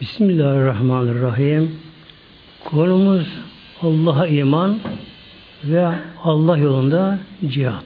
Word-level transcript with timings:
Bismillahirrahmanirrahim. 0.00 1.78
Konumuz 2.64 3.28
Allah'a 3.82 4.26
iman 4.26 4.78
ve 5.64 5.94
Allah 6.24 6.58
yolunda 6.58 7.18
cihat. 7.48 7.84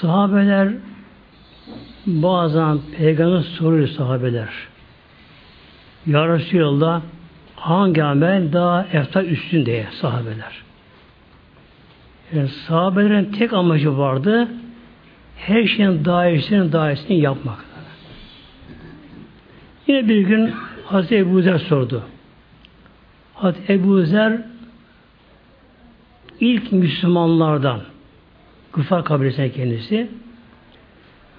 Sahabeler 0.00 0.72
bazen 2.06 2.78
peygamber 2.96 3.40
soruyor 3.40 3.88
sahabeler. 3.88 4.48
Ya 6.06 6.28
Resulallah 6.28 7.02
hangi 7.56 8.04
amel 8.04 8.52
daha 8.52 8.86
eftar 8.92 9.24
üstün 9.24 9.66
diye 9.66 9.86
sahabeler. 10.00 10.62
Yani 12.34 12.48
sahabelerin 12.48 13.32
tek 13.32 13.52
amacı 13.52 13.98
vardı 13.98 14.48
her 15.36 15.66
şeyin 15.66 16.04
daha 16.04 16.28
iyisini 16.28 16.72
daha 16.72 16.92
iyisini 16.92 17.20
yapmak. 17.20 17.64
Yine 19.86 20.08
bir 20.08 20.20
gün 20.20 20.52
Hazreti 20.84 21.16
Ebu 21.16 21.42
Zer 21.42 21.58
sordu. 21.58 22.02
Hazreti 23.34 23.72
Ebu 23.72 24.02
Zer 24.02 24.42
ilk 26.40 26.72
Müslümanlardan 26.72 27.80
Gıfar 28.72 29.04
kabilesine 29.04 29.52
kendisi 29.52 30.08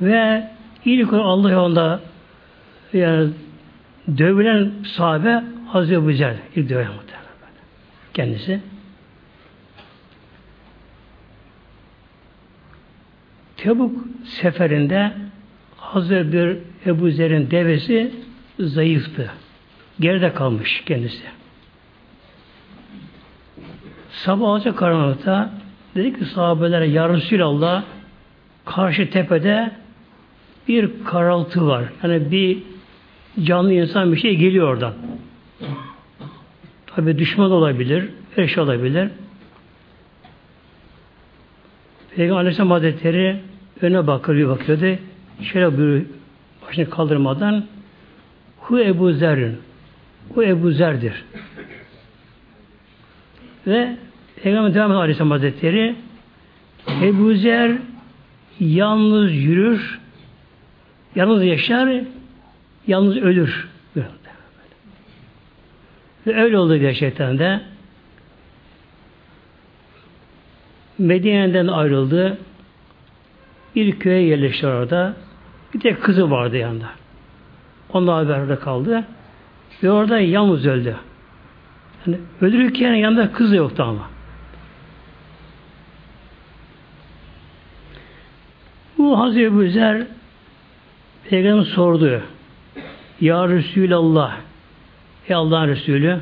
ve 0.01 0.51
ilk 0.85 1.13
Allah 1.13 1.51
yolunda 1.51 1.99
yani 2.93 3.29
dövülen 4.17 4.71
sahabe 4.83 5.43
Hazreti 5.67 5.95
Ebu 5.95 6.13
Zer 6.13 6.35
ilk 6.55 6.69
dövülen 6.69 6.91
kendisi. 8.13 8.61
Tebuk 13.57 13.95
seferinde 14.23 15.11
Hazreti 15.77 16.59
Ebu 16.85 17.09
Zer'in 17.09 17.51
devesi 17.51 18.11
zayıftı. 18.59 19.31
Geride 19.99 20.33
kalmış 20.33 20.83
kendisi. 20.85 21.23
Sabah 24.09 24.49
alacak 24.49 24.77
karanlıkta 24.77 25.51
dedi 25.95 26.19
ki 26.19 26.25
sahabelere 26.25 26.87
Ya 26.87 27.09
Resulallah 27.09 27.83
karşı 28.65 29.09
tepede 29.09 29.71
bir 30.67 30.89
karaltı 31.05 31.67
var. 31.67 31.83
Yani 32.03 32.31
bir 32.31 32.63
canlı 33.43 33.73
insan 33.73 34.11
bir 34.11 34.17
şey 34.17 34.35
geliyor 34.35 34.67
oradan. 34.67 34.93
Tabi 36.87 37.17
düşman 37.17 37.51
olabilir, 37.51 38.09
eş 38.37 38.57
olabilir. 38.57 39.09
Peygamber 42.15 42.39
Aleyhisselam 42.39 42.71
Hazretleri 42.71 43.39
öne 43.81 44.07
bakıyor, 44.07 44.49
bakıyordu. 44.49 44.99
Şöyle 45.41 45.77
bir 45.77 46.05
başını 46.67 46.89
kaldırmadan 46.89 47.65
Hu 48.59 48.79
Ebu 48.79 49.11
Zer'in 49.11 49.57
Hu 50.33 50.43
Ebu 50.43 50.71
Zer'dir. 50.71 51.25
Ve 53.67 53.97
Peygamber 54.43 54.73
devam 54.73 54.91
ediyor 54.91 55.01
Aleyhisselam 55.01 55.31
Hazretleri 55.31 55.95
Ebu 57.01 57.33
Zer 57.33 57.71
yalnız 58.59 59.33
yürür, 59.33 59.99
yalnız 61.15 61.43
yaşar, 61.43 62.03
yalnız 62.87 63.17
ölür. 63.17 63.67
Ve 66.27 66.43
öyle 66.43 66.57
oldu 66.57 66.77
gerçekten 66.77 67.39
de. 67.39 67.61
Medine'den 70.97 71.67
ayrıldı. 71.67 72.37
Bir 73.75 73.99
köye 73.99 74.21
yerleşti 74.21 74.67
orada. 74.67 75.13
Bir 75.73 75.79
tek 75.79 76.03
kızı 76.03 76.31
vardı 76.31 76.57
yanında. 76.57 76.89
Onunla 77.93 78.29
beraber 78.29 78.59
kaldı. 78.59 79.03
Ve 79.83 79.91
orada 79.91 80.19
yalnız 80.19 80.65
öldü. 80.65 80.95
Yani 82.05 82.17
ölürken 82.41 82.93
yanında 82.93 83.31
kız 83.31 83.53
yoktu 83.53 83.83
ama. 83.83 84.09
Bu 88.97 89.19
Hazreti 89.19 89.43
Ebu 89.43 89.69
Zer 89.69 90.07
Peygamber 91.29 91.63
sordu. 91.63 92.21
Ya 93.21 93.47
Resulallah 93.47 94.35
Ey 95.29 95.35
Allah'ın 95.35 95.67
Resulü 95.67 96.19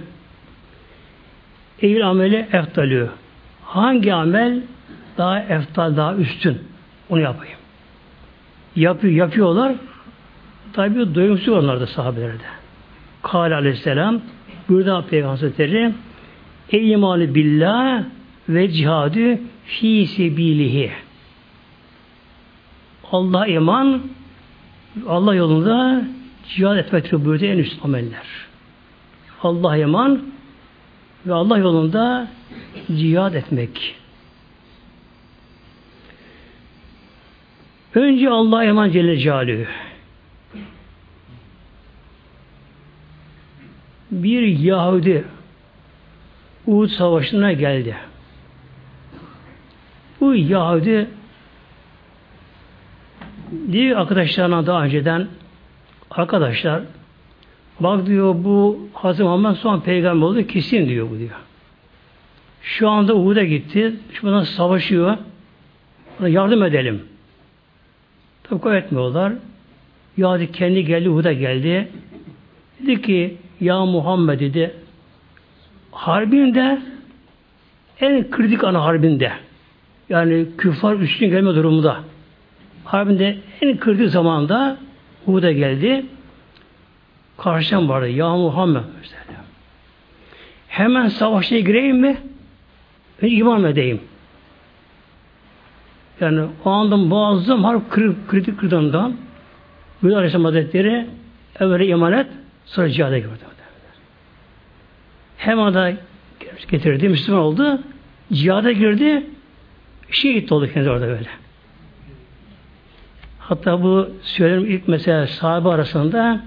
Eğil 1.81 2.09
ameli 2.09 2.48
eftalü 2.52 3.09
hangi 3.64 4.14
amel 4.14 4.62
daha 5.18 5.40
eftal, 5.40 5.98
daha 5.98 6.16
üstün? 6.16 6.75
Onu 7.10 7.22
yapayım. 7.22 7.58
Yapıyor, 8.76 9.14
yapıyorlar. 9.14 9.76
Tabi 10.74 11.16
doyumsuz 11.16 11.50
onlar 11.50 11.80
da 11.80 11.88
sahabelerde. 11.88 12.44
Kâle 13.24 13.56
aleyhisselam 13.56 14.22
burada 14.70 15.02
Peygamber 15.02 15.30
Hazretleri 15.30 15.94
El 16.72 16.90
imanı 16.90 17.36
billah 17.36 18.04
ve 18.50 18.72
cihadü 18.72 19.40
fi 19.66 20.08
sebilihi. 20.08 20.92
Allah 23.12 23.48
iman 23.48 24.02
Allah 25.08 25.36
yolunda 25.36 26.04
cihad 26.48 26.78
etmektir 26.78 27.26
buyurdu 27.26 27.46
en 27.46 27.58
üst 27.58 27.86
ameller. 27.86 28.28
Allah 29.44 29.78
iman 29.78 30.22
ve 31.26 31.34
Allah 31.34 31.58
yolunda 31.58 32.28
cihad 32.88 33.34
etmek. 33.34 33.96
Önce 37.95 38.29
Allah 38.29 38.63
eman 38.63 38.91
Celle 38.91 39.17
Celaluhu. 39.17 39.66
Bir 44.11 44.41
Yahudi 44.41 45.23
Uhud 46.67 46.88
Savaşı'na 46.88 47.53
geldi. 47.53 47.95
Bu 50.22 50.35
Yahudi 50.35 51.07
diyor 53.72 54.00
arkadaşlarına 54.00 54.67
daha 54.67 54.83
önceden 54.83 55.27
arkadaşlar 56.12 56.81
bak 57.79 58.06
diyor 58.06 58.35
bu 58.38 58.89
Hazreti 58.94 59.23
Muhammed 59.23 59.56
son 59.56 59.79
peygamber 59.79 60.25
oldu 60.25 60.47
kesin 60.47 60.89
diyor 60.89 61.09
bu 61.09 61.19
diyor. 61.19 61.39
Şu 62.62 62.89
anda 62.89 63.16
Uhud'a 63.16 63.44
gitti. 63.44 63.95
Şu 64.13 64.27
anda 64.27 64.45
savaşıyor. 64.45 65.17
Ona 66.19 66.27
yardım 66.27 66.63
edelim. 66.63 67.15
Tabi 68.50 68.61
kabul 68.61 68.75
etmiyorlar. 68.75 69.33
Yahudi 70.17 70.51
kendi 70.51 70.85
geldi, 70.85 71.09
Uhud'a 71.09 71.33
geldi. 71.33 71.88
Dedi 72.83 73.01
ki 73.01 73.38
ya 73.61 73.85
Muhammed 73.85 74.39
dedi 74.39 74.73
harbinde 75.91 76.79
en 78.00 78.29
kritik 78.29 78.63
ana 78.63 78.83
harbinde 78.83 79.31
yani 80.09 80.45
küfar 80.57 80.95
üstün 80.95 81.29
gelme 81.29 81.56
durumunda 81.56 82.00
harbinde 82.85 83.38
en 83.61 83.79
kritik 83.79 84.09
zamanda 84.09 84.77
Uhud'a 85.27 85.51
geldi. 85.51 86.06
Karşıdan 87.38 87.89
vardı. 87.89 88.09
Ya 88.09 88.35
Muhammed 88.35 88.81
mesela. 89.01 89.45
Hemen 90.67 91.07
savaşa 91.07 91.59
gireyim 91.59 91.97
mi? 91.97 92.17
Önce 93.22 93.35
iman 93.35 93.63
edeyim. 93.63 94.01
Yani 96.22 96.46
o 96.66 96.70
anda 96.70 96.98
muazzam 96.98 97.64
harp 97.64 97.92
kritik 98.28 98.59
kırdığından 98.59 99.16
Buyur 100.02 100.16
Aleyhisselam 100.16 100.46
Hazretleri 100.46 101.08
evvela 101.59 101.84
iman 101.84 102.14
et 102.14 102.28
sonra 102.66 102.90
cihada 102.90 103.18
girdi. 103.18 103.30
Hemen 105.38 105.74
da 105.74 105.94
getirdi, 106.72 107.09
Müslüman 107.09 107.42
oldu. 107.42 107.80
Cihada 108.34 108.72
girdi. 108.72 109.24
Şehit 110.12 110.52
oldu 110.52 110.70
kendisi 110.74 110.90
orada 110.90 111.08
böyle. 111.08 111.30
Hatta 113.40 113.84
bu 113.84 114.10
söylerim 114.22 114.66
ilk 114.66 114.88
mesela 114.88 115.28
sahabe 115.28 115.69
arasında 115.69 116.42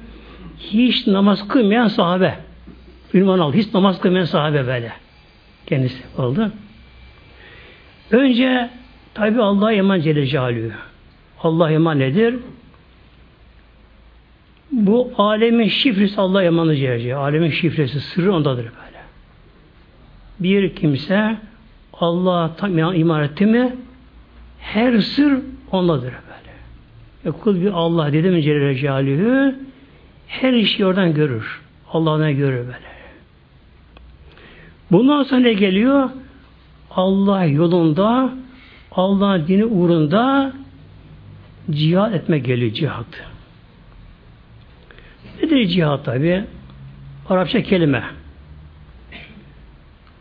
hiç 0.58 1.06
namaz 1.06 1.48
kılmayan 1.48 1.88
sahabe. 1.88 2.38
Ünvan 3.14 3.38
aldı. 3.38 3.56
Hiç 3.56 3.75
namaz 3.75 4.00
kılmayan 4.00 4.25
sahabe 4.25 4.66
böyle. 4.66 4.92
Kendisi 5.66 6.02
oldu. 6.19 6.52
Önce 8.10 8.70
tabi 9.18 9.42
Allah'a 9.42 9.72
iman 9.72 10.00
Celle 10.00 10.26
Celaluhu. 10.26 10.72
Allah 11.42 11.70
iman 11.70 11.98
nedir? 11.98 12.34
Bu 14.72 15.12
alemin 15.18 15.68
şifresi 15.68 16.20
Allah 16.20 16.44
imanı 16.44 16.76
Celle 16.76 17.14
Alemin 17.14 17.50
şifresi, 17.50 18.00
sırrı 18.00 18.34
ondadır 18.34 18.64
böyle. 18.64 18.98
Bir 20.40 20.74
kimse 20.74 21.36
Allah'a 21.92 22.56
tam 22.56 22.78
iman 22.78 23.22
etti 23.22 23.46
mi 23.46 23.76
her 24.60 25.00
sır 25.00 25.38
ondadır 25.72 26.12
böyle. 26.12 26.52
E 27.24 27.30
kul 27.30 27.60
bir 27.60 27.70
Allah 27.70 28.12
dedi 28.12 28.30
mi 28.30 28.42
Celle 28.42 28.74
Celaluhu 28.74 29.54
her 30.28 30.52
işi 30.52 30.86
oradan 30.86 31.14
görür. 31.14 31.60
Allah'ına 31.92 32.30
görür 32.30 32.58
böyle. 32.58 32.88
Bundan 34.92 35.22
sonra 35.22 35.40
ne 35.40 35.52
geliyor? 35.52 36.10
Allah 36.90 37.44
yolunda, 37.44 38.30
Allah'ın 38.98 39.46
dini 39.48 39.64
uğrunda 39.64 40.52
cihad 41.70 42.12
etme 42.12 42.38
geliyor 42.38 42.72
cihat. 42.72 43.06
Nedir 45.42 45.66
cihat 45.66 46.04
tabi? 46.04 46.44
Arapça 47.28 47.62
kelime. 47.62 48.04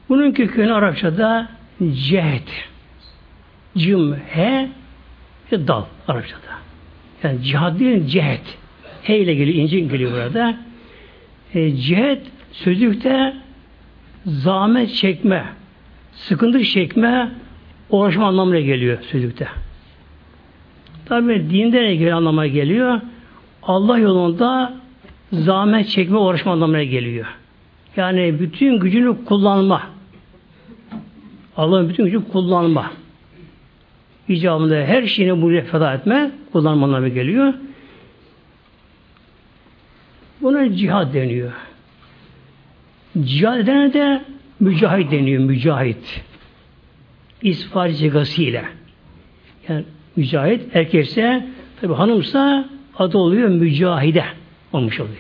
Bunun 0.10 0.32
kökeni 0.32 0.74
Arapçada 0.74 1.50
cehd. 1.94 2.48
Cim, 3.78 4.16
he, 4.16 4.70
ve 5.52 5.68
dal 5.68 5.86
Arapçada. 6.08 6.42
Yani 7.24 7.44
cihad 7.44 7.80
değil, 7.80 8.08
cehd. 8.08 8.46
He 9.04 9.18
ile 9.18 9.36
geliyor, 9.36 9.58
ince 9.58 9.80
geliyor 9.80 10.12
burada. 10.12 10.58
E, 11.54 11.76
cehd 11.76 12.22
sözlükte 12.52 13.34
zahmet 14.26 14.96
çekme, 14.96 15.46
sıkıntı 16.14 16.64
çekme, 16.64 17.32
uğraşma 17.90 18.28
anlamına 18.28 18.60
geliyor 18.60 18.98
sözlükte. 19.02 19.48
Tabi 21.06 21.50
dinde 21.50 21.84
ne 21.84 21.96
geliyor 21.96 22.18
anlamına 22.18 22.48
geliyor? 22.48 23.02
Allah 23.64 23.98
yolunda 23.98 24.74
zahmet 25.32 25.90
çekme, 25.90 26.18
uğraşma 26.18 26.52
anlamına 26.52 26.84
geliyor. 26.84 27.26
Yani 27.96 28.40
bütün 28.40 28.80
gücünü 28.80 29.26
kullanma. 29.26 29.84
Allah'ın 31.58 31.90
bütün 31.90 32.06
gücünü 32.06 32.28
kullanma. 32.28 32.92
İcabında 34.28 34.76
her 34.76 35.08
şeyini 35.08 35.42
buraya 35.42 35.62
feda 35.62 35.94
etme, 35.94 36.32
kullanma 36.52 36.86
anlamına 36.86 37.08
geliyor. 37.08 37.54
Buna 40.42 40.76
cihad 40.76 41.14
deniyor. 41.14 41.52
Cihad 43.24 43.60
edene 43.60 43.94
de 43.94 44.22
mücahit 44.60 45.12
deniyor, 45.12 45.44
mücahit. 45.44 46.24
İsfar 47.42 47.90
cigası 47.90 48.42
Yani 49.70 49.86
mücahit 50.16 50.76
erkekse, 50.76 51.48
tabi 51.82 51.94
hanımsa 51.94 52.70
adı 52.98 53.18
oluyor 53.18 53.50
mücahide 53.50 54.26
olmuş 54.74 55.00
oluyor. 55.00 55.18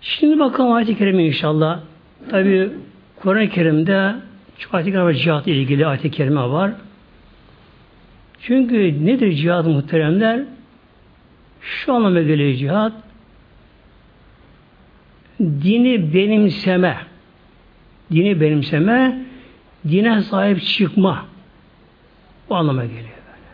Şimdi 0.00 0.38
bakalım 0.38 0.72
ayet-i 0.72 0.98
kerime 0.98 1.24
inşallah. 1.26 1.80
Tabi 2.30 2.70
Kur'an-ı 3.16 3.48
Kerim'de 3.48 4.14
çok 4.58 4.74
ayet-i 4.74 4.92
kerime 4.92 5.14
cihat 5.14 5.46
ile 5.46 5.56
ilgili 5.56 5.86
ayet-i 5.86 6.10
kerime 6.10 6.40
var. 6.40 6.72
Çünkü 8.42 9.06
nedir 9.06 9.32
cihad 9.32 9.66
muhteremler? 9.66 10.44
Şu 11.60 11.94
anlamda 11.94 12.22
geliyor 12.22 12.54
cihat. 12.54 12.92
Dini 15.40 16.14
benimseme. 16.14 16.96
Dini 18.12 18.40
benimseme, 18.40 19.18
dine 19.88 20.22
sahip 20.22 20.62
çıkma. 20.62 21.24
Bu 22.48 22.56
anlama 22.56 22.84
geliyor 22.84 23.04
böyle. 23.04 23.50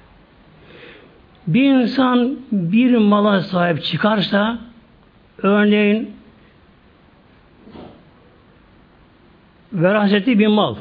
Bir 1.46 1.64
insan 1.64 2.36
bir 2.52 2.96
mala 2.96 3.40
sahip 3.40 3.82
çıkarsa, 3.82 4.58
örneğin 5.38 6.16
veraseti 9.72 10.38
bir 10.38 10.46
mal, 10.46 10.76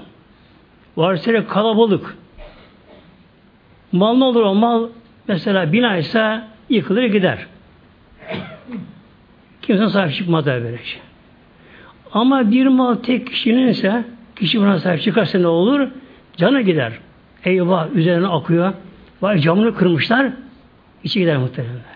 varsa 0.97 1.47
kalabalık, 1.47 2.17
mal 3.91 4.17
ne 4.17 4.23
olur 4.23 4.41
o 4.41 4.55
mal, 4.55 4.89
mesela 5.27 5.73
bina 5.73 5.97
ise 5.97 6.41
yıkılır 6.69 7.03
gider. 7.03 7.45
Kimse 9.61 9.89
sahip 9.89 10.15
çıkmaz 10.15 10.45
da 10.45 10.63
böylece. 10.63 10.83
Şey. 10.83 11.01
Ama 12.11 12.51
bir 12.51 12.67
mal 12.67 12.95
tek 12.95 13.27
kişinin 13.27 13.67
ise 13.67 14.03
kişi 14.35 14.59
buna 14.59 14.79
sahip 14.79 15.01
çıkarsa 15.01 15.39
ne 15.39 15.47
olur? 15.47 15.87
Canı 16.37 16.61
gider. 16.61 16.93
Eyvah 17.43 17.89
üzerine 17.95 18.27
akıyor. 18.27 18.73
Vay 19.21 19.39
camını 19.39 19.75
kırmışlar. 19.75 20.31
içi 21.03 21.19
gider 21.19 21.37
muhtemelenler. 21.37 21.95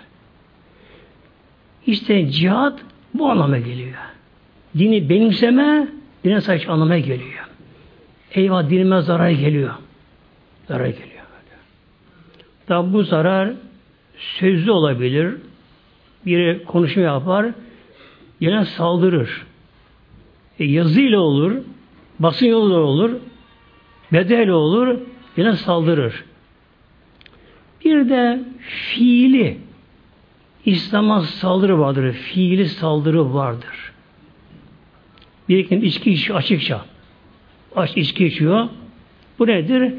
İşte 1.85 2.27
cihat 2.27 2.79
bu 3.13 3.31
anlama 3.31 3.57
geliyor. 3.57 3.93
Dini 4.77 5.09
benimseme, 5.09 5.87
dine 6.23 6.41
sahip 6.41 6.69
anlamaya 6.69 6.99
geliyor. 6.99 7.49
Eyvah 8.33 8.69
dinime 8.69 9.01
zarar 9.01 9.29
geliyor. 9.29 9.73
Zarar 10.67 10.85
geliyor. 10.87 11.19
Tabi 12.67 12.93
bu 12.93 13.03
zarar 13.03 13.53
sözlü 14.19 14.71
olabilir. 14.71 15.35
Biri 16.25 16.63
konuşma 16.63 17.01
yapar, 17.01 17.45
yine 18.39 18.65
saldırır. 18.65 19.45
E, 20.59 20.65
yazıyla 20.65 21.19
olur, 21.19 21.57
basın 22.19 22.45
yoluyla 22.45 22.79
olur, 22.79 23.11
bedel 24.13 24.49
olur, 24.49 24.97
yine 25.37 25.55
saldırır. 25.55 26.23
Bir 27.85 28.09
de 28.09 28.43
fiili 28.59 29.57
İslam'a 30.65 31.21
saldırı 31.21 31.79
vardır. 31.79 32.13
Fiili 32.13 32.69
saldırı 32.69 33.33
vardır. 33.33 33.91
Bir 35.49 35.81
içki 35.81 36.11
içiyor 36.11 36.39
açıkça. 36.39 36.85
Aç 37.75 37.97
içki 37.97 38.25
içiyor. 38.25 38.69
Bu 39.39 39.47
nedir? 39.47 39.93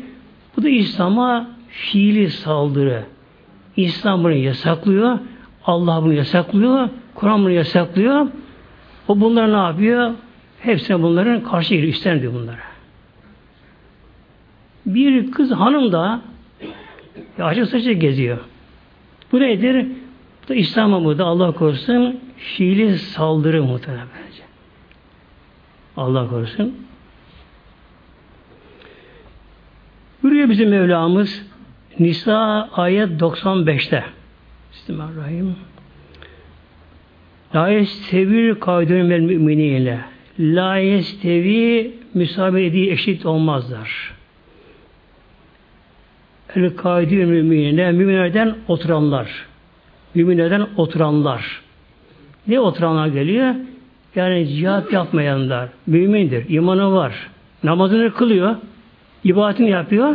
Bu 0.56 0.62
da 0.62 0.68
İslam'a 0.68 1.50
fiili 1.68 2.30
saldırı. 2.30 3.04
İslam 3.76 4.24
bunu 4.24 4.32
yasaklıyor. 4.32 5.18
Allah 5.64 6.02
bunu 6.02 6.12
yasaklıyor. 6.12 6.88
Kur'an 7.14 7.42
bunu 7.42 7.50
yasaklıyor. 7.50 8.26
O 9.08 9.20
bunlar 9.20 9.52
ne 9.52 9.56
yapıyor? 9.56 10.14
Hepsine 10.60 11.02
bunların 11.02 11.42
karşı 11.42 11.74
geliyor. 11.74 11.92
İstenmiyor 11.92 12.34
bunlara. 12.34 12.70
Bir 14.86 15.30
kız 15.30 15.50
hanım 15.50 15.92
da 15.92 16.20
açık 17.38 17.68
saçı 17.68 17.92
geziyor. 17.92 18.38
Bu 19.32 19.40
nedir? 19.40 19.86
Bu 20.44 20.48
da 20.48 20.54
İslam'a 20.54 21.04
bu 21.04 21.18
da 21.18 21.24
Allah 21.24 21.52
korusun 21.52 22.20
fiili 22.36 22.98
saldırı 22.98 23.62
muhtemelen. 23.62 24.06
Allah 25.96 26.28
korusun. 26.28 26.74
Buyuruyor 30.22 30.48
bizim 30.48 30.68
Mevlamız 30.68 31.49
Nisa 31.98 32.68
ayet 32.72 33.20
95'te. 33.20 34.04
Bismillahirrahmanirrahim. 34.72 35.56
La 37.54 37.68
yestevil 37.68 38.54
kaydun 38.54 39.10
vel 39.10 39.20
müminine. 39.20 40.00
La 40.38 40.76
yestevi 40.76 41.94
müsabede 42.14 42.90
eşit 42.90 43.26
olmazlar. 43.26 44.14
El 46.56 46.76
kaidün 46.76 47.28
müminine 47.28 47.92
müminlerden 47.92 48.54
oturanlar. 48.68 49.46
Müminlerden 50.14 50.66
oturanlar. 50.76 51.60
Ne 52.46 52.60
oturanlar 52.60 53.06
geliyor? 53.06 53.54
Yani 54.14 54.48
cihat 54.48 54.92
yapmayanlar. 54.92 55.68
Mümindir. 55.86 56.48
imanı 56.48 56.92
var. 56.92 57.30
Namazını 57.64 58.14
kılıyor. 58.14 58.56
ibadetini 59.24 59.70
yapıyor. 59.70 60.14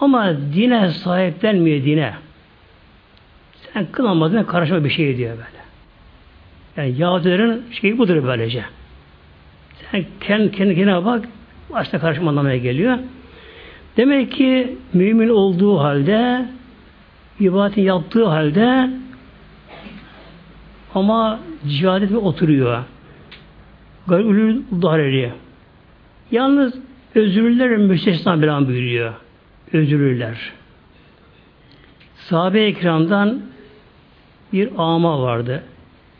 Ama 0.00 0.36
dine 0.54 0.90
sahiplenmiyor 0.90 1.84
dine. 1.84 2.14
Sen 3.72 3.86
kıl 3.92 4.44
karışma 4.46 4.84
bir 4.84 4.90
şey 4.90 5.16
diyor 5.16 5.30
böyle. 5.30 5.64
Yani 6.76 7.00
Yahudilerin 7.00 7.62
şeyi 7.72 7.98
budur 7.98 8.24
böylece. 8.24 8.64
Sen 9.90 10.04
kendi, 10.20 10.50
kendi 10.50 10.74
kendine 10.74 11.04
bak, 11.04 11.28
başta 11.72 11.98
karışma 11.98 12.30
anlamaya 12.30 12.56
geliyor. 12.56 12.98
Demek 13.96 14.32
ki 14.32 14.78
mümin 14.92 15.28
olduğu 15.28 15.78
halde, 15.78 16.46
ibadetin 17.40 17.82
yaptığı 17.82 18.26
halde 18.26 18.90
ama 20.94 21.40
cihadet 21.68 22.12
oturuyor. 22.12 22.84
Garibülül 24.06 24.62
dareli. 24.82 25.32
Yalnız 26.30 26.74
özürlüler 27.14 27.76
müstesna 27.76 28.42
bir 28.42 28.48
an 28.48 28.66
buyuruyor. 28.66 29.12
Özürlüler. 29.74 30.52
Sahabe-i 32.16 32.70
ikramdan 32.70 33.42
bir 34.52 34.68
ama 34.78 35.22
vardı. 35.22 35.62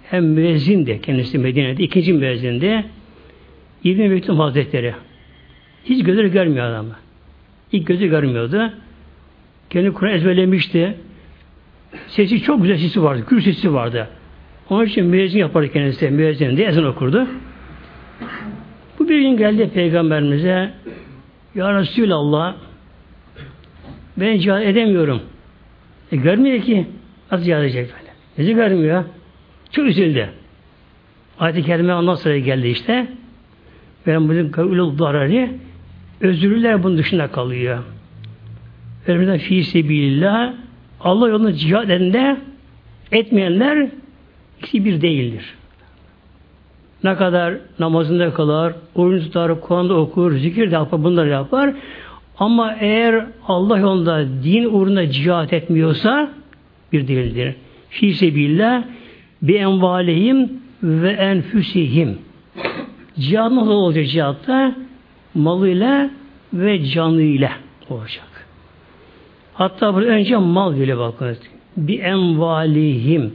Hem 0.05 0.25
müezzin 0.25 0.87
de 0.87 1.01
kendisi 1.01 1.39
Medine'de, 1.39 1.83
ikinci 1.83 2.13
müezzin 2.13 2.61
de 2.61 2.85
İbn-i 3.85 4.09
Mektum 4.09 4.39
Hazretleri. 4.41 4.95
Hiç 5.85 6.05
gözü 6.05 6.33
görmüyor 6.33 6.67
adamı. 6.67 6.97
İlk 7.73 7.87
gözü 7.87 8.07
görmüyordu. 8.07 8.73
Kendi 9.71 9.93
Kur'an 9.93 10.13
ezberlemişti. 10.13 10.97
Sesi 12.07 12.43
çok 12.43 12.63
güzel 12.63 12.79
sesi 12.79 13.03
vardı. 13.03 13.25
Kür 13.27 13.41
sesi 13.41 13.73
vardı. 13.75 14.09
Onun 14.71 14.87
için 14.87 15.07
müezzin 15.07 15.39
yapardı 15.39 15.73
kendisi. 15.73 16.11
Müezzin 16.11 16.57
de 16.57 16.65
ezan 16.65 16.85
okurdu. 16.85 17.27
Bu 18.99 19.09
bir 19.09 19.21
gün 19.21 19.37
geldi 19.37 19.71
Peygamberimize 19.75 20.75
Ya 21.55 21.81
Resulallah 21.81 22.55
ben 24.17 24.39
cihad 24.39 24.63
edemiyorum. 24.63 25.23
E 26.13 26.17
görmüyor 26.17 26.63
ki. 26.63 26.87
Nasıl 27.33 27.45
cihad 27.45 27.63
edecek 27.63 27.91
böyle? 27.93 28.13
Nesi 28.39 28.55
görmüyor? 28.55 29.05
Çok 29.71 29.87
üzüldü. 29.87 30.29
Ayet-i 31.39 31.63
Kerime 31.63 31.95
ondan 31.95 32.15
sonra 32.15 32.39
geldi 32.39 32.69
işte. 32.69 33.07
Ben 34.07 34.31
bizim 34.31 34.51
kavlul 34.51 34.99
darari 34.99 35.51
özürlüler 36.21 36.83
bunun 36.83 36.99
dışında 36.99 37.27
kalıyor. 37.27 37.79
Önümüzden 39.07 39.39
fi 39.39 39.65
sebilillah 39.65 40.55
Allah 41.01 41.29
yolunda 41.29 41.53
cihad 41.53 41.85
edende 41.85 42.37
etmeyenler 43.13 43.89
ikisi 44.59 44.85
bir 44.85 45.01
değildir. 45.01 45.55
Ne 47.05 47.17
kadar 47.17 47.55
namazında 47.79 48.35
kılar, 48.35 48.73
oyun 48.95 49.21
tutar, 49.21 49.61
Kur'an'da 49.61 49.95
okur, 49.95 50.37
zikir 50.37 50.71
de 50.71 50.75
yapar, 50.75 51.05
bunları 51.05 51.29
yapar. 51.29 51.75
Ama 52.39 52.75
eğer 52.81 53.27
Allah 53.49 53.79
yolunda 53.79 54.27
din 54.45 54.65
uğruna 54.65 55.11
cihat 55.11 55.53
etmiyorsa 55.53 56.31
bir 56.93 57.09
değildir. 57.09 57.55
Fi 57.91 58.15
sebillah 58.15 58.83
bi 59.43 59.55
envalihim 59.55 60.53
ve 60.83 61.11
enfüsihim. 61.11 62.19
Cihad 63.19 63.57
nasıl 63.57 63.71
olacak 63.71 64.09
cihatta? 64.09 64.75
Malıyla 65.35 66.11
ve 66.53 66.85
canıyla 66.85 67.53
olacak. 67.91 68.47
Hatta 69.55 69.95
burada 69.95 70.09
önce 70.09 70.37
mal 70.37 70.75
geliyor 70.77 70.99
bakın. 70.99 71.37
Bi 71.77 71.95
envalihim. 71.95 73.35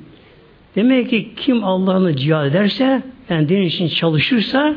Demek 0.76 1.10
ki 1.10 1.32
kim 1.36 1.64
Allah'ını 1.64 2.16
cihad 2.16 2.46
ederse, 2.46 3.04
yani 3.30 3.50
din 3.50 3.62
için 3.62 3.88
çalışırsa 3.88 4.76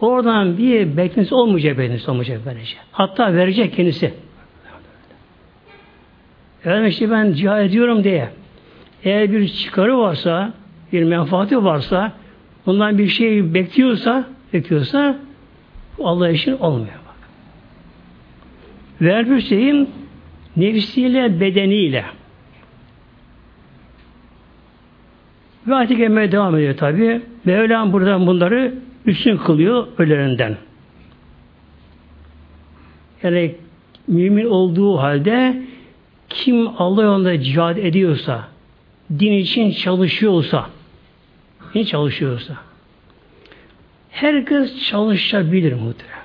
oradan 0.00 0.58
bir 0.58 0.96
beklentisi 0.96 1.34
olmayacak, 1.34 1.78
beklentisi 1.78 2.10
olmayacak 2.10 2.40
böylece. 2.46 2.76
Hatta 2.92 3.34
verecek 3.34 3.74
kendisi. 3.74 4.14
Yani 6.64 6.88
işte 6.88 7.10
ben 7.10 7.32
cihad 7.32 7.60
ediyorum 7.60 8.04
diye 8.04 8.28
eğer 9.04 9.32
bir 9.32 9.48
çıkarı 9.48 9.98
varsa, 9.98 10.52
bir 10.92 11.04
menfaati 11.04 11.64
varsa, 11.64 12.12
bundan 12.66 12.98
bir 12.98 13.08
şey 13.08 13.54
bekliyorsa, 13.54 14.24
bekliyorsa 14.52 15.18
Allah 16.04 16.30
için 16.30 16.52
olmuyor. 16.58 16.94
Bak. 17.06 17.28
Ve 19.00 19.12
Erfüseyim 19.12 19.88
nefsiyle, 20.56 21.40
bedeniyle 21.40 22.04
ve 25.66 25.74
ayet 25.74 25.96
gelmeye 25.96 26.32
devam 26.32 26.56
ediyor 26.56 26.76
tabi. 26.76 27.22
Mevlam 27.44 27.92
buradan 27.92 28.26
bunları 28.26 28.74
üstün 29.06 29.36
kılıyor 29.36 29.86
ölerinden. 29.98 30.56
Yani 33.22 33.54
mümin 34.08 34.44
olduğu 34.44 34.98
halde 34.98 35.62
kim 36.28 36.68
Allah 36.78 37.02
yolunda 37.02 37.40
cihad 37.40 37.76
ediyorsa, 37.76 38.48
din 39.18 39.32
için 39.32 39.70
çalışıyorsa, 39.70 40.66
din 41.74 41.84
çalışıyorsa, 41.84 42.54
herkes 44.10 44.84
çalışabilir 44.84 45.72
muhtemelen. 45.72 46.20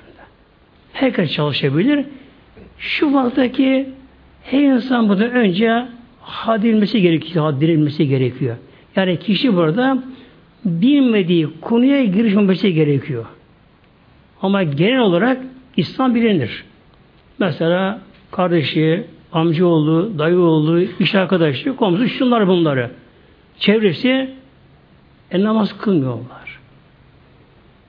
Herkes 0.92 1.32
çalışabilir. 1.32 2.04
Şu 2.78 3.14
vaktaki 3.14 3.88
her 4.42 4.62
insan 4.62 5.08
bundan 5.08 5.30
önce 5.30 5.86
hadilmesi 6.20 7.02
gerekiyor, 7.02 7.44
haddirilmesi 7.44 8.08
gerekiyor. 8.08 8.56
Yani 8.96 9.18
kişi 9.18 9.56
burada 9.56 10.02
bilmediği 10.66 11.48
konuya 11.60 12.04
girişmemesi 12.04 12.74
gerekiyor. 12.74 13.26
Ama 14.42 14.62
genel 14.62 14.98
olarak 15.00 15.38
İslam 15.76 16.14
bilinir. 16.14 16.64
Mesela 17.38 18.00
kardeşi, 18.30 19.04
amcaoğlu, 19.32 20.18
dayıoğlu, 20.18 20.80
iş 20.80 21.14
arkadaşı, 21.14 21.76
komşu 21.76 22.08
şunlar 22.08 22.48
bunları. 22.48 22.90
Çevresi 23.58 24.30
e, 25.30 25.44
namaz 25.44 25.78
kılmıyorlar. 25.78 26.58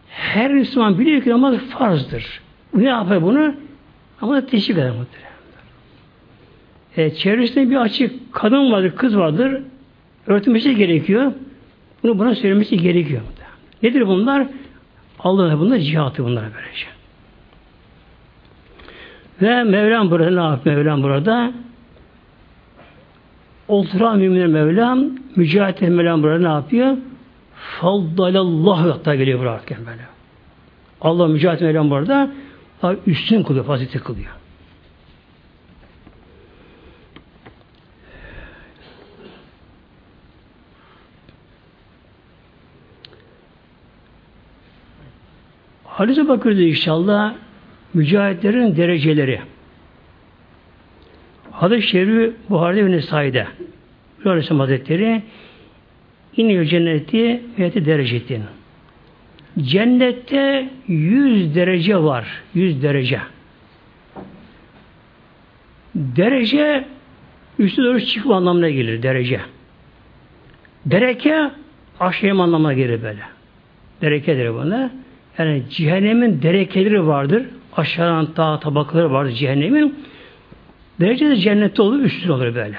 Her 0.10 0.54
Müslüman 0.54 1.00
biliyor 1.00 1.22
ki 1.22 1.30
namaz 1.30 1.58
farzdır. 1.58 2.42
Ne 2.74 2.84
yapar 2.84 3.22
bunu? 3.22 3.54
Ama 4.22 4.46
teşvik 4.46 4.78
eder. 4.78 4.94
E, 6.98 7.10
çevresinde 7.10 7.70
bir 7.70 7.76
açık 7.76 8.34
kadın 8.34 8.72
vardır, 8.72 8.96
kız 8.96 9.18
vardır. 9.18 9.62
Örtülmesi 10.28 10.76
gerekiyor. 10.76 11.32
Bunu 12.04 12.20
buna 12.20 12.36
söylemesi 12.36 12.78
gerekiyor. 12.78 13.22
Nedir 13.84 14.08
bunlar? 14.08 14.48
Allah'ın 15.20 15.60
bunlar 15.60 15.78
cihatı 15.78 16.24
bunlar 16.26 16.44
böylece. 16.56 16.88
Ve 19.42 19.64
Mevlam 19.64 20.12
burada 20.12 20.30
ne 20.30 20.52
yapıyor 20.52 20.76
Mevlam 20.76 21.04
burada? 21.04 21.52
Oturan 23.68 24.18
mümin 24.18 24.50
Mevlam, 24.50 25.04
mücahit 25.36 25.82
Mevlam 25.82 26.24
burada 26.24 26.40
ne 26.40 26.54
yapıyor? 26.54 26.98
Faddalallahu 27.56 28.92
hatta 28.92 29.16
geliyor 29.16 29.40
burada 29.40 29.62
böyle. 29.70 30.02
Allah 31.02 31.28
mücahit 31.28 31.62
Mevlam 31.62 31.90
burada 31.90 32.30
üstün 33.08 33.44
kılıyor, 33.44 33.66
fazileti 33.66 34.00
kılıyor. 34.00 34.37
Hadise 45.98 46.28
bakıyoruz 46.28 46.62
inşallah 46.62 47.34
mücahitlerin 47.94 48.76
dereceleri. 48.76 49.42
Hadis-i 51.52 51.88
Şerif 51.88 52.34
Buhari'de 52.50 52.86
ve 52.86 52.92
Nesai'de. 52.92 53.48
Aleyhisselam 54.26 54.60
Hazretleri 54.60 55.22
iniyor 56.38 56.66
cenneti 56.66 57.42
ve 57.60 57.86
derecetin. 57.86 58.44
Cennette 59.62 60.70
yüz 60.88 61.56
derece 61.56 61.98
var. 61.98 62.28
Yüz 62.54 62.84
derece. 62.84 63.22
Derece 65.96 66.86
üstü 67.60 67.84
doğru 67.84 68.02
çıkma 68.02 68.36
anlamına 68.36 68.70
gelir 68.70 69.04
derece. 69.04 69.42
Dereke 70.86 71.52
aşağıya 72.00 72.34
anlamına 72.34 72.74
gelir 72.74 73.04
böyle. 73.04 73.22
Derekedir 74.02 74.54
buna. 74.54 74.92
Yani 75.38 75.64
cehennemin 75.70 76.42
derekeleri 76.42 77.08
vardır. 77.08 77.46
Aşağıdan 77.78 78.36
dağ 78.36 78.60
tabakları 78.60 79.12
vardır 79.12 79.32
cehennemin. 79.32 80.06
Derece 81.00 81.30
de 81.30 81.36
cennette 81.36 81.82
olur, 81.82 82.00
üstün 82.00 82.30
olur 82.30 82.56
böyle. 82.56 82.78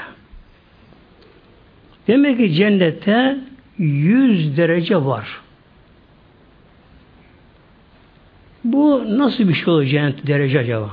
Demek 2.09 2.39
ki 2.39 2.53
cennette 2.53 3.39
yüz 3.79 4.57
derece 4.57 5.05
var. 5.05 5.41
Bu 8.65 9.19
nasıl 9.19 9.49
bir 9.49 9.55
şey 9.55 9.75
olur 9.75 9.85
cennet 9.85 10.27
derece 10.27 10.59
acaba? 10.59 10.91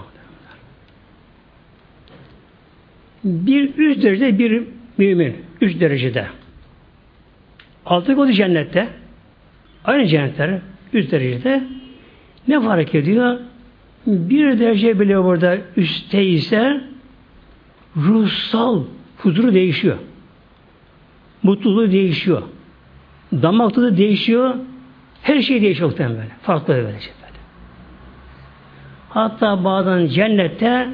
Bir 3.24 3.78
üst 3.78 4.04
derece 4.04 4.40
bir 4.40 4.64
mümin. 4.98 5.36
Üç 5.62 5.80
derecede. 5.80 6.28
Altı 7.86 8.16
kodu 8.16 8.32
cennette. 8.32 8.88
Aynı 9.86 10.08
cennetler. 10.08 10.60
Üst 10.96 11.12
derecede. 11.12 11.64
Ne 12.48 12.62
fark 12.62 12.96
ediyor? 12.96 13.40
Bir 14.08 14.60
derece 14.60 15.00
bile 15.00 15.24
burada 15.24 15.58
üstte 15.78 16.26
ise 16.26 16.82
ruhsal 17.98 18.84
huzuru 19.18 19.54
değişiyor. 19.54 19.98
Mutluluğu 21.44 21.92
değişiyor. 21.92 22.42
Damak 23.32 23.74
tadı 23.74 23.98
değişiyor. 23.98 24.56
Her 25.22 25.42
şey 25.42 25.62
değişiyor 25.62 25.94
böyle. 26.00 26.30
Farklı 26.42 26.74
böylece. 26.74 27.10
Hatta 29.16 29.64
bazen 29.64 30.08
cennette 30.08 30.88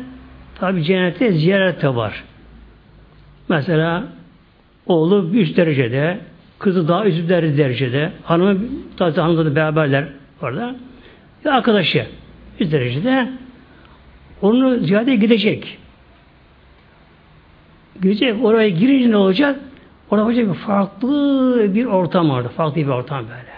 tabi 0.56 0.84
cennette 0.84 1.32
ziyaret 1.32 1.82
de 1.82 1.96
var. 1.96 2.24
Mesela 3.50 4.04
oğlu 4.86 5.30
üst 5.34 5.58
derecede, 5.58 6.20
kızı 6.62 6.88
daha 6.88 7.06
üst 7.06 7.30
derecede, 7.30 8.12
hanımı 8.24 8.60
tabi 8.98 9.20
hanımla 9.20 9.46
da 9.46 9.56
beraberler 9.56 10.08
orada. 10.42 10.76
Bir 11.46 11.50
arkadaşı 11.50 12.08
üst 12.60 12.72
derecede 12.72 13.30
onu 14.42 14.80
ziyarete 14.80 15.16
gidecek. 15.16 15.78
Gidecek. 18.02 18.46
Oraya 18.46 18.70
girince 18.70 19.12
ne 19.12 19.18
olacak? 19.18 19.60
Orada 20.10 20.26
olacak 20.26 20.50
bir 20.50 20.54
farklı 20.54 21.76
bir 21.76 21.86
ortam 21.86 22.30
vardı. 22.30 22.52
Farklı 22.58 22.76
bir 22.76 22.88
ortam 22.88 23.24
böyle. 23.24 23.52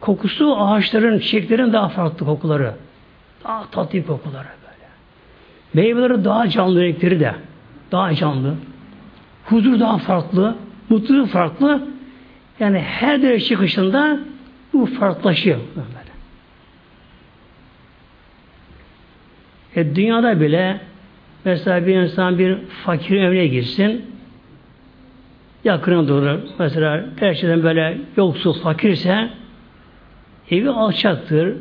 Kokusu 0.00 0.56
ağaçların, 0.56 1.18
çiçeklerin 1.18 1.72
daha 1.72 1.88
farklı 1.88 2.26
kokuları. 2.26 2.74
Daha 3.44 3.70
tatlı 3.70 4.06
kokuları 4.06 4.48
böyle. 4.62 4.88
Meyveleri 5.74 6.24
daha 6.24 6.48
canlı 6.48 6.82
renkleri 6.82 7.20
de. 7.20 7.34
Daha 7.92 8.14
canlı. 8.14 8.54
Huzur 9.44 9.80
daha 9.80 9.98
farklı. 9.98 10.56
Mutluluk 10.88 11.28
farklı. 11.28 11.88
Yani 12.60 12.78
her 12.78 13.22
derece 13.22 13.44
çıkışında 13.44 14.18
bu 14.72 14.86
farklılaşıyor. 14.86 15.58
E 19.76 19.96
dünyada 19.96 20.40
bile 20.40 20.80
mesela 21.44 21.86
bir 21.86 21.94
insan 21.96 22.38
bir 22.38 22.58
fakir 22.84 23.16
evine 23.16 23.46
girsin 23.46 24.04
yakına 25.64 26.08
doğru 26.08 26.40
mesela 26.58 27.04
gerçekten 27.20 27.62
böyle 27.62 27.98
yoksul 28.16 28.52
fakirse 28.52 29.30
Evi 30.50 30.70
alçaktır, 30.70 31.56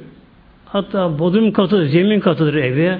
Hatta 0.65 1.19
bodrum 1.19 1.51
katı, 1.51 1.85
zemin 1.85 2.19
katıdır 2.19 2.53
evi. 2.53 2.97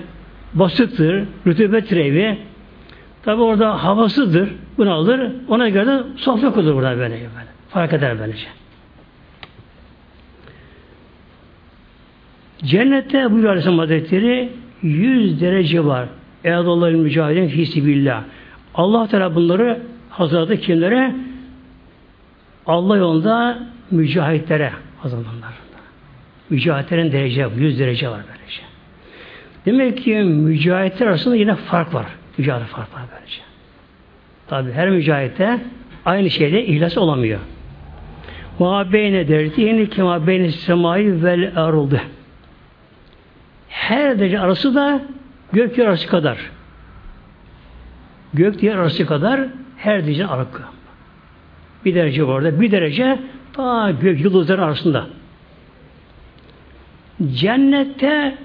Basıktır, 0.53 1.25
rütubettir 1.47 1.97
evi. 1.97 2.37
Tabi 3.23 3.41
orada 3.41 3.83
havasıdır, 3.83 4.49
bunu 4.77 4.93
alır. 4.93 5.31
Ona 5.47 5.69
göre 5.69 5.87
de 5.87 6.03
sofra 6.15 6.51
kurulur 6.51 6.75
burada 6.75 6.97
böyle, 6.97 7.13
böyle. 7.13 7.47
Fark 7.69 7.93
eder 7.93 8.19
böylece. 8.19 8.47
Cennette 12.63 13.31
bu 13.31 13.35
Aleyhisselam 13.35 13.79
Hazretleri 13.79 14.49
100 14.81 15.41
derece 15.41 15.85
var. 15.85 16.07
Eğadallahu 16.43 16.91
mücahidin 16.91 17.47
fisibillah. 17.47 18.23
Allah 18.75 19.07
Teala 19.07 19.35
bunları 19.35 19.79
hazırladı 20.09 20.57
kimlere? 20.57 21.15
Allah 22.65 22.97
yolunda 22.97 23.59
mücahitlere 23.91 24.71
hazırlanlar. 24.99 25.53
Mücahitlerin 26.49 27.11
derece, 27.11 27.47
100 27.57 27.79
derece 27.79 28.09
var 28.09 28.21
böylece. 28.27 28.61
Demek 29.65 30.03
ki 30.03 30.15
mücahitler 30.15 31.07
arasında 31.07 31.35
yine 31.35 31.55
fark 31.55 31.93
var. 31.93 32.05
Mücahit 32.37 32.67
fark 32.67 32.93
var 32.93 33.01
böylece. 33.15 33.41
Tabi 34.47 34.71
her 34.71 34.89
mücahitte 34.89 35.59
aynı 36.05 36.29
şeyde 36.29 36.65
ihlas 36.65 36.97
olamıyor. 36.97 37.39
Ma 38.59 38.93
beyne 38.93 39.27
derdi 39.27 39.61
yeni 39.61 39.89
kema 39.89 40.27
beyne 40.27 40.51
semayı 40.51 41.23
vel 41.23 41.51
aruldu. 41.55 41.99
Her 43.69 44.19
derece 44.19 44.39
arası 44.39 44.75
da 44.75 45.01
gök 45.53 45.77
yer 45.77 45.85
arası 45.85 46.07
kadar. 46.07 46.37
Gök 48.33 48.63
yer 48.63 48.75
arası 48.75 49.05
kadar 49.05 49.41
her 49.77 50.05
derece 50.05 50.27
arası. 50.27 50.49
Bir 51.85 51.95
derece 51.95 52.23
orada, 52.23 52.61
bir 52.61 52.71
derece 52.71 53.19
ta 53.53 53.91
gök 53.91 54.21
yıldızların 54.21 54.61
arasında. 54.61 55.07
Cennette 57.33 58.37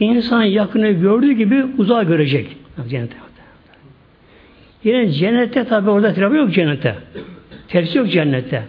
insan 0.00 0.42
yakını 0.42 0.90
gördüğü 0.90 1.32
gibi 1.32 1.64
uzağa 1.78 2.02
görecek. 2.02 2.56
Cennette. 2.88 3.16
Yine 4.84 5.12
cennette 5.12 5.64
tabi 5.64 5.90
orada 5.90 6.14
trafik 6.14 6.36
yok 6.36 6.52
cennette. 6.52 6.94
Tersi 7.68 7.98
yok 7.98 8.10
cennette. 8.10 8.62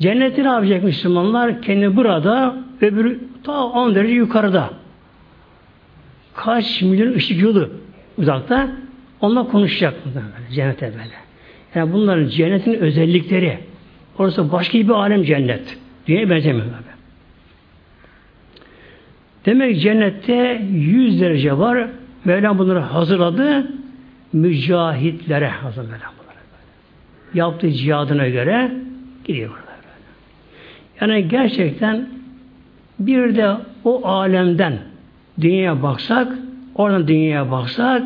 Cennette 0.00 0.44
ne 0.44 0.48
yapacak 0.48 0.84
Müslümanlar? 0.84 1.62
Kendi 1.62 1.96
burada, 1.96 2.56
öbürü 2.80 3.20
ta 3.44 3.64
10 3.64 3.94
derece 3.94 4.14
yukarıda. 4.14 4.70
Kaç 6.34 6.82
milyon 6.82 7.12
ışık 7.12 7.42
yılı 7.42 7.70
uzakta 8.18 8.68
onunla 9.20 9.48
konuşacak 9.48 9.94
cennete 10.54 10.86
böyle. 10.86 11.14
Yani 11.74 11.92
bunların 11.92 12.28
cennetin 12.28 12.74
özellikleri. 12.74 13.58
Orası 14.18 14.52
başka 14.52 14.78
bir 14.78 14.88
alem 14.88 15.22
cennet. 15.22 15.78
Dünyaya 16.06 16.30
benzemiyor 16.30 16.66
abi. 16.66 16.96
Demek 19.46 19.80
cennette 19.80 20.62
100 20.70 21.20
derece 21.20 21.58
var. 21.58 21.88
Mevlam 22.26 22.58
bunları 22.58 22.78
hazırladı. 22.78 23.66
Mücahitlere 24.32 25.48
hazırladı 25.48 25.92
Mevlam 25.92 26.12
bunları. 26.18 26.38
Yaptığı 27.34 27.70
cihadına 27.72 28.28
göre 28.28 28.70
gidiyor 29.24 29.50
burada. 29.50 29.66
Yani 31.00 31.28
gerçekten 31.28 32.08
bir 32.98 33.36
de 33.36 33.56
o 33.84 34.08
alemden 34.08 34.78
dünyaya 35.40 35.82
baksak, 35.82 36.32
oradan 36.74 37.08
dünyaya 37.08 37.50
baksak, 37.50 38.02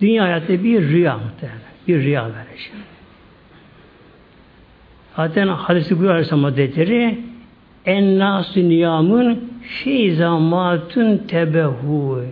dünya 0.00 0.24
hayatta 0.24 0.64
bir 0.64 0.82
rüya 0.88 1.18
muhtemelen. 1.18 1.60
Bir 1.88 2.02
rüya 2.02 2.24
verecek. 2.24 2.72
Zaten 5.16 5.48
hadisi 5.48 5.90
buyuruyor 5.90 6.14
Aleyhisselam 6.14 6.44
Hazretleri 6.44 7.18
en 7.86 8.18
nasu 8.18 8.60
niyamun 8.60 9.40
fi 9.62 10.14
zamatun 10.14 11.18
tebehu 11.18 12.24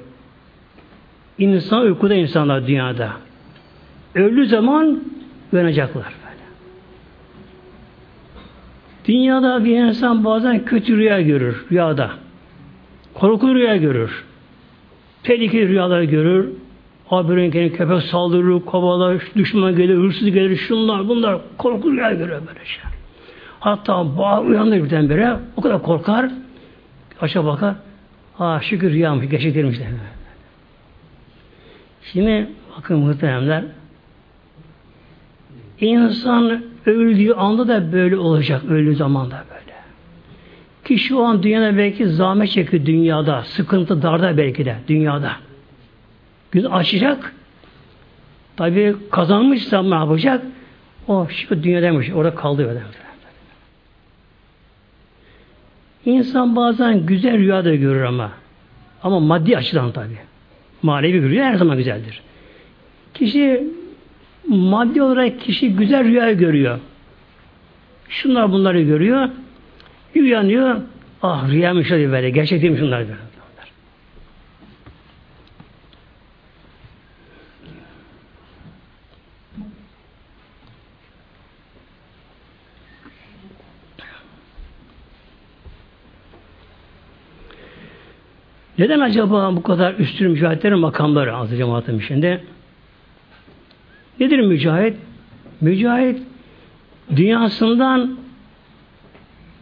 İnsan 1.39 1.83
uykuda 1.83 2.15
insanlar 2.15 2.67
dünyada. 2.67 3.13
Öldüğü 4.15 4.47
zaman 4.47 5.03
uyanacaklar 5.53 6.05
böyle. 6.05 6.43
Dünyada 9.05 9.65
bir 9.65 9.79
insan 9.79 10.25
bazen 10.25 10.65
kötü 10.65 10.97
rüya 10.97 11.21
görür 11.21 11.65
rüyada. 11.73 12.11
Korkulu 13.15 13.55
rüya 13.55 13.77
görür. 13.77 14.25
Tehlikeli 15.23 15.69
rüyalar 15.69 16.03
görür. 16.03 16.49
Haberin 17.07 17.51
kendine 17.51 17.73
köpek 17.73 18.03
saldırır, 18.03 18.61
kovalar, 18.61 19.23
düşman 19.37 19.77
gelir, 19.77 19.97
hırsız 19.97 20.31
gelir, 20.31 20.57
şunlar 20.57 21.09
bunlar 21.09 21.39
korkulu 21.59 21.93
rüya 21.93 22.13
görür 22.13 22.31
böyle 22.31 22.65
şey. 22.65 22.83
Hatta 23.61 24.19
bağır 24.19 24.45
uyanır 24.45 24.85
birdenbire, 24.85 25.37
o 25.57 25.61
kadar 25.61 25.83
korkar, 25.83 26.31
aşağı 27.21 27.45
bakar, 27.45 27.75
ha 28.35 28.61
şükür 28.63 28.91
rüyamış, 28.91 29.29
gerçeklermiş 29.29 29.79
de. 29.79 29.87
Şimdi 32.05 32.49
bakın 32.77 32.99
muhteremler, 32.99 33.65
insan 35.81 36.63
öldüğü 36.87 37.33
anda 37.33 37.69
da 37.69 37.93
böyle 37.93 38.17
olacak, 38.17 38.65
öldüğü 38.65 38.97
zaman 38.97 39.31
da 39.31 39.45
böyle. 39.51 39.73
Ki 40.85 40.99
şu 40.99 41.25
an 41.25 41.43
dünyada 41.43 41.77
belki 41.77 42.07
zahmet 42.07 42.51
çekiyor 42.51 42.87
dünyada, 42.87 43.43
sıkıntı 43.43 44.03
darda 44.03 44.37
belki 44.37 44.65
de 44.65 44.77
dünyada. 44.89 45.33
Gün 46.51 46.65
açacak, 46.65 47.35
tabi 48.57 48.97
kazanmışsa 49.11 49.83
ne 49.83 49.95
yapacak? 49.95 50.45
O 51.09 51.29
şu 51.29 51.63
dünyadaymış, 51.63 52.11
orada 52.11 52.35
kaldı 52.35 52.69
öyle. 52.69 52.83
İnsan 56.05 56.57
bazen 56.57 57.07
güzel 57.07 57.39
rüya 57.39 57.65
da 57.65 57.75
görür 57.75 58.03
ama. 58.03 58.31
Ama 59.03 59.21
maddi 59.21 59.57
açıdan 59.57 59.93
tabi. 59.93 60.32
Manevi 60.83 61.23
bir 61.23 61.29
rüya 61.29 61.45
her 61.45 61.55
zaman 61.55 61.77
güzeldir. 61.77 62.23
Kişi 63.15 63.65
maddi 64.49 65.03
olarak 65.03 65.41
kişi 65.41 65.77
güzel 65.77 66.05
rüya 66.05 66.33
görüyor. 66.33 66.79
Şunlar 68.09 68.53
bunları 68.53 68.83
görüyor. 68.83 69.29
Uyanıyor. 70.17 70.77
Ah 71.23 71.51
rüyamış 71.51 71.89
diyor 71.89 72.13
böyle. 72.13 72.31
Gerçek 72.31 72.63
değilmiş 72.63 72.81
şunlar 72.81 73.07
diyor. 73.07 73.19
Neden 88.83 89.01
acaba 89.01 89.57
bu 89.57 89.63
kadar 89.63 89.95
üstün 89.95 90.31
mücahitlerin 90.31 90.79
makamları 90.79 91.37
azı 91.37 91.57
cemaatin 91.57 91.99
içinde? 91.99 92.41
Nedir 94.21 94.39
mücahit? 94.39 94.97
Mücahit 95.61 96.23
dünyasından 97.17 98.19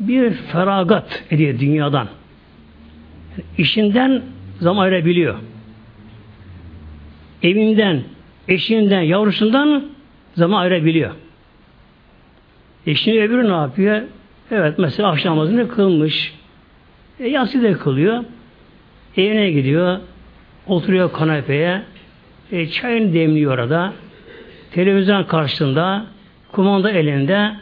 bir 0.01 0.31
feragat 0.33 1.25
ediyor 1.31 1.61
dünyadan. 1.61 2.09
İşinden 3.59 4.23
zaman 4.61 4.83
ayırabiliyor. 4.83 5.35
Evinden, 7.43 8.03
eşinden, 8.49 9.01
yavrusundan 9.01 9.85
zaman 10.35 10.61
ayırabiliyor. 10.61 11.11
Eşini 12.87 13.23
öbürü 13.23 13.49
ne 13.49 13.57
yapıyor? 13.57 14.03
Evet 14.51 14.79
mesela 14.79 15.09
akşam 15.11 15.37
namazını 15.37 15.69
kılmış. 15.69 16.35
E, 17.19 17.29
yatsı 17.29 17.63
da 17.63 17.79
kılıyor. 17.79 18.25
Evine 19.17 19.51
gidiyor. 19.51 19.99
Oturuyor 20.67 21.13
kanepeye. 21.13 21.83
E, 22.53 22.69
çayını 22.69 23.15
demliyor 23.15 23.53
orada. 23.53 23.93
Televizyon 24.73 25.25
karşısında 25.25 26.07
kumanda 26.53 26.91
elinde 26.91 27.53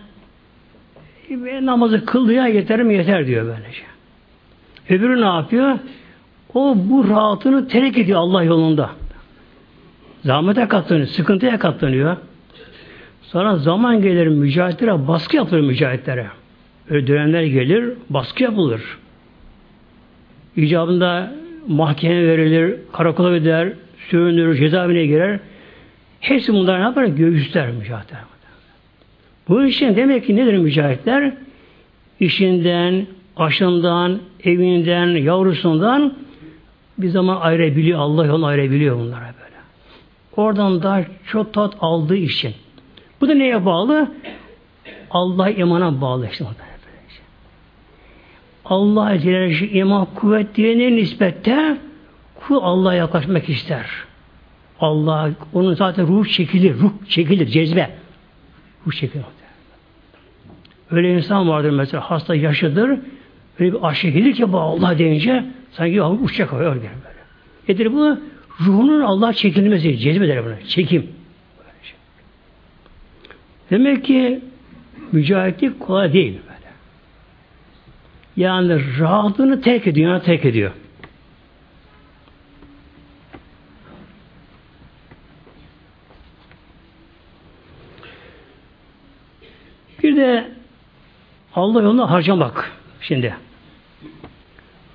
e, 1.31 1.67
namazı 1.67 2.05
kıldı 2.05 2.33
ya 2.33 2.47
yeter 2.47 2.83
mi 2.83 2.95
yeter 2.95 3.27
diyor 3.27 3.47
böylece. 3.47 3.83
Öbürü 4.89 5.21
ne 5.21 5.27
yapıyor? 5.27 5.79
O 6.55 6.77
bu 6.79 7.09
rahatını 7.09 7.69
terk 7.69 7.99
ediyor 7.99 8.19
Allah 8.19 8.43
yolunda. 8.43 8.91
Zahmete 10.25 10.69
katlanıyor, 10.69 11.07
sıkıntıya 11.07 11.59
katlanıyor. 11.59 12.17
Sonra 13.23 13.57
zaman 13.57 14.03
gelir 14.03 14.27
mücahitlere, 14.27 15.09
baskı 15.09 15.37
yapılır 15.37 15.61
mücahitlere. 15.61 16.27
Öyle 16.91 17.07
dönemler 17.07 17.43
gelir, 17.43 17.93
baskı 18.11 18.43
yapılır. 18.43 18.83
İcabında 20.59 21.33
mahkeme 21.69 22.27
verilir, 22.27 22.77
karakola 22.93 23.39
gider, 23.39 23.73
sürünür, 24.11 24.57
cezaevine 24.57 25.07
girer. 25.07 25.41
Hepsi 26.21 26.53
bunlar 26.53 26.79
ne 26.79 26.83
yapar? 26.83 27.05
Göğüsler 27.05 27.71
mücahitler. 27.71 28.21
Bu 29.49 29.65
için 29.65 29.97
demek 29.97 30.27
ki 30.27 30.37
nedir 30.37 30.59
mücahitler? 30.59 31.33
İşinden, 32.21 33.07
aşından, 33.37 34.19
evinden, 34.45 35.07
yavrusundan 35.07 36.15
bir 36.99 37.09
zaman 37.09 37.41
ayırabiliyor. 37.41 37.99
Allah 37.99 38.27
yolunu 38.27 38.47
ayırabiliyor 38.47 38.99
bunlara 38.99 39.21
böyle. 39.21 39.57
Oradan 40.37 40.83
daha 40.83 41.05
çok 41.27 41.53
tat 41.53 41.75
aldığı 41.81 42.17
için. 42.17 42.55
Bu 43.21 43.29
da 43.29 43.35
neye 43.35 43.65
bağlı? 43.65 44.09
Allah 45.11 45.51
imana 45.51 46.01
bağlı 46.01 46.29
işte. 46.33 46.45
Allah'a 48.69 49.19
Celle 49.19 49.69
iman 49.69 50.07
kuvvet 50.15 50.55
diyene 50.55 50.97
nispette 50.97 51.77
kul 52.35 52.59
Allah'a 52.63 52.95
yaklaşmak 52.95 53.49
ister. 53.49 53.87
Allah 54.81 55.31
onun 55.53 55.75
zaten 55.75 56.07
ruh 56.07 56.27
çekilir, 56.27 56.75
ruh 56.75 56.93
çekilir, 57.09 57.47
cezbe. 57.47 57.91
Ruh 58.87 58.93
çekilir. 58.93 59.25
Öyle 60.91 61.15
insan 61.15 61.49
vardır 61.49 61.71
mesela 61.71 62.11
hasta 62.11 62.35
yaşıdır. 62.35 62.91
Öyle 63.59 63.73
bir 63.73 63.89
aşık 63.89 64.15
gelir 64.15 64.35
ki 64.35 64.53
bu 64.53 64.59
Allah 64.59 64.99
deyince 64.99 65.45
sanki 65.73 66.03
uçacak 66.03 66.53
öyle 66.53 66.65
böyle. 66.65 66.91
Nedir 67.69 67.93
bu? 67.93 68.19
Ruhunun 68.67 69.01
Allah 69.01 69.33
çekilmesi, 69.33 69.99
cezbeder 69.99 70.45
buna. 70.45 70.61
Çekim. 70.69 71.07
Demek 73.71 74.05
ki 74.05 74.41
mücahitlik 75.13 75.81
kolay 75.81 76.13
değil. 76.13 76.39
Yani 78.39 78.99
rahatlığını 78.99 79.61
terk 79.61 79.87
ediyor, 79.87 80.13
yani 80.13 80.23
terk 80.23 80.45
ediyor. 80.45 80.71
Bir 90.03 90.17
de 90.17 90.49
Allah 91.55 91.83
yoluna 91.83 92.11
harcamak 92.11 92.73
şimdi. 93.01 93.37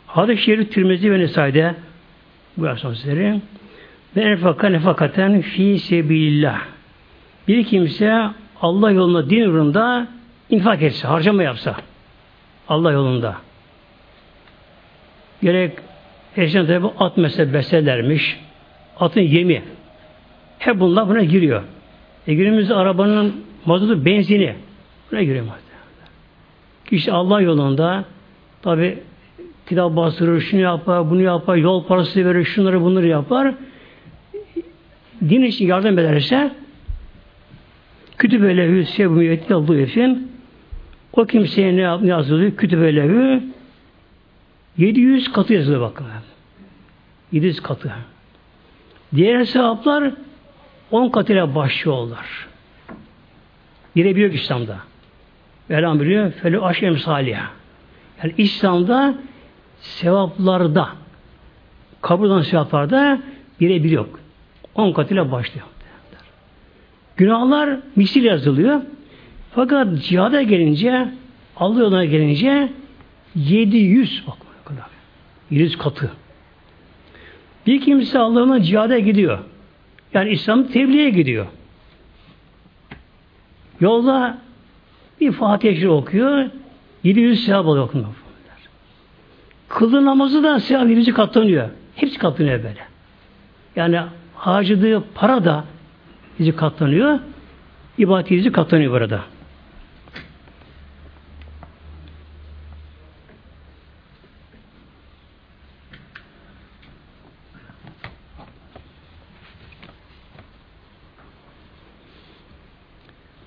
Hadis-i 0.08 0.42
Şerif 0.42 0.72
Tirmizi 0.72 1.12
ve 1.12 1.20
Nesai'de 1.20 1.76
bu 2.58 2.68
Resulü 2.68 3.40
ve 4.16 4.22
enfaka 4.22 4.70
nefakaten 4.70 5.42
fi 5.42 5.80
sebilillah. 5.80 6.62
Bir 7.48 7.64
kimse 7.64 8.30
Allah 8.62 8.92
yolunda 8.92 9.30
din 9.30 9.42
uğrunda 9.42 10.08
infak 10.50 10.82
etse, 10.82 11.08
harcama 11.08 11.44
yapsa 11.44 11.76
Allah 12.67 12.91
yolunda. 12.91 13.36
Gerek 15.41 15.71
eşyan 16.38 16.67
tabi 16.67 16.88
at 16.99 17.17
mesela 17.17 17.54
beslerlermiş. 17.54 18.39
Atın 18.99 19.21
yemi. 19.21 19.63
Hep 20.60 20.80
bunlar 20.80 21.10
buna 21.10 21.23
giriyor. 21.23 21.63
E 22.28 22.34
günümüzde 22.34 22.73
arabanın 22.73 23.45
mazotu 23.65 24.06
benzini 24.06 24.56
buna 25.12 25.23
giriyor. 25.23 25.45
Kişi 26.86 27.12
Allah 27.12 27.41
yolunda 27.41 28.06
tabi 28.62 28.99
kitap 29.69 29.95
bastırır, 29.95 30.41
şunu 30.41 30.62
yapar, 30.62 31.10
bunu 31.10 31.21
yapar, 31.21 31.56
yol 31.56 31.84
parası 31.84 32.26
verir, 32.26 32.43
şunları 32.43 32.82
bunları 32.82 33.08
yapar. 33.08 33.54
Din 35.30 35.43
için 35.43 35.67
yardım 35.67 35.99
ederse 35.99 36.52
kütübelehü 38.17 38.86
sevmi 38.86 39.26
yetkilduğu 39.26 39.78
için 39.78 40.33
o 41.13 41.26
kimseye 41.26 41.76
ne, 41.76 42.06
ne 42.06 42.10
yazılıyor? 42.10 42.52
Kütübelehü 42.52 43.43
700 44.78 45.32
katı 45.32 45.54
yazılıyor 45.54 45.82
bakın. 45.82 46.06
700 47.32 47.62
katı. 47.62 47.91
Diğer 49.15 49.43
sevaplar 49.43 50.12
10 50.91 51.10
katıyla 51.10 51.56
başlıyorlar. 51.56 52.47
Bire 53.95 54.34
İslam'da. 54.34 54.78
Mevlam 55.69 55.99
biliyor. 55.99 56.32
Felü 56.32 56.62
aşem 56.62 56.97
salih. 56.97 57.38
Yani 58.23 58.34
İslam'da 58.38 59.15
sevaplarda 59.80 60.89
kabul 62.02 62.26
olan 62.26 62.41
sevaplarda 62.41 63.19
bire 63.60 63.84
bir 63.84 63.91
yok. 63.91 64.19
On 64.76 64.93
katıyla 64.93 65.32
başlıyor. 65.32 65.67
Günahlar 67.17 67.80
misil 67.95 68.23
yazılıyor. 68.23 68.82
Fakat 69.56 69.88
cihada 70.04 70.42
gelince 70.42 71.08
Allah 71.58 71.80
yoluna 71.80 72.06
gelince 72.06 72.70
700 73.36 74.24
bak 74.28 74.38
kadar. 74.66 74.86
700 75.52 75.78
katı. 75.78 76.12
Bir 77.68 77.82
kimse 77.82 78.20
Allah'ına 78.20 78.62
cihada 78.62 79.00
gidiyor. 79.00 79.39
Yani 80.13 80.30
İslam 80.30 80.68
tebliğe 80.68 81.10
gidiyor. 81.10 81.46
Yolda 83.80 84.38
bir 85.22 85.32
Fatiha 85.32 85.89
okuyor. 85.92 86.46
700 87.04 87.46
sevap 87.46 87.68
alıyor 87.68 87.86
okunuyor. 87.86 88.10
Kıldığı 89.70 90.06
namazı 90.06 90.44
da 90.44 90.60
sevap 90.60 90.89
700 90.89 91.13
katlanıyor. 91.13 91.70
Hepsi 91.96 92.20
katlanıyor 92.20 92.63
böyle. 92.63 92.82
Yani 93.76 94.00
harcadığı 94.36 95.04
para 95.16 95.46
da 95.46 95.63
yüzü 96.39 96.56
katlanıyor. 96.56 97.20
İbadet 97.98 98.32
yüzü 98.32 98.52
katlanıyor 98.52 98.92
burada. 98.92 99.33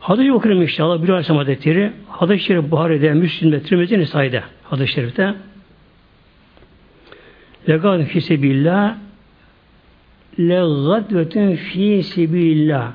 Hadis-i 0.07 0.33
okurum 0.33 0.63
inşallah. 0.63 1.03
Bir 1.03 1.09
Aleyhisselam 1.09 1.39
adetleri. 1.39 1.93
Hadis-i 2.09 2.45
Şerif 2.45 2.71
Buhari'de, 2.71 3.13
Müslim'de, 3.13 3.63
Tirmidhi 3.63 3.99
Nisai'de. 3.99 4.43
Hadis-i 4.65 4.93
Şerif'te. 4.93 5.35
Legad 7.69 8.05
fi 8.05 8.21
sebillah 8.21 8.97
legadvetün 10.39 11.57
fi 11.57 12.03
sebillah 12.03 12.93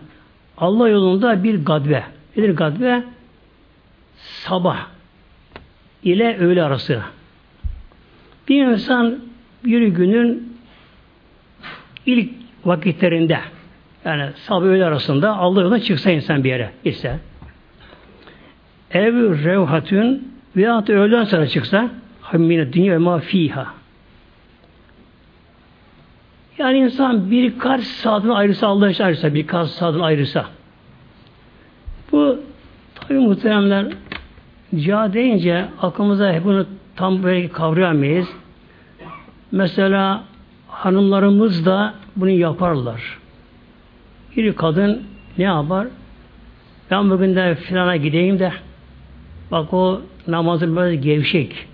Allah 0.58 0.89
yolunda 0.89 1.43
bir 1.43 1.65
gadve. 1.65 2.04
Nedir 2.38 2.56
gadve? 2.56 3.04
Sabah 4.17 4.88
ile 6.04 6.38
öğle 6.38 6.63
arası. 6.63 7.02
Bir 8.47 8.65
insan 8.65 9.19
bir 9.65 9.88
günün 9.88 10.58
ilk 12.06 12.30
vakitlerinde 12.65 13.39
yani 14.06 14.30
sabah 14.36 14.66
öğle 14.66 14.86
arasında 14.86 15.38
Allah 15.38 15.62
yoluna 15.62 15.80
çıksa 15.80 16.12
insan 16.12 16.44
bir 16.44 16.50
yere 16.50 16.72
ise 16.86 17.20
ev 18.92 19.44
revhatün 19.44 20.34
veyahut 20.56 20.90
öğleden 20.90 21.24
sonra 21.24 21.48
çıksa 21.48 21.90
hammine 22.22 22.74
dünya 22.74 23.00
ma 23.00 23.20
fiha 23.20 23.68
yani 26.58 26.78
insan 26.78 27.32
birkaç 27.32 27.84
saatin 27.84 28.30
ayrısa 28.30 28.68
Allah 28.68 28.90
için 28.90 29.04
ayrısa 29.04 29.34
birkaç 29.34 29.70
saatin 29.70 30.00
ayrısa 30.00 30.46
bu 32.12 32.40
tabi 32.96 33.20
muhteremler 33.20 33.88
cihad 34.76 35.14
deyince 35.14 35.66
aklımıza 35.82 36.44
bunu 36.44 36.66
tam 36.96 37.24
böyle 37.24 37.50
kavrayamayız. 37.50 38.28
Mesela 39.52 40.24
hanımlarımız 40.68 41.66
da 41.66 41.94
bunu 42.16 42.30
yaparlar. 42.30 43.20
Bir 44.38 44.54
kadın 44.54 45.04
ne 45.38 45.44
yapar? 45.44 45.88
Ben 46.91 47.10
bugün 47.10 47.36
de 47.36 47.56
filana 47.56 47.96
gideyim 47.96 48.39
de 48.39 48.52
bak 49.52 49.74
o 49.74 50.02
namazı 50.28 50.76
böyle 50.76 50.96
gevşek. 50.96 51.67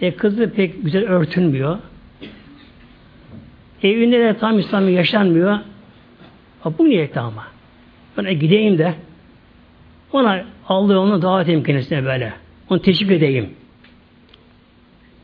E 0.00 0.16
kızı 0.16 0.52
pek 0.52 0.84
güzel 0.84 1.04
örtünmüyor. 1.08 1.78
Evinde 3.82 4.20
de 4.20 4.36
tam 4.38 4.58
İslam'ı 4.58 4.90
yaşanmıyor. 4.90 5.58
Ha, 6.60 6.72
bu 6.78 6.84
niyette 6.84 7.20
ama. 7.20 7.44
Ben 8.18 8.38
gideyim 8.38 8.78
de 8.78 8.94
ona 10.12 10.44
Allah 10.68 10.98
onu 10.98 11.22
davet 11.22 11.44
edeyim 11.44 11.62
kendisine 11.62 12.04
böyle. 12.04 12.32
Onu 12.70 12.82
teşvik 12.82 13.10
edeyim. 13.10 13.50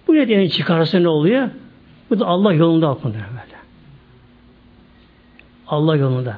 Bu 0.09 0.15
nedeni 0.15 0.51
çıkarsa 0.51 0.99
ne 0.99 1.09
oluyor? 1.09 1.49
Bu 2.11 2.21
da 2.21 2.27
Allah 2.27 2.53
yolunda 2.53 2.91
okunur 2.91 3.15
böyle. 3.15 3.52
Allah 5.73 5.97
yolunda. 5.97 6.37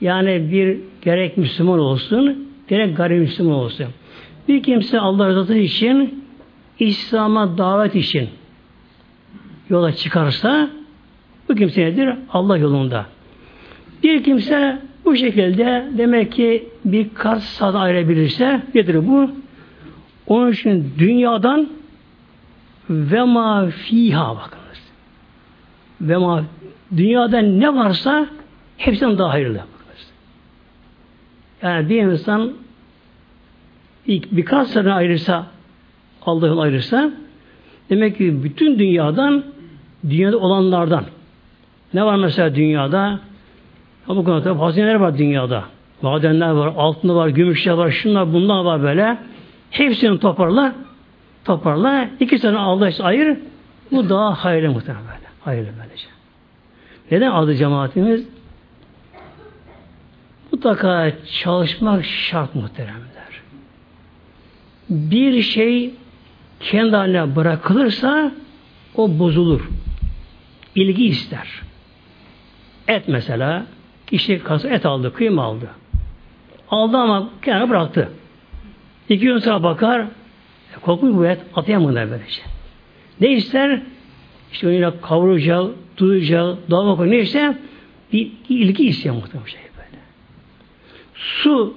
Yani 0.00 0.52
bir 0.52 0.78
gerek 1.02 1.36
Müslüman 1.36 1.78
olsun, 1.78 2.48
gerek 2.68 2.96
gayrimüslim 2.96 3.52
olsun. 3.52 3.86
Bir 4.48 4.62
kimse 4.62 5.00
Allah 5.00 5.28
rızası 5.28 5.54
için, 5.54 6.24
İslam'a 6.78 7.58
davet 7.58 7.94
için 7.94 8.28
yola 9.70 9.92
çıkarsa 9.92 10.70
bu 11.48 11.54
kimse 11.54 11.84
nedir? 11.84 12.14
Allah 12.32 12.56
yolunda. 12.56 13.06
Bir 14.02 14.24
kimse 14.24 14.78
bu 15.04 15.16
şekilde 15.16 15.88
demek 15.98 16.32
ki 16.32 16.68
bir 16.84 17.04
birkaç 17.04 17.42
saat 17.42 17.74
ayırabilirse 17.74 18.62
nedir 18.74 19.06
bu? 19.06 19.30
Onun 20.26 20.52
için 20.52 20.92
dünyadan 20.98 21.68
ve 22.90 23.22
ma 23.22 23.66
fiha 23.66 24.36
bakınız. 24.36 24.82
Ve 26.00 26.16
ma 26.16 26.44
dünyada 26.96 27.38
ne 27.38 27.74
varsa 27.74 28.26
hepsinden 28.80 29.18
daha 29.18 29.32
hayırlı. 29.32 29.60
Yani 31.62 31.88
bir 31.88 32.02
insan 32.02 32.52
ilk 34.06 34.32
birkaç 34.32 34.68
sene 34.68 34.92
ayırırsa 34.92 35.46
Allah'ın 36.22 36.58
ayırırsa 36.58 37.10
demek 37.90 38.18
ki 38.18 38.44
bütün 38.44 38.78
dünyadan 38.78 39.44
dünyada 40.08 40.38
olanlardan 40.38 41.04
ne 41.94 42.04
var 42.04 42.16
mesela 42.16 42.54
dünyada? 42.54 43.20
Bu 44.08 44.24
konuda 44.24 44.60
hazineler 44.60 44.94
var 44.94 45.18
dünyada. 45.18 45.64
Madenler 46.02 46.50
var, 46.50 46.72
altında 46.76 47.14
var, 47.14 47.28
gümüşler 47.28 47.72
var, 47.72 47.90
şunlar 47.90 48.32
bunlar 48.32 48.64
var 48.64 48.82
böyle. 48.82 49.18
Hepsini 49.70 50.18
toparla. 50.18 50.72
toparla. 51.44 52.08
iki 52.20 52.38
tane 52.38 52.58
Allah 52.58 52.90
ayır. 53.00 53.36
Bu 53.92 54.08
daha 54.08 54.34
hayırlı 54.34 54.70
muhtemelen. 54.70 55.04
Hayırlı 55.40 55.68
böylece. 55.78 56.06
Neden 57.10 57.30
adı 57.30 57.54
cemaatimiz? 57.54 58.39
Mutlaka 60.52 61.12
çalışmak 61.42 62.04
şart 62.04 62.54
muhteremler. 62.54 63.42
Bir 64.88 65.42
şey 65.42 65.94
kendi 66.60 66.96
haline 66.96 67.36
bırakılırsa 67.36 68.32
o 68.94 69.18
bozulur. 69.18 69.68
İlgi 70.74 71.06
ister. 71.06 71.62
Et 72.88 73.08
mesela 73.08 73.66
kişi 74.06 74.38
kası 74.38 74.68
et 74.68 74.86
aldı, 74.86 75.12
kıyma 75.12 75.42
aldı. 75.42 75.70
Aldı 76.70 76.96
ama 76.96 77.30
kenara 77.42 77.70
bıraktı. 77.70 78.08
İki 79.08 79.20
gün 79.20 79.38
sonra 79.38 79.62
bakar 79.62 80.00
e, 80.00 80.86
bu 80.86 81.26
et 81.26 81.40
atayamıyor 81.54 82.10
böylece. 82.10 82.42
Ne 83.20 83.30
ister? 83.30 83.82
İşte 84.52 84.66
öyle 84.66 84.92
kavuracak, 85.00 85.66
dolma 86.70 86.96
koyacak. 86.96 87.16
Ne 87.16 87.18
ister? 87.18 87.54
Bir 88.12 88.32
ilgi 88.48 88.86
istiyor 88.86 89.14
muhtemelen 89.14 89.46
şey. 89.46 89.69
Su 91.20 91.74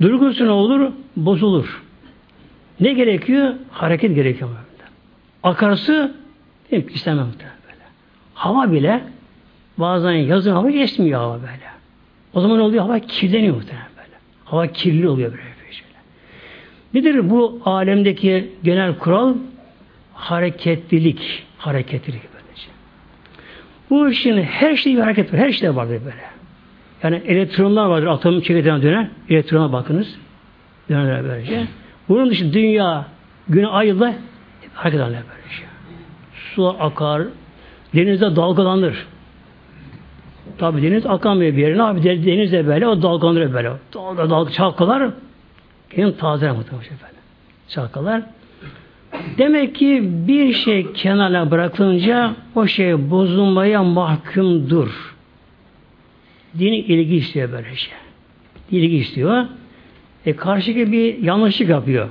durgunsa 0.00 0.44
ne 0.44 0.50
olur? 0.50 0.92
Bozulur. 1.16 1.82
Ne 2.80 2.92
gerekiyor? 2.92 3.54
Hareket 3.70 4.14
gerekiyor. 4.14 4.50
Mi? 4.50 4.56
istemem 6.94 7.26
böyle. 7.40 7.84
Hava 8.34 8.72
bile 8.72 9.02
bazen 9.78 10.12
yazın 10.12 10.52
hava 10.52 10.70
esmiyor 10.70 11.20
hava 11.20 11.34
böyle. 11.34 11.68
O 12.34 12.40
zaman 12.40 12.60
oluyor? 12.60 12.82
Hava 12.82 12.98
kirleniyor 12.98 13.54
muhtemelen 13.54 13.88
böyle. 13.96 14.16
Hava 14.44 14.66
kirli 14.66 15.08
oluyor 15.08 15.32
böyle. 15.32 15.48
Nedir 16.94 17.30
bu 17.30 17.60
alemdeki 17.64 18.52
genel 18.62 18.98
kural? 18.98 19.34
Hareketlilik. 20.14 21.46
Hareketlilik 21.58 22.22
böylece. 22.34 22.68
Bu 23.90 24.10
işin 24.10 24.42
her 24.42 24.76
şeyi 24.76 24.96
bir 24.96 25.02
hareket 25.02 25.32
var. 25.32 25.40
Her 25.40 25.52
şeyde 25.52 25.76
vardır 25.76 26.00
böyle. 26.04 26.37
Yani 27.02 27.22
elektronlar 27.26 27.86
vardır. 27.86 28.06
Atom 28.06 28.40
çekirdeğine 28.40 28.82
dönen. 28.82 29.10
Elektrona 29.28 29.72
bakınız. 29.72 30.14
Dönerler 30.88 31.24
böylece. 31.24 31.66
Bunun 32.08 32.30
dışında 32.30 32.52
dünya, 32.52 33.06
gün 33.48 33.64
ayla 33.64 34.14
hareket 34.74 35.00
eder 35.00 35.08
böyle 35.08 35.54
şey. 35.56 35.66
Su 36.54 36.76
akar, 36.80 37.22
denizde 37.94 38.36
dalgalanır. 38.36 39.06
Tabi 40.58 40.82
deniz 40.82 41.06
akamıyor 41.06 41.56
bir 41.56 41.62
yerine. 41.62 41.82
Abi 41.82 42.02
deniz 42.04 42.52
de 42.52 42.66
böyle, 42.66 42.86
o 42.86 43.02
dalgalanır 43.02 43.52
böyle. 43.54 43.72
Dalga 43.94 44.30
dalga 44.30 44.50
çalkalar, 44.50 45.10
kendini 45.90 46.16
tazeler 46.16 46.52
muhtemelen 46.52 46.88
böyle. 46.90 47.18
Çalkalar. 47.68 48.22
Demek 49.38 49.74
ki 49.74 50.02
bir 50.28 50.52
şey 50.52 50.92
kenara 50.92 51.50
bırakılınca 51.50 52.34
o 52.54 52.66
şey 52.66 53.10
bozulmaya 53.10 53.82
mahkumdur. 53.82 55.17
Din 56.58 56.72
ilgi 56.72 57.16
istiyor 57.16 57.52
böyle 57.52 57.76
şey. 57.76 57.92
İlgi 58.70 58.96
istiyor. 58.96 59.46
E 60.26 60.36
karşıki 60.36 60.92
bir 60.92 61.18
yanlışlık 61.18 61.68
yapıyor. 61.68 62.08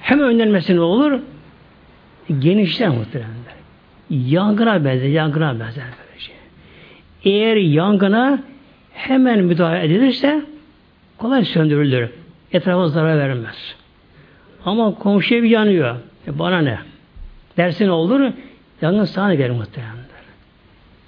Hem 0.00 0.20
önlenmesi 0.20 0.76
ne 0.76 0.80
olur? 0.80 1.20
Genişler 2.38 2.88
muhtemelen. 2.88 3.34
Yangına 4.10 4.84
benzer, 4.84 5.08
yangına 5.08 5.60
benzer 5.60 5.84
böyle 5.84 6.18
şey. 6.18 6.34
Eğer 7.24 7.56
yangına 7.56 8.42
hemen 8.92 9.44
müdahale 9.44 9.84
edilirse 9.84 10.42
kolay 11.18 11.44
söndürülür. 11.44 12.08
Etrafa 12.52 12.88
zarar 12.88 13.18
vermez. 13.18 13.74
Ama 14.64 14.94
komşu 14.94 15.34
ev 15.34 15.44
yanıyor. 15.44 15.96
E 16.26 16.38
bana 16.38 16.58
ne? 16.58 16.78
Dersin 17.56 17.88
olur, 17.88 18.32
yangın 18.82 19.04
sana 19.04 19.34
gelir 19.34 19.50
muhtemelen. 19.50 20.03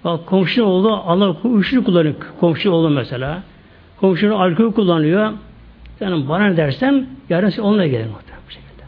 Bak 0.06 0.26
komşu 0.26 0.64
oldu, 0.64 0.92
Allah 1.06 1.36
uyuşturucu 1.44 1.84
kullanıyor. 1.84 2.14
Komşu 2.40 2.70
oldu 2.70 2.90
mesela. 2.90 3.42
Komşunun 4.00 4.32
alkol 4.32 4.72
kullanıyor. 4.72 5.32
Yani 6.00 6.28
bana 6.28 6.46
ne 6.46 6.56
dersen 6.56 7.06
yarın 7.28 7.48
sen 7.48 7.62
onunla 7.62 7.86
gelir 7.86 8.06
muhtemelen 8.06 8.42
bu 8.46 8.50
şekilde. 8.50 8.82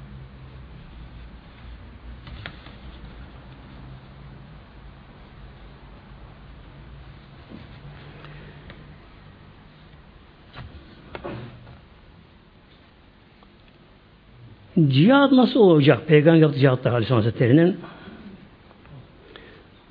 Cihad 14.95 15.33
nasıl 15.33 15.61
olacak? 15.61 16.07
Peygamber 16.07 16.41
yaptığı 16.41 16.59
cihatlar 16.59 16.91
Aleyhisselam 16.91 17.23
Hazretleri'nin 17.23 17.77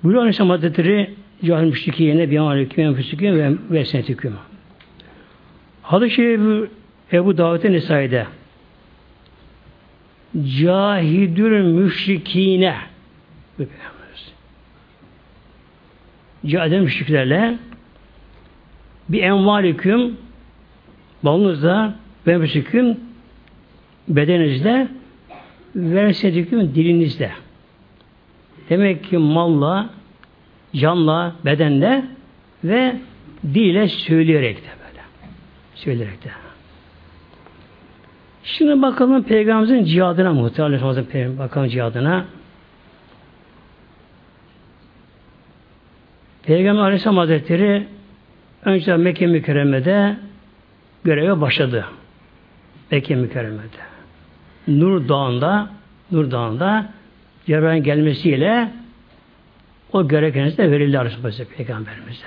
Buyuruyor 0.07 0.21
Aleyhisselam 0.21 0.49
Hazretleri 0.49 1.09
cahil 1.45 1.67
müşrikiyene 1.67 2.31
bir 2.31 2.37
aleyküm 2.37 2.85
enfüsüküm 2.85 3.35
ve 3.35 3.51
vesnetüküm. 3.69 4.33
Hadis-i 5.81 6.15
Şerif 6.15 6.69
Ebu 7.13 7.37
Davud 7.37 7.63
Nisai'de 7.63 8.25
Cahidül 10.61 11.63
müşrikine 11.63 12.75
Cahidül 16.45 16.79
müşriklerle 16.79 17.57
bir 19.09 19.23
envaliküm 19.23 20.17
balınızda 21.23 21.95
ve 22.27 22.37
müşriküm 22.37 22.97
bedeninizde 24.07 24.87
versediküm 25.75 26.75
dilinizde. 26.75 27.31
Demek 28.69 29.03
ki 29.03 29.17
malla, 29.17 29.96
canla, 30.75 31.35
bedenle 31.45 32.05
ve 32.63 32.95
dile 33.43 33.87
söyleyerek 33.87 34.57
de 34.57 34.67
böyle. 34.67 35.01
Söyleyerek 35.75 36.23
de. 36.23 36.29
Şimdi 38.43 38.81
bakalım 38.81 39.23
Peygamberimizin 39.23 39.85
cihadına 39.85 40.33
muhtemelen 40.33 41.37
bakalım 41.37 41.69
cihadına. 41.69 42.25
Peygamber 46.43 46.81
Aleyhisselam 46.81 47.17
Hazretleri 47.17 47.87
önce 48.65 48.97
Mekke 48.97 49.27
mükerremede 49.27 50.17
göreve 51.03 51.41
başladı. 51.41 51.85
Mekke 52.91 53.15
mükerremede. 53.15 53.77
Nur 54.67 55.07
Dağı'nda 55.09 55.69
Nur 56.11 56.31
Dağı'nda 56.31 56.89
Cebrail'in 57.45 57.83
gelmesiyle 57.83 58.71
o 59.93 60.07
görev 60.07 60.33
kendisine 60.33 60.71
verildi 60.71 60.99
Aleyhisselam 60.99 61.51
Peygamberimize. 61.57 62.25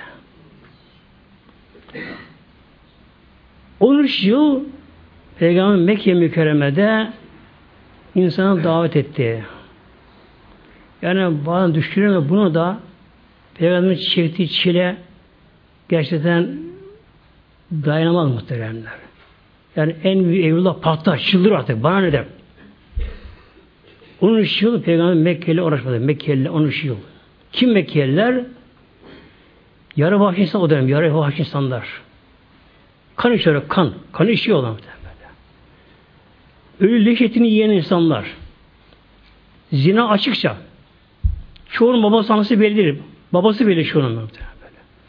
13 3.79 4.23
yıl 4.23 4.63
Peygamber 5.39 5.75
Mekke 5.75 6.13
mükerremede 6.13 7.11
insana 8.15 8.63
davet 8.63 8.95
etti. 8.95 9.45
Yani 11.01 11.45
bazen 11.45 11.75
düşünüyorum 11.75 12.27
bunu 12.29 12.53
da 12.53 12.79
Peygamberin 13.55 13.95
çektiği 13.95 14.49
çile 14.49 14.97
gerçekten 15.89 16.57
dayanamaz 17.71 18.31
muhteremler. 18.31 18.93
Yani 19.75 19.95
en 20.03 20.25
büyük 20.25 20.45
evlullah 20.45 20.81
patlar, 20.81 21.17
çıldır 21.17 21.51
artık. 21.51 21.83
Bana 21.83 21.99
ne 21.99 22.11
der? 22.11 22.25
13 24.21 24.61
yıl 24.61 24.81
Peygamber 24.81 25.13
Mekkeli 25.13 25.61
uğraşmadı. 25.61 25.99
Mekkeli 25.99 26.49
13 26.49 26.83
yıl. 26.83 26.97
Kim 27.51 27.71
Mekkeliler? 27.71 28.45
Yarı 29.95 30.19
vahşi 30.19 30.41
insan 30.41 30.61
o 30.61 30.69
dönem. 30.69 30.87
Yarı 30.87 31.15
vahşi 31.15 31.39
insanlar. 31.39 31.87
Kan 33.15 33.33
içiyor, 33.33 33.67
kan. 33.67 33.93
Kan 34.13 34.27
içiyorlar. 34.27 34.75
Ölü 36.79 37.05
leş 37.05 37.21
etini 37.21 37.49
yiyen 37.49 37.69
insanlar. 37.69 38.25
Zina 39.71 40.09
açıkça. 40.09 40.57
Çoğunun 41.69 42.03
babası 42.03 42.33
annesi 42.33 42.61
belli 42.61 42.77
değil. 42.77 42.99
Babası 43.33 43.67
bile 43.67 43.83
çoğunun 43.83 44.15
böyle. 44.15 44.27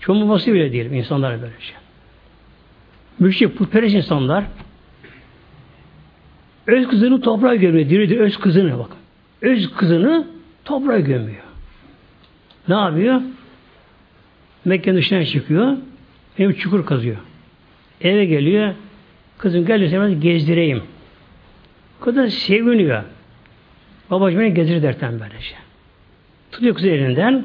Çoğunun 0.01 0.29
babası 0.29 0.53
bile 0.53 0.73
değil. 0.73 0.91
insanlar 0.91 1.43
böyle 1.43 1.53
şey. 1.61 1.77
Müşrik, 3.19 3.59
putperest 3.59 3.95
insanlar 3.95 4.45
öz 6.67 6.89
kızını 6.89 7.21
toprağa 7.21 7.55
gömüyor. 7.55 7.91
Diri 7.91 8.09
diri 8.09 8.21
öz 8.21 8.37
kızını 8.37 8.79
bak. 8.79 8.91
Öz 9.43 9.73
kızını 9.73 10.27
toprağa 10.65 11.01
gömüyor. 11.01 11.42
Ne 12.69 12.75
yapıyor? 12.75 13.21
Mekke'nin 14.65 14.97
dışına 14.97 15.25
çıkıyor. 15.25 15.77
Ev 16.39 16.53
çukur 16.53 16.87
kazıyor. 16.87 17.17
Eve 18.01 18.25
geliyor. 18.25 18.75
Kızım 19.39 19.67
gel 19.67 20.13
gezdireyim. 20.13 20.83
Kadın 22.01 22.27
seviniyor. 22.27 23.03
Babacığım 24.11 24.41
beni 24.41 24.55
gezir 24.55 24.83
derten 24.83 25.21
böylece. 25.21 25.55
Tutuyor 26.53 26.75
kızı 26.75 26.89
elinden. 26.89 27.45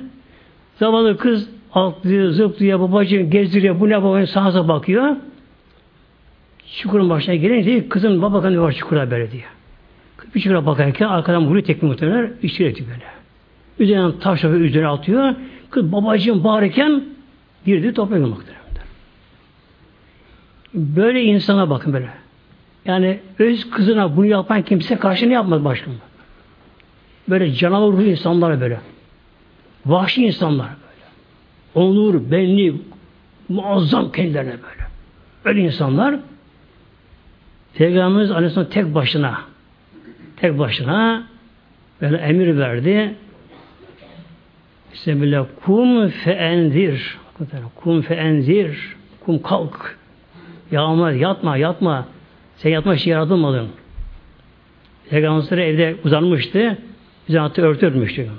Zavallı 0.79 1.17
kız 1.17 1.49
atlıyor, 1.73 2.29
zıplıyor, 2.29 2.79
babacığım 2.79 3.29
gezdiriyor, 3.29 3.79
bu 3.79 3.89
ne 3.89 4.03
babacığım 4.03 4.27
sağa 4.27 4.67
bakıyor. 4.67 5.15
Çukurun 6.81 7.09
başına 7.09 7.35
gelince 7.35 7.89
kızım 7.89 8.21
baba 8.21 8.41
kanı 8.41 8.61
var 8.61 8.71
çukura 8.71 9.11
böyle 9.11 9.31
diyor. 9.31 9.43
Bir 10.35 10.39
çocuklara 10.39 10.65
bakarken 10.65 11.07
arkadan 11.07 11.47
vuruyor 11.47 11.65
tekme 11.65 11.89
muhtemelen 11.89 12.33
içeri 12.43 12.87
böyle. 12.87 13.16
Üzerine 13.79 14.19
taş 14.19 14.41
topu 14.41 14.55
üzerine 14.55 14.87
atıyor. 14.87 15.35
Kız 15.69 15.91
babacığım 15.91 16.43
bağırırken 16.43 17.03
girdi 17.65 17.93
toprağa 17.93 18.19
muhtemelen. 18.19 18.57
Böyle 20.73 21.23
insana 21.23 21.69
bakın 21.69 21.93
böyle. 21.93 22.09
Yani 22.85 23.19
öz 23.39 23.69
kızına 23.69 24.17
bunu 24.17 24.25
yapan 24.25 24.61
kimse 24.61 24.95
karşı 24.95 25.29
ne 25.29 25.33
yapmaz 25.33 25.63
başkanım? 25.63 25.97
Böyle 27.29 27.53
canavar 27.53 27.91
ruhlu 27.91 28.03
insanlar 28.03 28.61
böyle. 28.61 28.79
Vahşi 29.85 30.25
insanlar 30.25 30.67
böyle. 30.67 31.85
Onur, 31.87 32.31
benlik, 32.31 32.81
muazzam 33.49 34.11
kendilerine 34.11 34.51
böyle. 34.51 34.87
Öyle 35.45 35.61
insanlar 35.61 36.19
Peygamberimiz 37.73 38.31
Aleyhisselam 38.31 38.69
tek 38.69 38.95
başına 38.95 39.41
tek 40.37 40.59
başına 40.59 41.27
böyle 42.01 42.17
emir 42.17 42.57
verdi. 42.57 43.15
İşte 44.93 45.21
böyle 45.21 45.45
kum 45.65 46.09
feenzir 46.09 47.17
kum 47.75 48.01
feenzir 48.01 48.95
kum 49.25 49.41
kalk 49.41 49.97
yağma 50.71 51.11
yatma 51.11 51.57
yatma 51.57 52.07
sen 52.57 52.69
yatma 52.69 52.95
için 52.95 53.11
yaratılmadın. 53.11 53.67
Peygamber 55.09 55.57
evde 55.57 55.95
uzanmıştı. 56.03 56.77
Hatta 57.35 57.61
örtü 57.61 57.85
örtmüştü. 57.85 58.29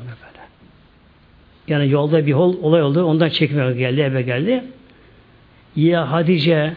Yani 1.69 1.91
yolda 1.91 2.27
bir 2.27 2.33
hol, 2.33 2.57
olay 2.63 2.83
oldu. 2.83 3.05
Ondan 3.05 3.29
çekmeye 3.29 3.73
geldi, 3.73 4.01
eve 4.01 4.23
geldi. 4.23 4.65
Ya 5.77 6.13
Hadice 6.13 6.75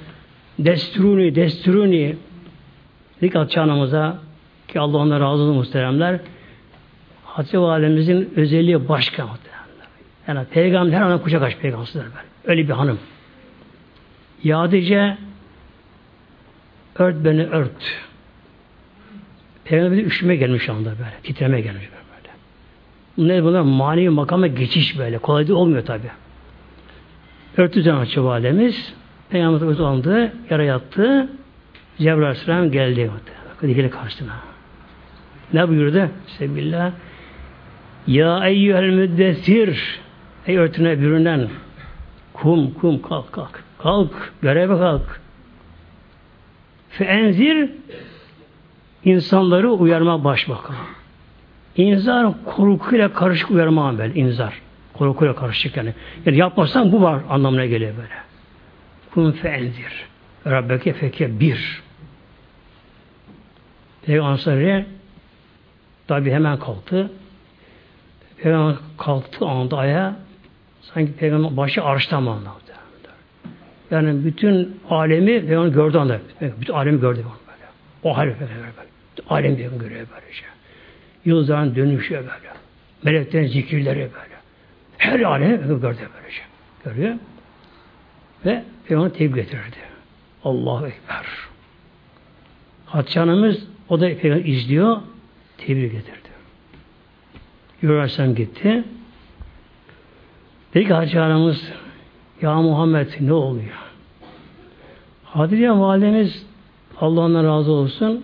desturuni, 0.60 1.36
desturuni 1.36 2.16
dedik 3.22 3.36
Hatice 3.36 3.62
anamıza 3.62 4.20
ki 4.68 4.80
Allah 4.80 4.98
ona 4.98 5.20
razı 5.20 5.44
olsun 5.44 5.56
muhteremler. 5.56 6.20
Hatice 7.26 7.60
Validemizin 7.60 8.34
özelliği 8.36 8.90
başka 8.90 9.28
muhteremler. 9.28 9.51
Yani 10.28 10.46
peygamber 10.46 11.02
an 11.02 11.22
kucak 11.22 11.44
aç 11.44 11.58
peygamberler 11.58 11.96
böyle. 11.96 12.28
Öyle 12.46 12.68
bir 12.68 12.74
hanım. 12.74 13.00
Ya 14.44 14.60
Hatice 14.60 15.18
ört 16.96 17.26
beni 17.26 17.46
ört. 17.46 18.02
Peygamber 19.66 19.98
bir 19.98 20.06
üşüme 20.06 20.36
gelmiş 20.36 20.70
anda 20.70 20.90
böyle. 20.90 21.16
Titreme 21.24 21.62
gelmiş 21.62 21.90
böyle. 21.92 23.32
Ne 23.32 23.44
bunlar? 23.44 23.62
Manevi 23.62 24.10
makama 24.10 24.48
geçiş 24.48 24.98
böyle. 24.98 25.18
Kolay 25.18 25.48
da 25.48 25.56
olmuyor 25.56 25.86
tabi. 25.86 26.08
Örtü 27.58 27.84
can 27.84 27.98
açı 27.98 28.24
validemiz. 28.24 28.94
Peygamber 29.30 29.68
uzandı. 29.68 30.34
Yara 30.50 30.64
yattı. 30.64 31.30
Cebrail 31.98 32.24
Aleyhisselam 32.24 32.72
geldi. 32.72 33.12
Dikili 33.62 33.90
karşısına. 33.90 34.34
Ne 35.54 35.68
buyurdu? 35.68 36.10
Sebillah. 36.28 36.92
Ya 38.08 38.48
eyyühel 38.48 38.90
müddessir. 38.90 40.00
Ey 40.48 40.58
örtüne 40.58 41.00
bürünen. 41.00 41.50
Kum 42.34 42.74
kum 42.74 43.02
kalk 43.02 43.32
kalk. 43.32 43.64
Kalk. 43.78 44.34
Göreve 44.42 44.78
kalk. 44.78 45.22
Fe 46.90 47.06
enzir 47.06 47.70
insanları 49.04 49.72
uyarma 49.72 50.24
başbakan. 50.24 50.76
İnzar 51.76 52.34
korkuyla 52.46 53.14
karışık 53.14 53.52
uyarma 53.52 53.98
böyle 53.98 54.14
inzar. 54.14 54.62
Korkuyla 54.94 55.36
karışık 55.36 55.78
yani. 55.78 55.94
Yani 56.26 56.38
yapmazsan 56.38 56.92
bu 56.92 57.02
var 57.02 57.22
anlamına 57.30 57.66
geliyor 57.66 57.98
böyle. 57.98 58.14
Kun 59.14 59.32
fe 59.32 59.50
enzir. 59.50 60.06
Rabbeke 60.46 60.94
feke 60.94 61.40
bir. 61.40 61.82
Peygamber 64.06 64.86
tabi 66.08 66.32
hemen 66.32 66.60
kalktı. 66.60 67.12
Peygamber 68.38 68.76
kalktı 68.98 69.46
anda 69.46 69.78
ayağa 69.78 70.16
sanki 70.82 71.14
peygamber 71.14 71.58
başı 71.58 71.84
arştan 71.84 72.24
mı 72.24 72.32
anladı. 72.32 72.72
Yani 73.92 74.26
bütün 74.26 74.80
alemi 74.90 75.46
peygamber 75.46 75.70
gördü 75.70 75.98
anda. 75.98 76.20
Bütün 76.62 76.74
alemi 76.74 77.00
gördü. 77.00 77.20
Böyle. 77.20 77.70
O 78.04 78.18
hal 78.18 78.28
böyle. 78.28 78.62
Alem 79.30 79.58
bir 79.58 79.64
görüyor 79.64 79.80
böylece. 79.90 80.44
Yıldızların 81.26 81.76
dönüşü 81.76 82.14
böyle. 82.14 82.30
Meleklerin 83.04 83.48
zikirleri 83.48 84.00
böyle. 84.00 84.36
Her 84.98 85.20
alemi 85.20 85.58
gördü 85.58 85.82
böylece. 85.82 86.42
Görüyor. 86.86 87.16
Ve 88.46 88.64
Peygamber 88.88 89.10
tebrik 89.10 89.36
getirirdi. 89.36 89.76
Allahu 90.44 90.88
Ekber. 90.88 91.26
Hatice 92.86 93.20
Hanımız 93.20 93.68
o 93.90 94.02
da 94.02 94.18
Peygamber 94.18 94.46
izliyor. 94.46 94.98
Tebrik 95.58 95.92
getirdi. 95.92 96.30
Yürürsem 97.82 98.36
gitti. 98.36 98.84
Dedi 100.74 100.86
ki 100.86 101.20
Hanımız 101.20 101.72
Ya 102.42 102.62
Muhammed 102.62 103.08
ne 103.20 103.34
oluyor? 103.34 103.76
Hatice 105.24 105.72
validemiz 105.72 106.46
Allah 107.00 107.22
ondan 107.22 107.46
razı 107.46 107.72
olsun 107.72 108.24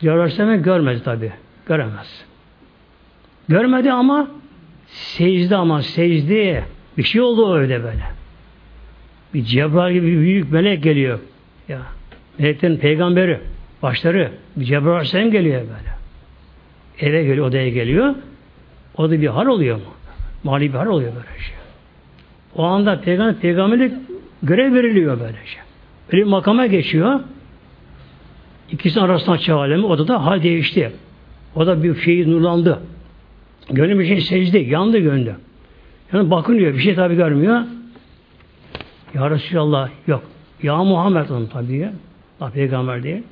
Cebrail 0.00 0.62
görmedi 0.62 1.02
tabi. 1.02 1.32
Göremez. 1.66 2.24
Görmedi 3.48 3.92
ama 3.92 4.28
secde 4.86 5.56
ama 5.56 5.82
secde 5.82 6.64
bir 6.98 7.02
şey 7.02 7.20
oldu 7.20 7.54
öyle 7.54 7.84
böyle. 7.84 8.04
Bir 9.34 9.44
Cebrail 9.44 9.94
gibi 9.94 10.06
bir 10.06 10.18
büyük 10.18 10.52
melek 10.52 10.82
geliyor. 10.82 11.18
Ya 11.68 11.78
meleklerin 12.38 12.76
peygamberi 12.76 13.40
başları 13.82 14.32
bir 14.56 14.64
Cebrail 14.64 14.92
Aleyhisselam 14.92 15.30
geliyor 15.30 15.60
böyle. 15.60 15.96
Eve 16.98 17.24
geliyor, 17.24 17.46
odaya 17.46 17.68
geliyor. 17.68 18.14
O 18.96 19.10
da 19.10 19.20
bir 19.20 19.26
hal 19.26 19.46
oluyor 19.46 19.76
mu? 19.76 19.82
Mali 20.44 20.72
bir 20.72 20.78
hal 20.78 20.86
oluyor 20.86 21.12
böyle 21.14 21.42
şey. 21.42 21.54
O 22.56 22.62
anda 22.64 23.00
peygamber 23.00 23.34
peygamberlik 23.40 23.92
görev 24.42 24.74
veriliyor 24.74 25.20
böyle 25.20 25.32
şey. 25.32 25.62
Böyle 26.12 26.24
bir 26.24 26.30
makama 26.30 26.66
geçiyor. 26.66 27.20
İkisinin 28.70 29.04
arasında 29.04 29.38
çağ 29.38 29.56
alemi. 29.56 29.86
O 29.86 29.98
da 29.98 30.08
da 30.08 30.24
hal 30.24 30.42
değişti. 30.42 30.92
O 31.54 31.66
da 31.66 31.82
bir 31.82 32.00
şey 32.00 32.30
nurlandı. 32.30 32.80
Gönlü 33.70 33.98
bir 33.98 34.06
şey 34.06 34.20
secde. 34.20 34.58
Yandı 34.58 34.98
gönlü. 34.98 35.34
Yani 36.12 36.30
bakınıyor. 36.30 36.74
Bir 36.74 36.78
şey 36.78 36.94
tabi 36.94 37.16
görmüyor. 37.16 37.60
Ya 39.14 39.30
Resulallah 39.30 39.90
yok. 40.06 40.22
Ya 40.62 40.84
Muhammed 40.84 41.28
onun 41.28 41.46
tabi 41.46 41.76
ya. 41.76 41.92
Allah 42.40 42.50
peygamber 42.50 43.02
değil. 43.02 43.22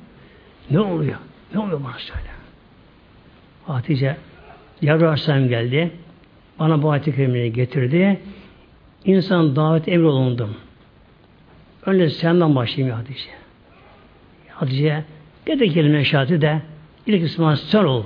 Ne 0.71 0.79
oluyor? 0.79 1.15
Ne 1.53 1.59
oluyor 1.59 1.83
bana 1.83 1.97
söyle. 1.97 2.29
Hatice 3.67 4.17
Yavru 4.81 5.05
Aleyhisselam 5.05 5.47
geldi. 5.47 5.91
Bana 6.59 6.83
bu 6.83 6.91
ayet-i 6.91 7.51
getirdi. 7.53 8.19
İnsan 9.05 9.55
davet 9.55 9.87
emrolundum. 9.87 10.55
Önce 11.85 12.09
senden 12.09 12.55
başlayayım 12.55 12.95
ya 12.95 12.99
Hatice. 12.99 13.29
Hatice 14.49 15.03
Dedi 15.47 15.73
kelime 15.73 16.03
şahidi 16.03 16.41
de 16.41 16.61
ilk 17.05 17.21
Müslüman 17.21 17.55
sen 17.55 17.83
ol. 17.83 18.03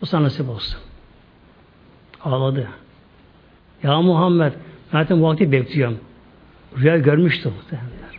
Bu 0.00 0.06
sana 0.06 0.22
nasip 0.22 0.48
olsun. 0.48 0.80
Ağladı. 2.24 2.68
Ya 3.82 4.00
Muhammed 4.00 4.52
zaten 4.92 5.20
bu 5.20 5.24
vakti 5.24 5.52
bekliyorum. 5.52 5.98
Rüya 6.78 6.98
görmüştü 6.98 7.48
muhtemelenler. 7.48 8.18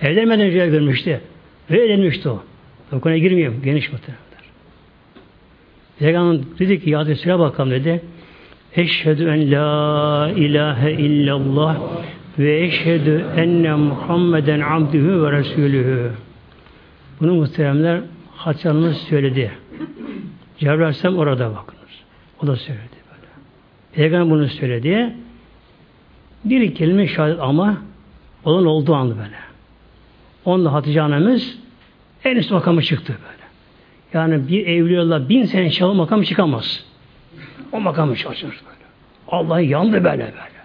Evlenmeden 0.00 0.50
rüya 0.50 0.66
görmüştü. 0.66 1.20
Rüya 1.70 1.84
edilmişti 1.84 2.28
o. 2.28 2.42
O 2.92 3.00
konuya 3.00 3.18
girmiyorum. 3.18 3.62
Geniş 3.64 3.92
muhtemelenler. 3.92 4.28
Peygamber 5.98 6.58
dedi 6.58 6.84
ki 6.84 6.90
ya 6.90 7.06
Resul'e 7.06 7.38
bakalım 7.38 7.70
dedi. 7.70 8.02
Eşhedü 8.76 9.28
en 9.28 9.52
la 9.52 10.30
ilahe 10.36 10.92
illallah 10.92 11.80
ve 12.38 12.60
eşhedü 12.60 13.24
enne 13.36 13.74
Muhammeden 13.74 14.60
abdühü 14.60 15.22
ve 15.22 15.32
resulühü. 15.32 16.10
Bunu 17.20 17.34
muhteremler 17.34 18.00
Hatice 18.36 18.92
söyledi. 18.92 19.52
Cebrail 20.58 20.80
Aleyhisselam 20.80 21.18
orada 21.18 21.50
bakınız. 21.50 21.90
O 22.42 22.46
da 22.46 22.56
söyledi 22.56 22.96
böyle. 23.10 23.28
Peygamber 23.92 24.30
bunu 24.30 24.48
söyledi. 24.48 25.12
Bir 26.44 26.74
kelime 26.74 27.06
şahit 27.06 27.38
ama 27.40 27.76
olan 28.44 28.66
olduğu 28.66 28.94
anda 28.94 29.16
böyle. 29.16 29.36
Onunla 30.44 30.72
Hatice 30.72 31.02
annemiz 31.02 31.58
en 32.24 32.36
üst 32.36 32.50
makamı 32.50 32.82
çıktı 32.82 33.12
böyle. 33.22 33.48
Yani 34.12 34.48
bir 34.48 34.66
evliyalar 34.66 35.28
bin 35.28 35.44
sene 35.44 35.64
inşallah 35.64 35.94
makamı 35.94 36.24
çıkamaz. 36.24 36.87
O 37.72 37.80
makamı 37.80 38.16
çalışır 38.16 38.48
böyle. 38.48 38.84
Allah 39.28 39.60
yandı 39.60 40.04
böyle 40.04 40.22
böyle. 40.22 40.58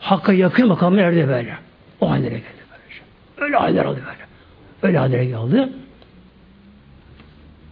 Hakka 0.00 0.32
yakın 0.32 0.68
makamı 0.68 1.00
erdi 1.00 1.28
böyle. 1.28 1.56
O 2.00 2.10
hallere 2.10 2.34
geldi 2.34 2.62
böyle. 2.70 3.46
Öyle 3.46 3.56
haller 3.56 3.84
oldu 3.84 3.98
böyle. 4.06 4.26
Öyle 4.82 4.98
hallere 4.98 5.24
geldi. 5.24 5.68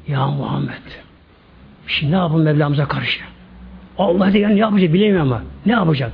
Ya 0.08 0.26
Muhammed 0.26 0.82
şimdi 1.86 2.12
ne 2.12 2.16
yapalım 2.16 2.42
Mevlamıza 2.42 2.88
karşı? 2.88 3.20
Allah 3.98 4.32
diye 4.32 4.48
ne 4.48 4.58
yapacak 4.58 4.92
bilemiyorum 4.92 5.32
ama. 5.32 5.42
Ne 5.66 5.72
yapacak? 5.72 6.12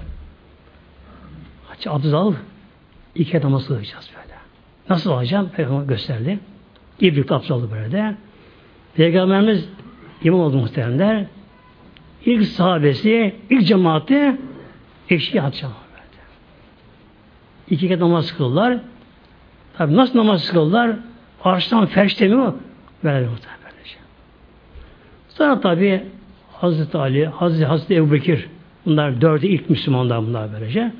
Hacı 1.68 1.90
abdest 1.90 2.14
al. 2.14 2.34
İki 3.14 3.38
adama 3.38 3.60
sığacağız 3.60 4.10
böyle. 4.16 4.34
Nasıl 4.90 5.10
alacağım? 5.10 5.50
Peygamber 5.56 5.84
gösterdi. 5.84 6.38
İbrik 7.00 7.32
abdest 7.32 7.50
aldı 7.50 7.68
böyle 7.72 7.92
de. 7.92 8.14
Peygamberimiz 8.94 9.68
imam 10.22 10.40
oldu 10.40 10.56
muhteremler. 10.56 11.26
İlk 12.26 12.46
sahabesi, 12.46 13.34
ilk 13.50 13.66
cemaati 13.66 14.36
eşi 15.10 15.42
atacağım. 15.42 15.74
İki 17.70 17.88
kez 17.88 18.00
namaz 18.00 18.36
kıldılar. 18.36 18.78
Tabi 19.76 19.96
nasıl 19.96 20.18
namaz 20.18 20.50
kıldılar? 20.50 20.96
Arştan 21.44 21.86
ferşte 21.86 22.28
mi 22.28 22.36
o? 22.36 22.56
Böyle. 23.04 23.28
Sonra 25.28 25.60
tabi 25.60 26.02
Hazreti 26.52 26.98
Ali, 26.98 27.26
Hazreti, 27.26 27.64
Hazreti 27.64 27.94
Ebu 27.94 28.12
Bekir 28.12 28.48
bunlar 28.86 29.20
dördü 29.20 29.46
ilk 29.46 29.70
Müslümanlar 29.70 30.26
bunlar 30.26 30.52
böylece. 30.52 30.92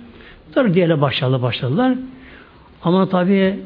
Sonra 0.55 0.75
diğerle 0.75 1.01
başladılar, 1.01 1.43
başladılar. 1.43 1.95
Ama 2.83 3.09
tabi 3.09 3.61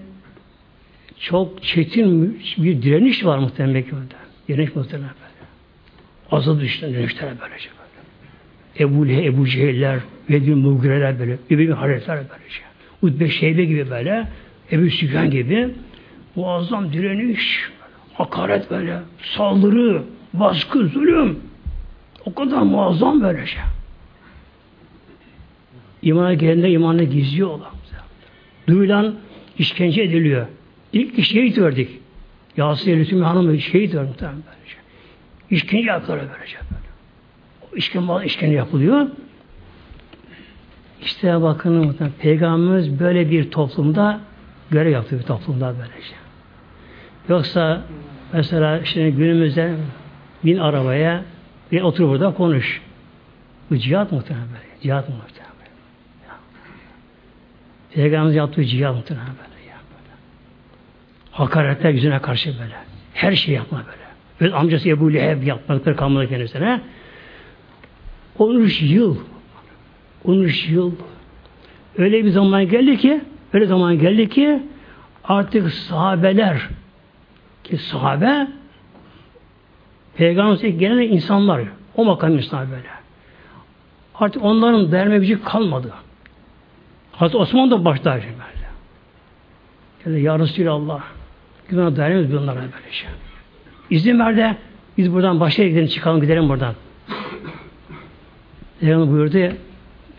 çok 1.19 1.63
çetin 1.63 2.43
bir 2.59 2.83
direniş 2.83 3.25
var 3.25 3.39
muhtemelen 3.39 3.75
Mekke'de. 3.75 3.99
Direniş 4.49 4.75
muhtemelen 4.75 5.11
Azı 6.31 6.61
düşten 6.61 6.91
direnişler 6.91 7.29
böylece 7.41 7.69
böyle. 7.71 8.85
Ebu 8.85 9.09
Lehe, 9.09 9.25
Ebu 9.25 9.47
Cehiller, 9.47 10.01
Vedül 10.31 10.55
Mugireler 10.55 11.19
böyle, 11.19 11.39
Übeymi 11.51 11.75
Haretler 11.75 12.17
böylece. 12.17 12.61
Utbe 13.03 13.29
Şeybe 13.29 13.65
gibi 13.65 13.91
böyle, 13.91 14.29
Ebu 14.73 14.91
Süfyan 14.91 15.31
gibi 15.31 15.69
muazzam 16.37 16.93
direniş, 16.93 17.71
hakaret 18.15 18.71
böyle, 18.71 18.99
saldırı, 19.23 20.03
baskı, 20.35 20.87
zulüm. 20.87 21.39
O 22.25 22.35
kadar 22.35 22.63
muazzam 22.63 23.23
böyle 23.23 23.47
şey. 23.47 23.63
İmana 26.03 26.35
gelende 26.35 26.71
imanını 26.71 27.05
gizliyorlar. 27.05 27.69
Duyulan 28.69 29.15
işkence 29.59 30.03
ediliyor. 30.03 30.47
İlk 30.93 31.25
şehit 31.25 31.59
verdik. 31.59 31.89
Yasin 32.57 32.99
Lütfü'nün 32.99 33.23
hanımı 33.23 33.61
şehit 33.61 33.95
verdik 33.95 34.21
böylece. 34.21 34.80
İşkence 35.51 35.91
yapıyorlar 35.91 36.27
böylece 36.35 36.57
böyle. 36.57 36.91
O 37.73 38.23
işkence, 38.23 38.57
yapılıyor. 38.57 39.07
İşte 41.03 41.43
bakın 41.43 41.97
Peygamberimiz 42.19 43.01
böyle 43.01 43.31
bir 43.31 43.51
toplumda 43.51 44.21
görev 44.71 44.91
yaptı 44.91 45.19
bir 45.19 45.23
toplumda 45.23 45.75
böylece. 45.79 46.15
Yoksa 47.29 47.83
mesela 48.33 48.85
şimdi 48.85 49.17
günümüzde 49.17 49.77
bin 50.45 50.59
arabaya 50.59 51.25
bir 51.73 51.83
otur 51.83 52.09
burada 52.09 52.35
konuş. 52.35 52.83
Bu 53.71 53.77
cihat 53.77 54.13
muhtemelen 54.13 54.49
böyle. 54.49 54.81
Cihat 54.83 55.09
muhtemelen 55.09 55.55
böyle. 55.59 55.71
Peygamberimiz 57.95 58.35
yaptığı 58.35 58.65
cihat 58.65 58.95
muhtemelen 58.95 59.27
böyle. 59.27 59.69
Ya, 59.69 59.77
böyle. 59.77 60.17
Hakaretler 61.31 61.91
yüzüne 61.91 62.19
karşı 62.19 62.59
böyle. 62.59 62.75
Her 63.15 63.33
şey 63.33 63.55
yapma 63.55 63.79
böyle. 63.79 64.00
Öz 64.41 64.53
amcası 64.53 64.89
Ebu 64.89 65.13
Leheb 65.13 65.43
yapmakları 65.43 65.97
kalmadı 65.97 66.29
kendisine. 66.29 66.81
13 68.39 68.83
yıl 68.83 69.17
13 70.25 70.69
yıl 70.69 70.93
öyle 71.99 72.25
bir 72.25 72.31
zaman 72.31 72.69
geldi 72.69 72.97
ki 72.97 73.21
öyle 73.53 73.67
zaman 73.67 73.99
geldi 73.99 74.29
ki 74.29 74.63
artık 75.25 75.73
sahabeler 75.73 76.69
ki 77.65 77.77
sahabe 77.77 78.49
Peygamber'e 80.15 80.71
gelen 80.71 80.99
insanlar 80.99 81.63
o 81.97 82.05
makam 82.05 82.37
insanlar 82.37 82.71
böyle. 82.71 82.89
Artık 84.15 84.45
onların 84.45 84.93
derme 84.93 85.19
gücü 85.19 85.43
kalmadı. 85.45 85.93
Hazreti 87.13 87.37
Osman 87.37 87.71
da 87.71 87.85
başta 87.85 88.15
böyle. 88.15 88.31
Yani 90.07 90.23
Ya 90.23 90.39
Resulallah 90.39 91.03
güven 91.69 91.97
dayanamıyoruz 91.97 92.43
bunlara 92.43 92.57
böyle 92.57 92.93
şey. 92.93 93.09
İzin 93.91 94.19
ver 94.19 94.37
de 94.37 94.57
biz 94.99 95.13
buradan 95.13 95.41
başka 95.41 95.65
gidelim 95.65 95.87
çıkalım 95.87 96.21
gidelim 96.21 96.49
buradan. 96.49 96.75
Peygamber 98.81 99.13
buyurdu 99.13 99.57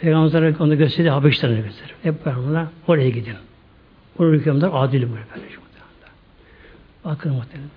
Peygamber'e 0.02 0.56
onu 0.60 0.78
gösterdi 0.78 1.10
Habeşistan'a 1.10 1.54
gösterir. 1.54 1.96
Hep 2.04 2.26
beraber 2.26 2.66
oraya 2.88 3.10
gidin. 3.10 3.36
Orada 4.20 4.34
hükümler 4.34 4.70
adil 4.74 5.02
böyle. 5.02 5.24
Bakın 7.06 7.34
muhtemelen. 7.34 7.70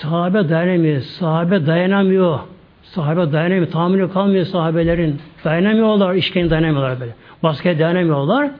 Sahabe 0.00 0.48
dayanamıyor. 0.48 1.00
Sahabe 1.00 1.66
dayanamıyor. 1.66 2.38
Sahabe 2.82 3.32
dayanamıyor. 3.32 3.70
Tahammülü 3.70 4.12
kalmıyor 4.12 4.44
sahabelerin. 4.44 5.20
Dayanamıyorlar. 5.44 6.14
işkence 6.14 6.50
dayanamıyorlar 6.50 7.00
böyle. 7.00 7.14
Baskıya 7.42 7.78
dayanamıyorlar. 7.78 8.50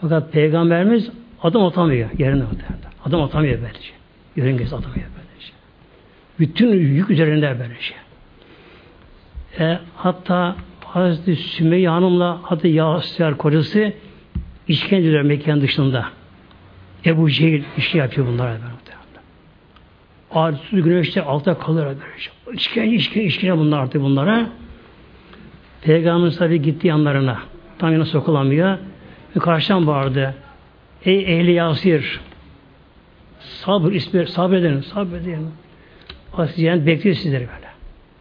Fakat 0.00 0.32
Peygamberimiz 0.32 1.10
adım 1.42 1.64
atamıyor 1.64 2.10
yerine 2.18 2.42
muhtemelen. 2.42 2.90
Adım 3.04 3.22
atamıyor 3.22 3.58
böylece. 3.62 3.95
Yörüngesi 4.36 4.76
atamıyor 4.76 5.06
böylece. 5.16 5.52
Bütün 6.38 6.72
yük 6.72 7.10
üzerinde 7.10 7.56
böylece. 7.58 7.94
E, 9.58 9.78
hatta 9.96 10.56
Hazreti 10.84 11.36
Sümeyye 11.36 11.88
Hanım'la 11.88 12.40
adı 12.50 12.68
Yasir 12.68 13.34
kocası 13.34 13.92
işkenceler 14.68 15.22
mekan 15.22 15.60
dışında. 15.60 16.08
Ebu 17.06 17.30
Cehil 17.30 17.62
işi 17.76 17.98
yapıyor 17.98 18.26
bunlara 18.26 18.52
böyle. 18.52 18.76
Ağrısız 20.30 20.82
güneşte 20.82 21.22
altta 21.22 21.58
kalır 21.58 21.86
böyle. 21.86 21.98
İşkence, 22.56 22.96
işkence, 22.96 23.26
işkence 23.26 23.58
bunlar 23.58 23.78
artık 23.78 24.02
bunlara. 24.02 24.46
Peygamberimiz 25.82 26.38
tabi 26.38 26.62
gitti 26.62 26.86
yanlarına. 26.86 27.38
Tam 27.78 27.92
yana 27.92 28.04
sokulamıyor. 28.04 28.78
Ve 29.36 29.40
karşıdan 29.40 29.86
bağırdı. 29.86 30.34
Ey 31.04 31.38
ehli 31.38 31.52
Yasir 31.52 32.20
sabır, 33.40 33.92
ismi, 33.92 34.26
sabredin. 34.26 34.82
Siz 36.46 36.56
cennet 36.56 36.86
bekliyor 36.86 37.16
sizleri 37.16 37.40
böyle. 37.40 37.68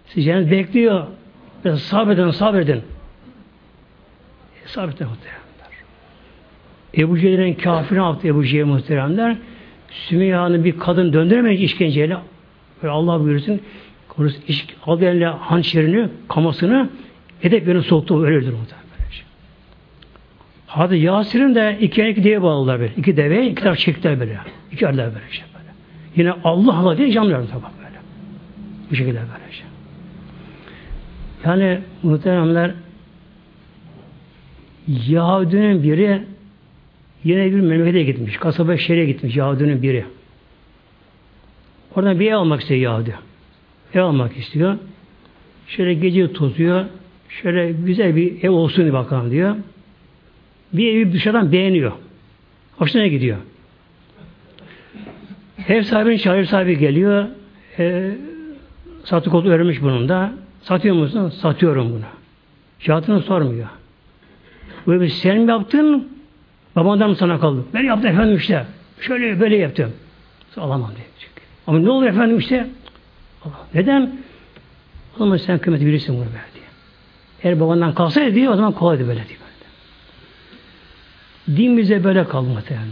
Siz 0.06 0.26
cennet 0.26 0.52
bekliyor. 0.52 1.08
Mesela 1.64 1.78
sabredin, 1.78 2.32
sabredin. 2.32 2.82
E, 4.66 4.68
sabredin 4.68 5.08
muhteremler. 5.08 5.46
Ebu 6.98 7.20
Cehil'in 7.20 7.54
kafirine 7.54 8.04
yaptı 8.04 8.28
Ebu 8.28 8.46
Cehil 8.46 8.66
muhteremler. 8.66 9.38
Sümeyye'nin 9.90 10.64
bir 10.64 10.80
kadın 10.80 11.14
döndüremeyince 11.14 11.64
işkenceyle 11.64 12.18
böyle 12.84 12.94
Allah 12.94 13.20
buyursun 13.20 13.62
konusu 14.08 14.38
iş, 14.48 14.66
aldı 14.86 15.06
eline 15.06 15.26
hançerini, 15.26 16.10
kamasını 16.30 16.90
edep 17.44 17.68
yerine 17.68 17.82
soktu 17.82 18.26
öyle 18.26 18.36
öldürür 18.36 18.56
Hadi 20.68 20.98
Yasir'in 20.98 21.56
de 21.56 21.78
iki 21.82 22.08
iki 22.08 22.24
deve 22.24 22.42
bağladılar 22.42 22.80
böyle. 22.80 22.94
İki 22.98 23.18
deve, 23.18 23.48
iki 23.48 23.64
taraf 23.64 23.78
çektiler 23.78 24.20
böyle. 24.20 24.40
İki 24.76 24.88
arada 24.88 25.06
böyle 25.16 25.32
şey 25.32 25.46
böyle. 25.54 25.70
Yine 26.16 26.32
Allah 26.44 26.78
Allah 26.78 26.98
diye 26.98 27.12
cam 27.12 27.30
verdi 27.30 27.48
tabi 27.52 27.62
böyle. 27.62 28.00
Bu 28.92 28.96
şekilde 28.96 29.20
böyle 29.20 29.52
şey. 29.52 29.66
Yani 31.46 31.80
muhteremler 32.04 32.74
Yahudinin 34.88 35.84
biri 35.84 36.24
Yine 37.26 37.46
bir 37.46 37.62
memlekete 37.62 38.04
gitmiş. 38.04 38.38
Kasaba 38.38 38.78
şehre 38.78 39.06
gitmiş 39.06 39.36
Yahudi'nin 39.36 39.82
biri. 39.82 40.06
Oradan 41.96 42.20
bir 42.20 42.32
ev 42.32 42.36
almak 42.36 42.62
istiyor 42.62 42.82
Yahudi. 42.82 43.16
Ev 43.94 44.02
almak 44.02 44.38
istiyor. 44.38 44.78
Şöyle 45.68 45.94
gece 45.94 46.34
tozuyor. 46.34 46.86
Şöyle 47.30 47.72
güzel 47.72 48.16
bir 48.16 48.44
ev 48.44 48.50
olsun 48.50 48.94
bakalım 48.94 49.32
diyor. 49.32 49.56
Bir 50.74 50.96
evi 50.96 51.14
dışarıdan 51.14 51.52
beğeniyor. 51.52 51.92
Hoşuna 52.78 53.08
gidiyor. 53.08 53.38
Ev 55.70 55.84
sahibinin 55.84 56.18
çağırır 56.18 56.46
sahibi 56.46 56.78
geliyor. 56.78 57.26
E, 57.80 58.12
satı 59.04 59.30
kodu 59.30 59.50
öğrenmiş 59.50 59.82
bunun 59.82 60.10
da. 60.10 60.34
Satıyor 60.62 60.96
musun? 60.96 61.30
Satıyorum 61.30 61.90
bunu. 61.90 62.06
Fiyatını 62.80 63.22
sormuyor. 63.22 63.68
Böyle 64.88 65.10
sen 65.10 65.38
mi 65.38 65.52
yaptın? 65.52 66.10
Babandan 66.76 67.10
mı 67.10 67.16
sana 67.16 67.40
kaldı? 67.40 67.64
Ben 67.74 67.84
yaptım 67.84 68.12
efendim 68.12 68.38
işte. 68.38 68.66
Şöyle 69.02 69.40
böyle 69.40 69.58
yaptım. 69.58 69.92
Alamam 70.58 70.92
diye. 70.96 71.06
Ama 71.68 71.80
ne 71.80 71.90
olur 71.90 72.06
efendim 72.06 72.38
işte? 72.38 72.68
Allah. 73.46 73.68
Neden? 73.74 74.16
O 75.16 75.20
zaman 75.20 75.38
sen 75.38 75.60
kıymeti 75.60 75.86
bilirsin 75.86 76.16
bunu 76.16 76.26
böyle 76.26 76.46
diye. 76.54 76.66
Eğer 77.44 77.60
babandan 77.60 77.96
kalsaydı 77.96 78.36
diye 78.36 78.50
o 78.50 78.56
zaman 78.56 78.72
kolaydı 78.72 79.08
böyle 79.08 79.24
diye. 79.28 79.38
Din 81.58 81.78
bize 81.78 82.04
böyle 82.04 82.24
kaldı 82.24 82.50
muhtemelen. 82.50 82.88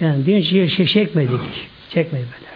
Yani 0.00 0.26
din 0.26 0.40
şey, 0.40 0.68
şey 0.68 0.86
çekmedik. 0.86 1.40
Çekmedi 1.90 2.24
böyle. 2.24 2.50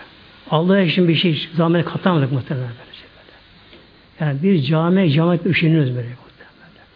Allah'a 0.50 0.80
için 0.80 1.08
bir 1.08 1.14
şey 1.14 1.48
zahmet 1.54 1.84
katamadık 1.84 2.32
muhtemelen 2.32 2.68
böyle. 2.68 2.94
Şey 2.94 3.08
böyle. 3.16 4.30
Yani 4.30 4.42
bir 4.42 4.62
cami, 4.62 5.12
cami 5.12 5.40
üşeniyoruz 5.44 5.96
böyle 5.96 6.08
muhtemelen. 6.08 6.86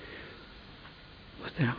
Muhtemelen. 1.43 1.75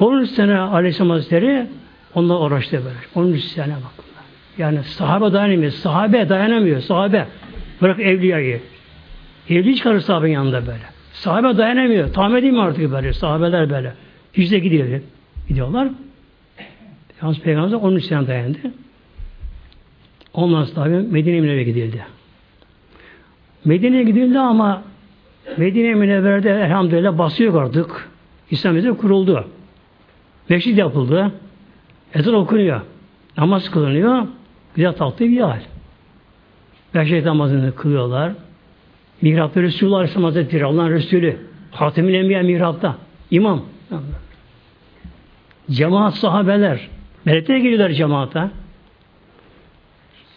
13 0.00 0.30
sene 0.30 0.58
Aleyhisselam 0.58 1.10
Hazretleri 1.10 1.66
onunla 2.14 2.40
uğraştı 2.40 2.82
böyle. 2.84 3.26
13 3.26 3.44
sene 3.44 3.74
bakın. 3.76 4.10
Yani 4.58 4.84
sahabe 4.84 5.32
dayanamıyor. 5.32 5.72
Sahabe 5.72 6.28
dayanamıyor. 6.28 6.80
Sahabe. 6.80 7.26
Bırak 7.82 8.00
evliyayı. 8.00 8.60
Evli 9.48 9.76
çıkarır 9.76 10.00
sahabenin 10.00 10.32
yanında 10.32 10.66
böyle. 10.66 10.84
Sahabe 11.12 11.56
dayanamıyor. 11.56 12.12
Tahmin 12.12 12.36
edeyim 12.36 12.60
artık 12.60 12.90
böyle. 12.92 13.12
Sahabeler 13.12 13.70
böyle. 13.70 13.94
Hicre 14.36 14.58
gidiyor. 14.58 15.00
Gidiyorlar. 15.48 15.88
Yalnız 17.22 17.40
Peygamber 17.40 17.76
13 17.76 18.04
sene 18.04 18.26
dayandı. 18.26 18.58
Ondan 20.34 20.64
sonra 20.64 20.88
Medine 20.88 21.40
Münevvere'ye 21.40 21.64
gidildi. 21.64 22.04
Medine'ye 23.64 24.02
gidildi 24.02 24.38
ama 24.38 24.82
Medine 25.56 25.94
Münevvere'de 25.94 26.50
elhamdülillah 26.50 27.18
basıyor 27.18 27.62
artık. 27.62 28.08
İslam 28.50 28.94
kuruldu. 28.94 29.48
Meşrit 30.48 30.78
yapıldı. 30.78 31.32
Ezan 32.14 32.34
okunuyor. 32.34 32.80
Namaz 33.36 33.70
kılınıyor. 33.70 34.26
Güzel 34.74 34.92
tatlı 34.92 35.26
bir 35.26 35.40
hal. 35.40 35.60
Beşik 36.94 37.24
namazını 37.24 37.74
kılıyorlar. 37.74 38.32
Mihrapta 39.22 39.62
Resulullah 39.62 39.96
Aleyhisselam 39.96 40.24
Hazretleri, 40.24 40.64
Allah'ın 40.64 40.90
Resulü. 40.90 41.36
Hatemül 41.70 42.14
Enbiya 42.14 42.42
mihrapta. 42.42 42.96
İmam. 43.30 43.62
Cemaat 45.70 46.14
sahabeler. 46.14 46.88
Melekler 47.24 47.56
geliyorlar 47.56 47.90
cemaata. 47.90 48.50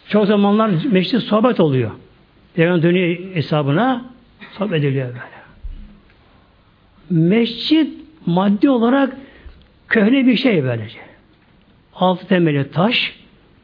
Çok 0.08 0.26
zamanlar 0.26 0.70
meşrit 0.90 1.22
sohbet 1.22 1.60
oluyor. 1.60 1.90
Peygamber 2.54 2.82
dönüyor 2.82 3.34
hesabına 3.34 4.04
sohbet 4.52 4.84
ediliyor 4.84 5.08
böyle. 5.08 5.20
Mescit 7.10 8.04
maddi 8.26 8.70
olarak 8.70 9.16
köhne 9.88 10.26
bir 10.26 10.36
şey 10.36 10.64
böylece. 10.64 10.98
Altı 11.94 12.26
temeli 12.26 12.70
taş, 12.70 13.14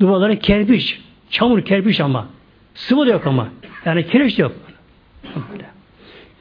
duvarları 0.01 0.39
kerpiç, 0.39 1.01
çamur 1.31 1.63
kerpiç 1.63 2.01
ama. 2.01 2.29
Sıvı 2.75 3.07
da 3.07 3.11
yok 3.11 3.27
ama. 3.27 3.49
Yani 3.85 4.07
kireç 4.07 4.39
yok. 4.39 4.53
Böyle. 5.53 5.67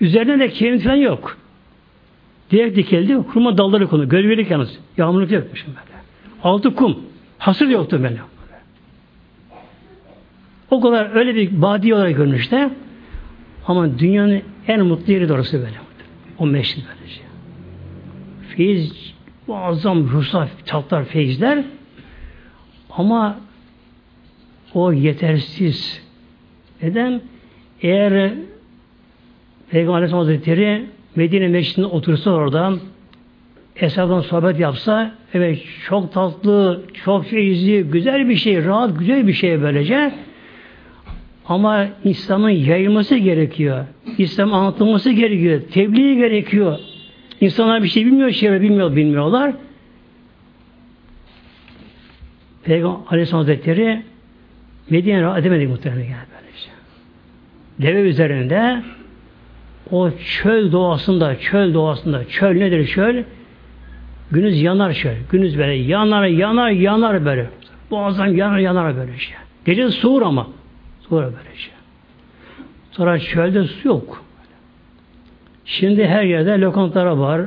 Üzerinde 0.01 0.39
de 0.39 0.49
kireç 0.49 1.03
yok. 1.03 1.37
Direkt 2.51 2.77
dikildi, 2.77 3.17
kurma 3.33 3.57
dalları 3.57 3.87
konu. 3.87 4.09
Gölgelik 4.09 4.51
yalnız. 4.51 4.79
Yağmurluk 4.97 5.31
yokmuş 5.31 5.65
böyle. 5.67 5.88
Altı 6.43 6.75
kum. 6.75 6.99
Hasır 7.37 7.67
yoktu 7.67 7.99
böyle. 8.03 8.19
O 10.71 10.81
kadar 10.81 11.15
öyle 11.15 11.35
bir 11.35 11.61
badi 11.61 11.93
olarak 11.93 12.15
görünüşte 12.15 12.69
ama 13.67 13.99
dünyanın 13.99 14.41
en 14.67 14.85
mutlu 14.85 15.13
yeri 15.13 15.33
orası 15.33 15.59
böyle. 15.59 15.77
O 16.37 16.47
meşrit 16.47 16.85
böylece. 16.87 17.21
Feyiz 18.55 19.13
muazzam 19.47 20.09
ruhsal 20.09 20.47
çatlar 20.65 21.05
feyizler 21.05 21.63
ama 22.89 23.37
o 24.73 24.93
yetersiz. 24.93 26.01
Neden? 26.81 27.21
Eğer 27.81 28.33
Peygamber 29.69 29.97
Aleyhisselam 29.97 30.25
Hazretleri 30.25 30.85
Medine 31.15 31.47
Meşridi'nde 31.47 31.85
otursa 31.85 32.31
orada 32.31 32.73
hesaptan 33.81 34.21
sohbet 34.21 34.59
yapsa 34.59 35.11
evet 35.33 35.59
çok 35.85 36.13
tatlı, 36.13 36.81
çok 37.05 37.25
feyizli, 37.25 37.83
güzel 37.83 38.29
bir 38.29 38.35
şey, 38.35 38.65
rahat, 38.65 38.99
güzel 38.99 39.27
bir 39.27 39.33
şey 39.33 39.61
böylece 39.61 40.11
ama 41.49 41.87
İslam'ın 42.03 42.49
yayılması 42.49 43.15
gerekiyor. 43.15 43.85
İslam 44.17 44.53
anlatılması 44.53 45.11
gerekiyor. 45.11 45.61
Tebliğ 45.71 46.17
gerekiyor. 46.17 46.79
İnsanlar 47.41 47.83
bir 47.83 47.87
şey 47.87 48.05
bilmiyor, 48.05 48.31
şey 48.31 48.61
bilmiyor, 48.61 48.95
bilmiyorlar. 48.95 49.53
Peygamber 52.63 52.99
Aleyhisselam 53.11 53.41
Hazretleri 53.41 54.01
Medine'ye 54.89 55.21
rahat 55.21 55.39
edemedi 55.39 55.67
muhtemelen 55.67 56.01
yani 56.01 56.25
böylece. 56.35 56.69
Deve 57.79 58.09
üzerinde 58.09 58.83
o 59.91 60.11
çöl 60.11 60.71
doğasında, 60.71 61.39
çöl 61.39 61.73
doğasında, 61.73 62.27
çöl 62.27 62.53
nedir 62.53 62.87
çöl? 62.87 63.23
Günüz 64.31 64.61
yanar 64.61 64.93
çöl. 64.93 65.15
Günüz 65.31 65.57
böyle 65.57 65.73
yanar, 65.73 66.25
yanar, 66.25 66.69
yanar 66.69 67.25
böyle. 67.25 67.49
Boğazdan 67.91 68.27
yanar, 68.27 68.57
yanar 68.57 68.97
böyle 68.97 69.17
şey. 69.17 69.35
Gece 69.65 69.89
soğur 69.89 70.21
ama. 70.21 70.47
Soğur 71.09 71.23
böyle 71.23 71.55
şey. 71.55 71.73
Sonra 72.91 73.19
çölde 73.19 73.63
su 73.63 73.87
yok. 73.87 74.23
Şimdi 75.65 76.07
her 76.07 76.23
yerde 76.23 76.61
lokantalar 76.61 77.05
var. 77.05 77.41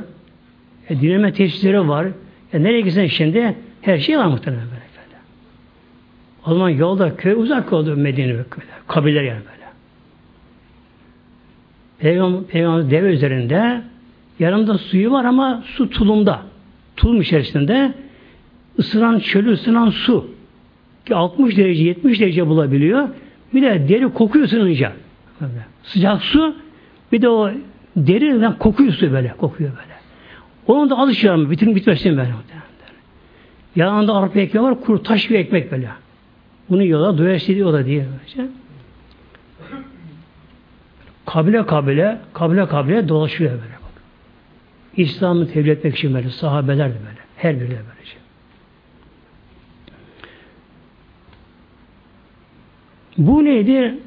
E, 0.89 1.01
dinleme 1.01 1.33
tesisleri 1.33 1.87
var. 1.87 2.07
E, 2.53 2.63
nereye 2.63 2.81
gitsen 2.81 3.07
şimdi 3.07 3.55
her 3.81 3.97
şey 3.97 4.17
var 4.17 4.25
muhtemelen 4.25 4.63
böyle. 4.63 4.71
böyle. 4.71 5.19
O 6.45 6.53
zaman 6.53 6.69
yolda 6.69 7.15
köy 7.15 7.33
uzak 7.33 7.73
oldu 7.73 7.95
Medine 7.95 8.33
böyle. 8.33 8.45
Kabileler 8.87 9.23
yani 9.23 9.39
böyle. 9.39 9.63
Peygamber, 11.99 12.43
Peygamber 12.43 12.91
deve 12.91 13.13
üzerinde 13.13 13.81
yanında 14.39 14.77
suyu 14.77 15.11
var 15.11 15.25
ama 15.25 15.63
su 15.65 15.89
tulumda. 15.89 16.52
Tulum 16.97 17.21
içerisinde 17.21 17.93
ısınan 18.79 19.19
çölü 19.19 19.51
ısınan 19.51 19.89
su. 19.89 20.27
Ki 21.05 21.15
60 21.15 21.57
derece 21.57 21.83
70 21.83 22.19
derece 22.19 22.47
bulabiliyor. 22.47 23.09
Bir 23.53 23.61
de 23.61 23.89
deri 23.89 24.13
kokuyor 24.13 24.45
ısınınca. 24.45 24.93
Sıcak 25.83 26.21
su 26.21 26.55
bir 27.11 27.21
de 27.21 27.29
o 27.29 27.51
Deriden 27.95 28.57
kokuyor 28.57 28.93
su 28.93 29.11
böyle, 29.11 29.33
kokuyor 29.37 29.71
böyle. 29.71 29.93
Onun 30.67 30.89
da 30.89 30.97
alışıyorum, 30.97 31.51
bütün 31.51 31.75
bitmesin 31.75 32.17
böyle. 32.17 32.31
Yanında 33.75 34.15
arpa 34.15 34.39
ekmeği 34.39 34.65
var, 34.65 34.81
kuru 34.81 35.03
taş 35.03 35.29
bir 35.29 35.39
ekmek 35.39 35.71
böyle. 35.71 35.89
Bunu 36.69 36.83
yiyorlar, 36.83 37.17
doyasıya 37.17 37.57
diyor 37.57 37.73
da 37.73 37.85
diye. 37.85 38.05
Böylece. 38.05 38.51
Kabile 41.25 41.65
kabile, 41.65 42.17
kabile 42.33 42.67
kabile 42.67 43.09
dolaşıyor 43.09 43.51
böyle. 43.51 43.82
İslam'ı 44.97 45.47
tebliğ 45.47 45.71
etmek 45.71 45.97
için 45.97 46.13
böyle, 46.13 46.29
sahabeler 46.29 46.89
de 46.89 46.93
böyle. 46.93 47.19
Her 47.35 47.55
biri 47.55 47.69
de 47.69 47.81
böylece. 47.91 48.17
Bu 53.17 53.45
neydi? 53.45 53.99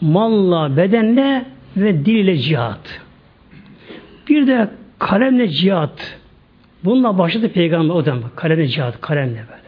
Malla, 0.00 0.76
bedenle 0.76 1.44
ve 1.76 2.06
dil 2.06 2.14
ile 2.14 2.36
cihat. 2.36 3.00
Bir 4.28 4.46
de 4.46 4.70
kalemle 4.98 5.48
cihat. 5.48 6.18
Bununla 6.84 7.18
başladı 7.18 7.52
peygamber 7.52 7.94
o 7.94 8.02
zaman. 8.02 8.30
Kalemle 8.36 8.66
cihat, 8.68 9.00
kalemle 9.00 9.44
böyle. 9.50 9.66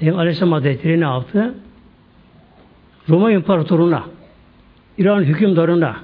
Peygamber 0.00 0.20
Aleyhisselam 0.20 0.52
Hazretleri 0.52 1.00
ne 1.00 1.04
yaptı? 1.04 1.54
Roma 3.08 3.32
İmparatoruna, 3.32 4.04
İran 4.98 5.22
hükümdarına, 5.22 5.96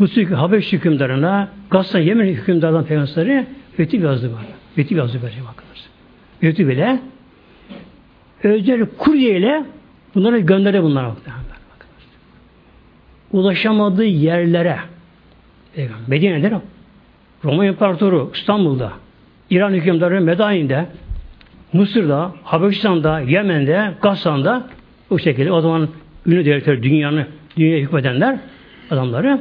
Mısır 0.00 0.24
Habeş 0.24 0.72
hükümdarına, 0.72 1.48
Gassan 1.70 2.00
Yemen 2.00 2.26
hükümdarından 2.26 2.84
peygamberleri 2.84 3.46
mektup 3.78 4.02
yazdı 4.02 4.30
bana. 4.32 4.46
Mektup 4.76 4.98
yazdı 4.98 5.18
böyle 5.22 5.34
bakınız. 5.34 5.88
Mektup 6.42 6.72
ile 6.72 6.98
özel 8.42 8.86
kurye 8.98 9.38
ile 9.38 9.64
bunları 10.14 10.38
gönderdi 10.38 10.82
bunlara 10.82 11.08
muhtemelen 11.08 11.44
ulaşamadığı 13.32 14.04
yerlere 14.04 14.78
Medine'de 16.06 16.60
Roma 17.44 17.66
İmparatoru 17.66 18.30
İstanbul'da 18.34 18.92
İran 19.50 19.72
hükümdarı 19.72 20.20
Medain'de 20.20 20.86
Mısır'da, 21.72 22.34
Habeşistan'da, 22.42 23.20
Yemen'de, 23.20 23.94
Gassan'da 24.02 24.68
o 25.10 25.18
şekilde 25.18 25.52
o 25.52 25.60
zaman 25.60 25.88
ünlü 26.26 26.44
devletler, 26.44 26.82
dünyanın 26.82 27.26
dünya 27.56 27.78
hükmedenler 27.78 28.38
adamları 28.90 29.40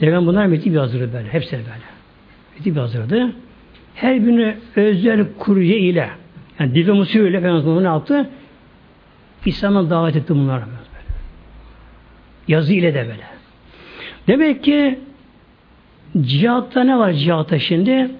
Peygamber 0.00 0.26
bunlar 0.26 0.46
metip 0.46 0.74
yazdırdı 0.74 1.12
böyle. 1.12 1.28
Hepsi 1.28 1.52
böyle. 1.52 1.84
Metip 2.56 2.76
yazdırdı. 2.76 3.32
Her 3.94 4.26
birine 4.26 4.56
özel 4.76 5.26
kurye 5.38 5.78
ile 5.78 6.10
yani 6.58 6.74
diplomasi 6.74 7.18
ile 7.18 7.40
Peygamber 7.40 7.82
ne 7.82 7.86
yaptı? 7.86 8.30
İslam'a 9.46 9.90
davet 9.90 10.16
etti 10.16 10.34
bunlar. 10.34 10.62
Yazı 12.48 12.74
ile 12.74 12.94
de 12.94 13.08
böyle. 13.08 13.24
Demek 14.28 14.64
ki 14.64 14.98
cihatta 16.20 16.84
ne 16.84 16.98
var 16.98 17.12
cihatta 17.12 17.58
şimdi? 17.58 18.10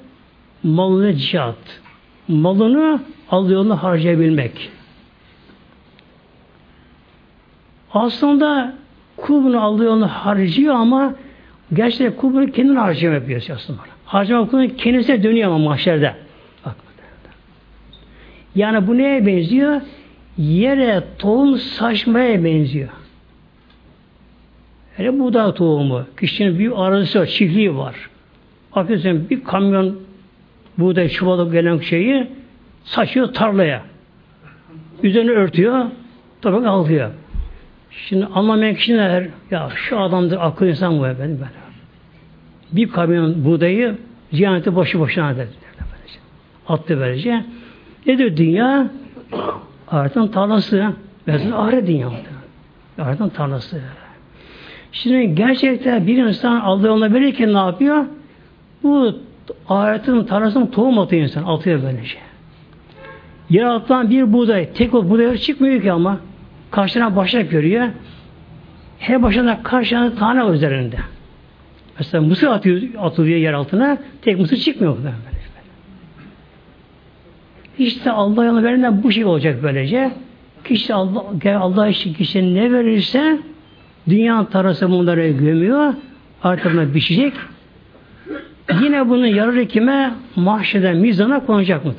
Malını 0.62 1.14
cihat. 1.14 1.80
Malını 2.28 3.00
alıyorunu 3.30 3.82
harcayabilmek. 3.82 4.70
Aslında 7.94 8.74
kul 9.16 9.44
bunu 9.44 9.62
alıyor 9.62 10.02
harcıyor 10.02 10.74
ama 10.74 11.14
gerçekten 11.72 12.16
kul 12.16 12.34
bunu 12.34 12.52
kendini 12.52 12.78
harcama 12.78 13.14
yapıyor 13.14 13.42
aslında. 13.54 13.80
Harcama 14.04 14.50
kulun 14.50 14.68
kendisine 14.68 15.22
dönüyor 15.22 15.48
ama 15.48 15.58
mahşerde. 15.58 16.14
Bak. 16.66 16.76
Yani 18.54 18.86
bu 18.86 18.98
neye 18.98 19.26
benziyor? 19.26 19.80
Yere 20.38 21.04
tohum 21.18 21.58
saçmaya 21.58 22.44
benziyor. 22.44 22.88
Hele 24.96 25.18
buğday 25.18 25.54
tohumu. 25.54 26.04
Kişinin 26.20 26.58
bir 26.58 26.84
arazisi 26.84 27.20
var, 27.20 27.26
çiftliği 27.26 27.76
var. 27.76 27.94
Bakıyorsun 28.76 29.30
bir 29.30 29.44
kamyon 29.44 30.00
buğday 30.78 31.08
çuvalı 31.08 31.52
gelen 31.52 31.78
şeyi 31.78 32.26
saçıyor 32.84 33.34
tarlaya. 33.34 33.82
Üzerine 35.02 35.30
örtüyor, 35.30 35.86
toprak 36.42 36.66
alıyor. 36.66 37.10
Şimdi 37.90 38.26
anlamayan 38.26 38.74
kişiler 38.74 39.28
ya 39.50 39.68
şu 39.74 40.00
adamdır 40.00 40.38
akıl 40.40 40.66
insan 40.66 40.98
bu 40.98 41.06
efendim 41.06 41.38
böyle. 41.40 41.50
Bir 42.72 42.88
kamyon 42.88 43.44
buğdayı 43.44 43.98
cihannete 44.34 44.74
boşu 44.74 45.00
boşuna 45.00 45.36
dedi. 45.36 45.48
Attı 46.68 46.98
böylece. 47.00 47.44
Ne 48.06 48.18
diyor 48.18 48.36
dünya? 48.36 48.90
Ahiretin 49.88 50.26
tarlası. 50.26 50.92
Mesela 51.26 51.62
ahiret 51.62 51.86
dünyası. 51.86 52.16
Ahiretin 52.98 53.28
tarlası. 53.28 53.80
Şimdi 54.92 55.34
gerçekten 55.34 56.06
bir 56.06 56.16
insan 56.16 56.60
Allah 56.60 56.86
yoluna 56.86 57.12
verirken 57.12 57.54
ne 57.54 57.58
yapıyor? 57.58 58.04
Bu 58.82 59.14
ahiretin 59.68 60.24
tarlasını 60.24 60.70
tohum 60.70 60.98
atıyor 60.98 61.22
insan. 61.22 61.44
Atıyor 61.44 61.82
böylece. 61.82 62.18
Yer 63.50 63.64
altından 63.64 64.10
bir 64.10 64.32
buğday, 64.32 64.72
tek 64.72 64.94
o 64.94 65.10
buğday 65.10 65.36
çıkmıyor 65.36 65.82
ki 65.82 65.92
ama 65.92 66.20
karşına 66.70 67.16
başak 67.16 67.50
görüyor. 67.50 67.88
Her 68.98 69.22
başına 69.22 69.62
karşına 69.62 70.14
tane 70.14 70.54
üzerinde. 70.54 70.96
Mesela 71.98 72.24
mısır 72.24 72.46
atıyor, 72.46 72.82
atılıyor 72.98 73.38
yer 73.38 73.52
altına, 73.52 73.98
tek 74.22 74.38
mısır 74.38 74.56
çıkmıyor. 74.56 74.96
Böyle. 74.96 75.14
İşte 77.78 78.10
Allah 78.10 78.44
yoluna 78.44 78.62
verilen 78.62 79.02
bu 79.02 79.12
şey 79.12 79.24
olacak 79.24 79.62
böylece. 79.62 80.12
Kişi 80.64 80.94
Allah, 80.94 81.24
Allah 81.58 81.88
için 81.88 82.14
kişi 82.14 82.54
ne 82.54 82.72
verirse 82.72 83.38
dünya 84.08 84.46
tarası 84.46 84.90
bunları 84.90 85.28
gömüyor. 85.28 85.94
Artık 86.42 86.94
biçecek. 86.94 87.32
Yine 88.82 89.08
bunun 89.08 89.26
yararı 89.26 89.68
kime? 89.68 90.14
Mahşeden 90.36 90.96
mizana 90.96 91.46
konacak 91.46 91.84
mı? 91.84 91.94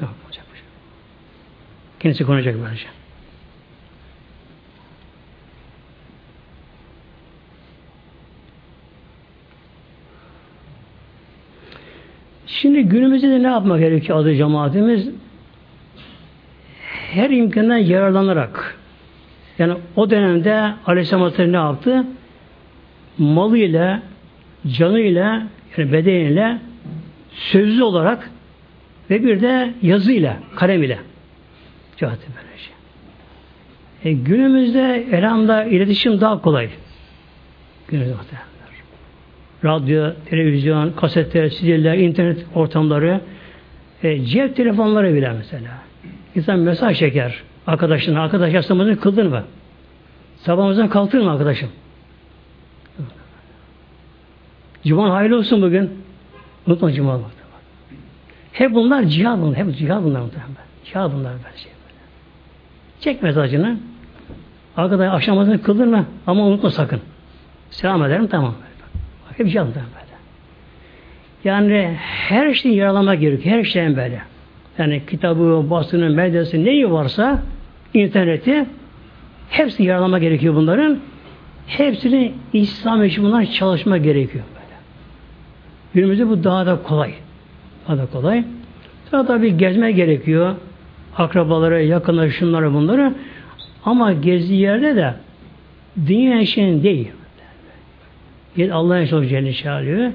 Kendisi 1.99 2.23
konacak 2.23 2.55
böylece. 2.65 3.00
Şimdi 12.61 12.83
günümüzde 12.83 13.29
de 13.29 13.43
ne 13.43 13.47
yapmak 13.47 13.79
gerekiyor 13.79 14.19
adı 14.19 14.35
cemaatimiz? 14.35 15.09
Her 17.11 17.29
imkandan 17.29 17.77
yararlanarak 17.77 18.79
yani 19.59 19.73
o 19.95 20.09
dönemde 20.09 20.73
Aleyhisselam 20.85 21.21
Hazretleri 21.21 21.51
ne 21.51 21.57
yaptı? 21.57 22.05
Malıyla, 23.17 24.01
canıyla, 24.67 25.43
yani 25.77 25.91
bedeniyle 25.91 26.57
sözlü 27.31 27.83
olarak 27.83 28.31
ve 29.09 29.23
bir 29.23 29.41
de 29.41 29.73
yazıyla, 29.81 30.37
kalem 30.55 30.83
ile 30.83 30.99
böylece. 32.35 32.71
E, 34.03 34.13
günümüzde 34.13 35.05
elhamda 35.11 35.63
iletişim 35.63 36.21
daha 36.21 36.41
kolay. 36.41 36.69
Günümüzde 37.87 38.15
muhtemelen. 38.15 38.50
Radyo, 39.65 40.13
televizyon, 40.25 40.91
kasetler, 40.91 41.49
CD'ler, 41.49 41.97
internet 41.97 42.45
ortamları, 42.55 43.21
e, 44.03 44.25
cep 44.25 44.55
telefonları 44.55 45.13
bile 45.13 45.33
mesela. 45.37 45.71
İnsan 46.35 46.59
mesaj 46.59 46.99
çeker. 46.99 47.43
Arkadaşına, 47.67 48.21
arkadaş 48.21 48.53
yaslamızı 48.53 48.99
kıldın 48.99 49.29
mı? 49.29 49.43
Sabahımızdan 50.37 50.89
kalktın 50.89 51.23
mı 51.23 51.31
arkadaşım? 51.31 51.69
Cuman 54.85 55.09
hayırlı 55.09 55.37
olsun 55.37 55.61
bugün. 55.61 55.91
Unutma 56.67 56.93
Cuma 56.93 57.19
Hep 58.51 58.73
bunlar 58.73 59.03
cihad 59.03 59.41
bunlar. 59.41 59.57
Hep 59.57 59.77
cihad 59.77 60.03
bunlar 60.03 60.21
muhtemelen. 60.21 60.55
Cihad 60.85 61.13
bunlar 61.13 61.33
bence. 61.33 61.69
Çek 62.99 63.23
mesajını. 63.23 63.77
Arkadaş 64.77 65.13
akşam 65.13 65.35
namazını 65.35 65.61
kıldın 65.61 65.89
mı? 65.89 66.05
Ama 66.27 66.43
unutma 66.43 66.69
sakın. 66.69 67.01
Selam 67.69 68.03
ederim 68.03 68.27
tamam. 68.27 68.55
Hep 69.37 69.55
bunlar 69.55 69.75
böyle. 69.75 70.11
Yani 71.43 71.97
her 72.01 72.53
şeyin 72.53 72.75
yaralamak 72.75 73.19
gerekiyor. 73.19 73.57
Her 73.57 73.63
şeyin 73.63 73.97
böyle. 73.97 74.21
Yani 74.77 75.01
kitabı, 75.09 75.69
basını, 75.69 76.09
medyası 76.09 76.65
neyi 76.65 76.91
varsa 76.91 77.41
interneti 77.93 78.65
hepsi 79.49 79.83
yaralama 79.83 80.19
gerekiyor 80.19 80.55
bunların. 80.55 80.99
Hepsini 81.67 82.33
İslam 82.53 83.03
için 83.03 83.23
bunlar 83.23 83.45
çalışma 83.45 83.97
gerekiyor. 83.97 84.43
Böyle. 84.55 84.79
Günümüzde 85.93 86.29
bu 86.29 86.43
daha 86.43 86.65
da 86.65 86.83
kolay. 86.83 87.13
Daha 87.87 87.97
da 87.97 88.05
kolay. 88.05 88.43
Daha 89.11 89.25
tabi 89.25 89.57
gezme 89.57 89.91
gerekiyor. 89.91 90.55
Akrabaları, 91.17 91.83
yakınları, 91.83 92.31
şunları 92.31 92.73
bunları. 92.73 93.13
Ama 93.85 94.13
gezdiği 94.13 94.59
yerde 94.59 94.95
de 94.95 95.13
dünya 96.07 96.39
için 96.39 96.83
değil. 96.83 97.11
Allah'ın 98.59 99.05
çok 99.05 99.29
Celle 99.29 99.53
çağırıyor. 99.53 100.11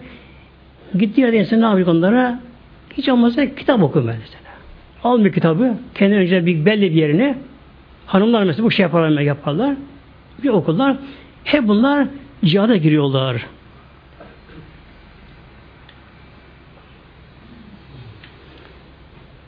Gittiği 0.98 1.20
yerde 1.20 1.36
insan 1.36 1.60
ne 1.60 1.64
yapıyor 1.64 1.86
onlara? 1.86 2.40
Hiç 2.96 3.08
olmazsa 3.08 3.54
kitap 3.54 3.82
okur 3.82 4.02
mesela. 4.02 4.46
Al 5.04 5.24
bir 5.24 5.32
kitabı, 5.32 5.74
kendi 5.94 6.14
önce 6.14 6.46
bir 6.46 6.66
belli 6.66 6.90
bir 6.90 6.96
yerine 6.96 7.38
hanımlar 8.06 8.44
mesela 8.44 8.66
bu 8.66 8.70
şey 8.70 8.82
yaparlar, 8.82 9.20
yaparlar. 9.20 9.76
Bir 10.42 10.48
okullar. 10.48 10.96
Hep 11.44 11.68
bunlar 11.68 12.08
cihada 12.44 12.76
giriyorlar. 12.76 13.46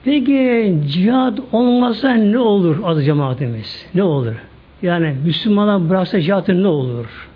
Peki 0.04 0.74
cihad 0.88 1.38
olmasa 1.52 2.14
ne 2.14 2.38
olur 2.38 2.76
adı 2.84 3.02
cemaatimiz? 3.02 3.86
Ne 3.94 4.02
olur? 4.02 4.34
Yani 4.82 5.16
Müslümana 5.24 5.88
bıraksa 5.88 6.20
cihatın 6.20 6.62
ne 6.62 6.68
olur? 6.68 7.28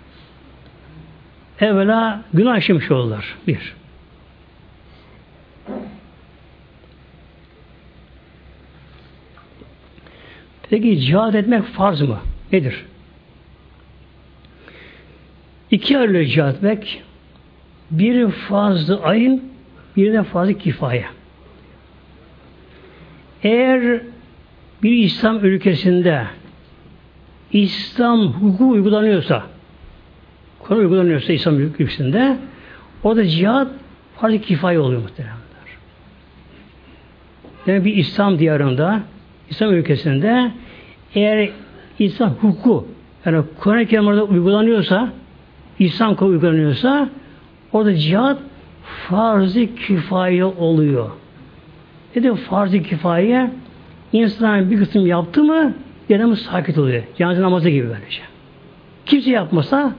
Evvela 1.59 2.21
günah 2.33 2.57
işlemiş 2.57 2.91
olurlar. 2.91 3.35
Bir. 3.47 3.73
Peki 10.69 10.99
cihad 10.99 11.33
etmek 11.33 11.63
farz 11.63 12.01
mı? 12.01 12.19
Nedir? 12.51 12.85
İki 15.71 15.97
ayrı 15.97 16.25
cihad 16.25 16.55
etmek. 16.55 17.03
Biri 17.91 18.29
fazla 18.29 19.01
ayın, 19.01 19.43
biri 19.97 20.13
de 20.13 20.23
fazla 20.23 20.53
kifaya. 20.53 21.07
Eğer 23.43 24.01
bir 24.83 24.91
İslam 24.91 25.45
ülkesinde 25.45 26.27
İslam 27.51 28.27
hukuku 28.27 28.69
uygulanıyorsa, 28.69 29.43
Kur'an 30.63 30.79
uygulanıyorsa 30.79 31.33
İslam 31.33 31.59
ülkesinde 31.59 32.37
orada 33.03 33.25
cihat 33.25 33.67
farz-ı 34.15 34.41
kifaya 34.41 34.81
oluyor 34.81 35.01
muhteremler. 35.01 35.37
Demek 37.67 37.85
bir 37.85 37.95
İslam 37.95 38.39
diyarında, 38.39 39.01
İslam 39.49 39.73
ülkesinde 39.73 40.51
eğer 41.15 41.49
İslam 41.99 42.29
hukuku 42.29 42.87
yani 43.25 43.43
Kur'an-ı 43.59 43.85
Kerim'de 43.85 44.21
uygulanıyorsa 44.21 45.13
İslam 45.79 46.11
hukuku 46.11 46.25
uygulanıyorsa 46.25 47.09
orada 47.73 47.95
cihat 47.95 48.37
farz-ı 49.09 49.75
kifaye 49.75 50.45
oluyor. 50.45 51.09
Dedi 52.15 52.35
farz-ı 52.35 52.83
kifaye 52.83 53.51
insanın 54.13 54.71
bir 54.71 54.77
kısım 54.77 55.07
yaptı 55.07 55.43
mı 55.43 55.73
yanımız 56.09 56.41
sakit 56.41 56.77
oluyor. 56.77 57.03
Cenaze 57.17 57.41
namazı 57.41 57.69
gibi 57.69 57.89
böylece. 57.89 58.21
Kimse 59.05 59.29
yapmasa 59.31 59.93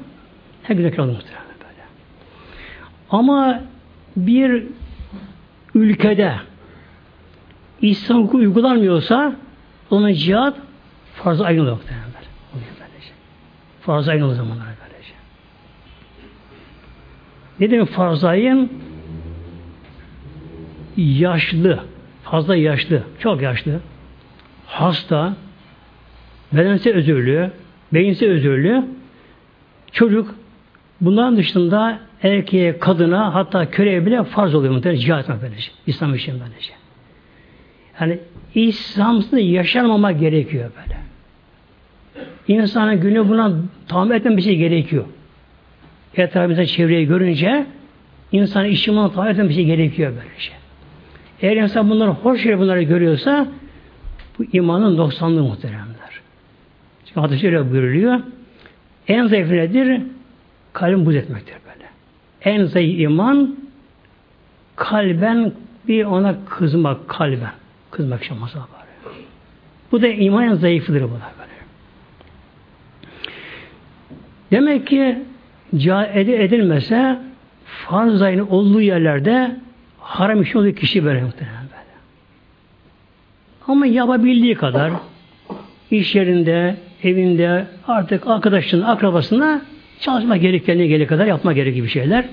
her 0.65 0.75
gün 0.75 0.85
olur 0.85 1.13
muhtemelen 1.13 1.47
böyle. 1.61 1.83
Ama 3.11 3.61
bir 4.17 4.63
ülkede 5.75 6.35
İslam 7.81 8.19
hukuku 8.19 8.37
uygulanmıyorsa 8.37 9.37
onun 9.91 10.13
cihat 10.13 10.57
farz 11.15 11.41
aynı 11.41 11.61
oluyor 11.61 11.77
muhtemelen. 11.77 12.05
Farz 13.81 14.09
aynı 14.09 14.27
o 14.27 14.35
zamanlar 14.35 14.67
böylece. 14.67 15.13
Ne 17.61 17.71
demek 17.71 17.89
farz 17.89 18.25
ayın? 18.25 18.73
Yaşlı, 20.97 21.81
fazla 22.23 22.57
yaşlı, 22.57 23.03
çok 23.19 23.43
yaşlı, 23.43 23.81
hasta, 24.67 25.37
bedensel 26.53 26.95
özürlü, 26.95 27.51
beyinsel 27.93 28.31
özürlü, 28.31 28.85
çocuk, 29.93 30.35
bunların 31.01 31.37
dışında 31.37 31.99
erkeğe, 32.23 32.79
kadına, 32.79 33.35
hatta 33.35 33.71
köleye 33.71 34.07
bile 34.07 34.25
farz 34.25 34.55
oluyor 34.55 34.73
muhtemelen 34.73 35.01
cihat 35.01 35.29
böylece. 35.43 35.71
İslam 35.87 36.15
için 36.15 36.35
böylece. 36.41 36.73
Yani 38.01 38.19
İslamsız 38.55 39.39
yaşanmama 39.41 40.13
gerekiyor 40.13 40.71
böyle. 40.77 40.99
İnsanın 42.49 43.01
günü 43.01 43.29
buna 43.29 43.53
tahammül 43.89 44.15
etmemesi 44.15 44.57
gerekiyor. 44.57 45.05
Etrafımızda 46.17 46.67
çevreyi 46.67 47.07
görünce 47.07 47.67
insan 48.33 48.65
işi 48.65 48.93
buna 48.93 49.11
tahammül 49.11 49.31
etmemesi 49.31 49.67
gerekiyor 49.67 50.13
böylece. 50.17 50.53
Eğer 51.43 51.57
insan 51.57 51.91
bunları 51.91 52.11
hoş 52.11 52.43
şey 52.43 52.59
bunları 52.59 52.83
görüyorsa 52.83 53.47
bu 54.39 54.45
imanın 54.53 54.97
noksanlığı 54.97 55.43
muhteremler. 55.43 56.21
Çünkü 57.07 57.21
hadis 57.21 57.41
şöyle 57.41 57.71
buyuruluyor. 57.71 58.21
En 59.09 59.27
zayıf 59.27 59.51
nedir? 59.51 60.03
Kalbin 60.75 61.07
buz 61.07 61.15
etmektir 61.15 61.57
böyle. 61.65 61.89
En 62.43 62.65
zayıf 62.65 63.01
iman 63.01 63.57
kalben 64.77 65.53
bir 65.89 66.05
ona 66.05 66.37
kızmak 66.49 67.09
kalben. 67.09 67.53
Kızmak 67.91 68.25
şamasa 68.25 68.59
var. 68.59 68.69
Bu 69.93 70.03
da 70.03 70.09
imanın 70.09 70.55
zayıfıdır 70.55 71.03
bu 71.03 71.07
da 71.07 71.33
böyle. 71.39 71.51
Demek 74.51 74.87
ki 74.87 75.19
cahil 75.77 76.29
edilmese 76.29 77.19
farz 77.65 78.23
ayının 78.23 78.47
olduğu 78.47 78.81
yerlerde 78.81 79.57
haram 79.99 80.43
işi 80.43 80.59
olduğu 80.59 80.73
kişi 80.73 81.05
böyle 81.05 81.23
muhtemelen 81.23 81.63
böyle. 81.63 81.95
Ama 83.69 83.87
yapabildiği 83.87 84.55
kadar 84.55 84.93
iş 85.91 86.15
yerinde, 86.15 86.77
evinde, 87.03 87.67
artık 87.87 88.27
arkadaşının, 88.27 88.83
akrabasına 88.83 89.63
çalışma 90.05 90.37
gerektiğine 90.37 90.87
gelir 90.87 91.07
kadar 91.07 91.27
yapma 91.27 91.53
gerekli 91.53 91.83
bir 91.83 91.89
şeyler. 91.89 92.25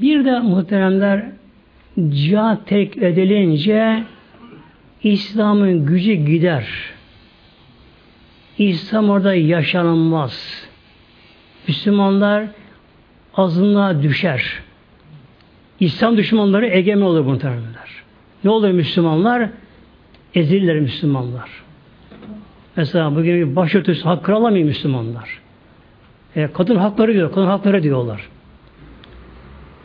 Bir 0.00 0.24
de 0.24 0.40
muhteremler 0.40 1.26
cihat 2.08 2.66
tek 2.66 2.96
edilince 2.96 4.02
İslam'ın 5.02 5.86
gücü 5.86 6.12
gider. 6.12 6.66
İslam 8.58 9.10
orada 9.10 9.34
yaşanılmaz. 9.34 10.64
Müslümanlar 11.68 12.44
azınlığa 13.34 14.02
düşer. 14.02 14.60
İslam 15.80 16.16
düşmanları 16.16 16.66
egemen 16.66 17.02
olur 17.02 17.20
muhtemelenler. 17.20 17.90
Ne 18.44 18.50
olur 18.50 18.70
Müslümanlar? 18.70 19.50
Ezilirler 20.34 20.80
Müslümanlar. 20.80 21.65
Mesela 22.76 23.16
bugün 23.16 23.50
bir 23.50 23.56
başörtüsü 23.56 24.02
hakkı 24.02 24.34
alamıyor 24.34 24.66
Müslümanlar. 24.66 25.40
E, 26.36 26.52
kadın 26.52 26.76
hakları 26.76 27.14
diyor, 27.14 27.32
kadın 27.32 27.46
hakları 27.46 27.82
diyorlar. 27.82 28.28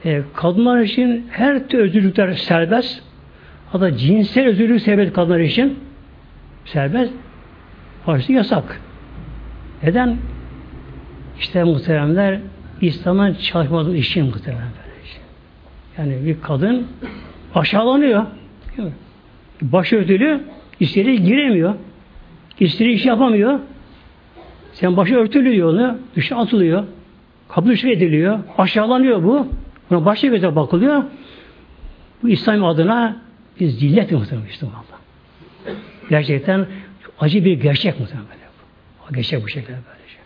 E, 0.05 0.21
kadınlar 0.35 0.81
için 0.81 1.27
her 1.31 1.67
türlü 1.67 1.81
özgürlükler 1.83 2.33
serbest. 2.33 3.03
Hatta 3.71 3.97
cinsel 3.97 4.47
özgürlük 4.47 4.81
serbest 4.81 5.13
kadınlar 5.13 5.39
için 5.39 5.79
serbest. 6.65 7.13
Başta 8.07 8.33
yasak. 8.33 8.81
Neden? 9.83 10.17
İşte 11.39 11.63
muhteremler 11.63 12.39
İslam'ın 12.81 13.33
çalışmadığı 13.33 13.95
için 13.95 14.25
muhteremler. 14.25 14.71
Yani 15.97 16.25
bir 16.25 16.41
kadın 16.41 16.87
aşağılanıyor. 17.55 18.25
Başörtülü 19.61 20.41
istediği 20.79 21.23
giremiyor. 21.23 21.75
İstediği 22.61 22.95
iş 22.95 23.05
yapamıyor. 23.05 23.59
Sen 24.73 24.97
başı 24.97 25.15
örtülü 25.15 25.51
diyor 25.51 25.73
onu. 25.73 25.97
Dışa 26.15 26.37
atılıyor. 26.37 26.83
Kapı 27.49 27.69
dışı 27.69 27.87
ediliyor. 27.87 28.39
Aşağılanıyor 28.57 29.23
bu. 29.23 29.47
Buna 29.89 30.05
başka 30.05 30.27
göze 30.27 30.55
bakılıyor. 30.55 31.03
Bu 32.23 32.29
İslam 32.29 32.65
adına 32.65 33.21
bir 33.59 33.67
zillet 33.67 34.11
muhtemelen 34.11 34.47
Müslümanlar. 34.47 34.99
Gerçekten 36.09 36.65
acı 37.19 37.45
bir 37.45 37.59
gerçek 37.61 37.99
muhtemelen 37.99 38.27
böyle. 38.29 38.41
Gerçek 39.15 39.43
bu 39.43 39.47
şekilde 39.47 39.71
böylece. 39.73 40.17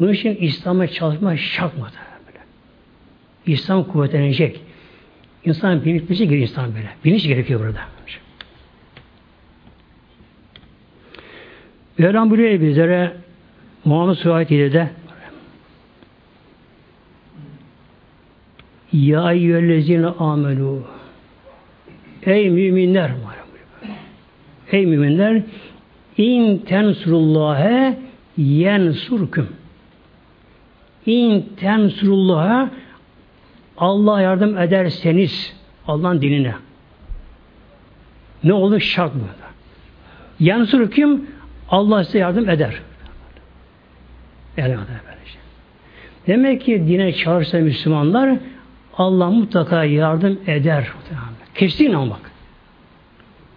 Bunun 0.00 0.12
için 0.12 0.36
İslam'a 0.40 0.86
çalışma 0.86 1.36
şart 1.36 1.78
muhtemelen 1.78 2.20
böyle. 2.26 2.38
İslam 3.46 3.84
kuvvetlenecek. 3.84 4.60
İnsan 5.44 5.84
bilinçli 5.84 6.16
gerekiyor 6.16 6.40
insan 6.42 6.74
böyle. 6.74 6.90
Bilinç 7.04 7.26
gerekiyor 7.26 7.60
burada. 7.60 7.80
Mevlam 12.00 12.30
buyuruyor 12.30 12.60
bizlere 12.60 13.12
Muhammed 13.84 14.14
Suayet 14.14 14.50
de 14.50 14.90
Ya 18.92 19.32
eyyühellezine 19.32 20.06
amelu 20.06 20.82
Ey 22.22 22.50
müminler 22.50 23.10
Ey 24.72 24.86
müminler 24.86 25.42
in 26.16 26.58
tensurullâhe 26.58 27.98
yensurküm 28.36 29.48
in 31.06 31.48
tensurullâhe 31.56 32.68
Allah 33.78 34.20
yardım 34.20 34.58
ederseniz 34.58 35.56
Allah'ın 35.86 36.22
dinine. 36.22 36.54
Ne 38.44 38.52
olur 38.52 38.80
şart 38.80 39.14
mı? 39.14 39.22
Yensurküm 40.40 41.26
Allah 41.70 42.04
size 42.04 42.18
yardım 42.18 42.48
eder. 42.48 42.74
Eder 44.56 44.78
Demek 46.26 46.62
ki 46.62 46.84
dine 46.88 47.12
çağırsa 47.12 47.58
Müslümanlar 47.58 48.38
Allah 48.98 49.30
mutlaka 49.30 49.84
yardım 49.84 50.40
eder. 50.46 50.86
Kesin 51.54 51.92
ama 51.92 52.10
bak. 52.10 52.30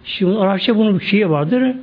Şimdi 0.04 0.38
Arapça 0.38 0.76
bunun 0.76 0.98
bir 0.98 1.04
şeyi 1.04 1.30
vardır. 1.30 1.76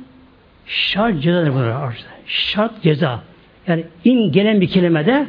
Şart 0.66 1.22
ceza 1.22 1.54
bunlar 1.54 1.68
Arapça. 1.68 2.06
Şart 2.26 2.82
ceza. 2.82 3.22
Yani 3.66 3.84
in 4.04 4.32
gelen 4.32 4.60
bir 4.60 4.68
kelimede 4.68 5.26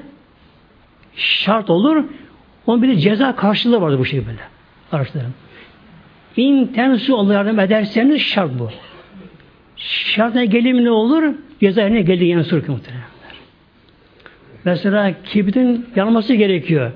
şart 1.16 1.70
olur. 1.70 2.04
Onun 2.68 2.84
bir 2.84 2.88
de 2.88 2.98
ceza 2.98 3.36
karşılığı 3.36 3.82
vardır 3.82 4.00
bu 4.00 4.06
şey 4.06 4.26
böyle. 4.26 4.40
Arapçada. 4.92 5.24
İn 6.38 6.68
tensu 6.68 7.18
Allah 7.18 7.34
yardım 7.34 7.60
ederseniz 7.60 8.22
şart 8.22 8.52
bu. 8.60 8.70
Şartına 9.90 10.46
gelim 10.46 10.86
ne 10.86 10.92
olur? 10.92 11.34
Ceza 11.60 11.86
ne 11.86 12.02
gelir 12.02 12.26
yansır 12.26 12.66
ki 12.66 12.72
muhtemelen. 12.72 13.04
Mesela 14.66 15.14
kibritin 15.24 15.86
yanması 15.96 16.34
gerekiyor. 16.34 16.92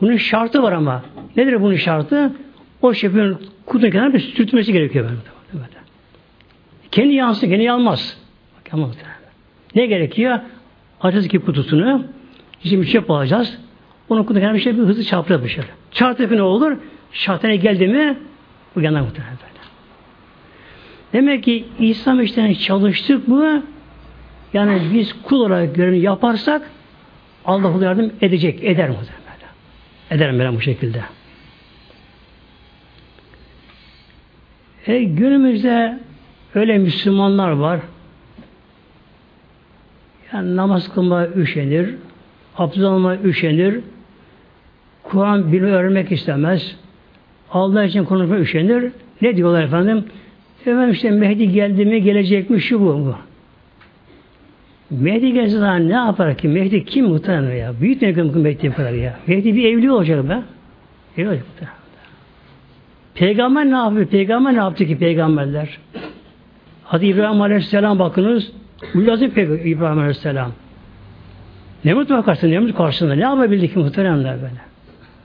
Bunun 0.00 0.16
şartı 0.16 0.62
var 0.62 0.72
ama. 0.72 1.02
Nedir 1.36 1.62
bunun 1.62 1.76
şartı? 1.76 2.32
O 2.82 2.94
şefin 2.94 3.36
kutun 3.66 3.90
kenarına 3.90 4.14
bir 4.14 4.20
sürtmesi 4.20 4.72
gerekiyor. 4.72 5.10
Böyle. 5.52 5.64
Kendi 6.90 7.14
yansın, 7.14 7.48
kendi 7.48 7.62
yanmaz. 7.62 8.18
Bak, 8.72 8.80
ne 9.74 9.86
gerekiyor? 9.86 10.38
Açacağız 11.00 11.28
ki 11.28 11.38
kutusunu. 11.38 12.04
Şimdi 12.62 12.82
bir 12.82 12.86
çöp 12.86 13.10
alacağız. 13.10 13.58
Onun 14.08 14.22
kutun 14.22 14.40
kenarına 14.40 14.56
bir 14.56 14.62
şey 14.62 14.78
bir 14.78 14.82
hızlı 14.82 15.04
çarpacağız 15.04 15.44
bir 15.44 15.48
şey. 15.48 15.64
Çarptı 15.90 16.36
ne 16.36 16.42
olur? 16.42 16.76
Şartına 17.12 17.54
geldi 17.54 17.88
mi 17.88 18.18
bu 18.76 18.80
yanar 18.80 19.00
muhtemelen. 19.00 19.53
Demek 21.14 21.44
ki 21.44 21.64
İslam 21.78 22.20
işten 22.20 22.52
çalıştık 22.52 23.28
mı 23.28 23.62
yani 24.52 24.82
biz 24.94 25.12
kul 25.22 25.40
olarak 25.40 25.74
görevini 25.74 26.00
yaparsak 26.00 26.70
Allah 27.44 27.84
yardım 27.84 28.12
edecek, 28.20 28.64
eder 28.64 28.88
muhtemelen. 28.88 29.24
Ederim 30.10 30.38
ben 30.38 30.56
bu 30.56 30.60
şekilde. 30.60 31.02
E, 34.86 35.04
günümüzde 35.04 35.98
öyle 36.54 36.78
Müslümanlar 36.78 37.50
var. 37.50 37.80
Yani 40.32 40.56
namaz 40.56 40.94
kılma 40.94 41.26
üşenir, 41.26 41.94
abdest 42.58 42.84
alma 42.84 43.16
üşenir, 43.16 43.80
Kur'an 45.02 45.52
bilme 45.52 45.70
öğrenmek 45.70 46.12
istemez, 46.12 46.76
Allah 47.50 47.84
için 47.84 48.04
konuşma 48.04 48.38
üşenir. 48.38 48.92
Ne 49.22 49.36
diyorlar 49.36 49.62
efendim? 49.62 50.04
Efendim 50.66 50.90
işte 50.90 51.10
Mehdi 51.10 51.52
geldi 51.52 51.84
mi, 51.84 52.02
gelecek 52.02 52.50
mi, 52.50 52.60
şu 52.60 52.80
bu. 52.80 52.84
bu. 52.84 53.14
Mehdi 54.90 55.32
gelse 55.32 55.58
zaman 55.58 55.88
ne 55.88 55.92
yapar 55.92 56.36
ki? 56.36 56.48
Mehdi 56.48 56.84
kim 56.84 57.06
muhtemelen 57.06 57.56
ya? 57.56 57.72
Büyük 57.80 58.02
ne 58.02 58.14
kadar 58.14 58.34
Mehdi 58.34 58.70
bu 58.70 58.74
kadar 58.74 58.92
ya? 58.92 59.18
Mehdi 59.26 59.54
bir 59.54 59.64
evli 59.64 59.90
olacak 59.90 60.28
be. 60.28 60.42
Evli 61.16 61.28
olacak 61.28 61.46
muhtemelen. 61.52 61.78
Peygamber 63.14 63.66
ne 63.66 63.76
yapıyor? 63.76 64.06
Peygamber 64.06 64.52
ne 64.52 64.58
yaptı 64.58 64.86
ki 64.86 64.98
peygamberler? 64.98 65.78
Hadi 66.84 67.06
İbrahim 67.06 67.40
Aleyhisselam 67.40 67.98
bakınız. 67.98 68.52
Ulazim 68.94 69.30
Peygamber 69.30 69.64
İbrahim 69.64 69.98
Aleyhisselam. 69.98 70.52
Nemrut 71.84 72.10
var 72.10 72.24
karşısında, 72.24 72.50
Nemrut 72.50 72.76
karşısında. 72.76 73.14
Ne 73.14 73.22
yapabildi 73.22 73.72
ki 73.72 73.78
muhteremler 73.78 74.36
böyle? 74.36 74.60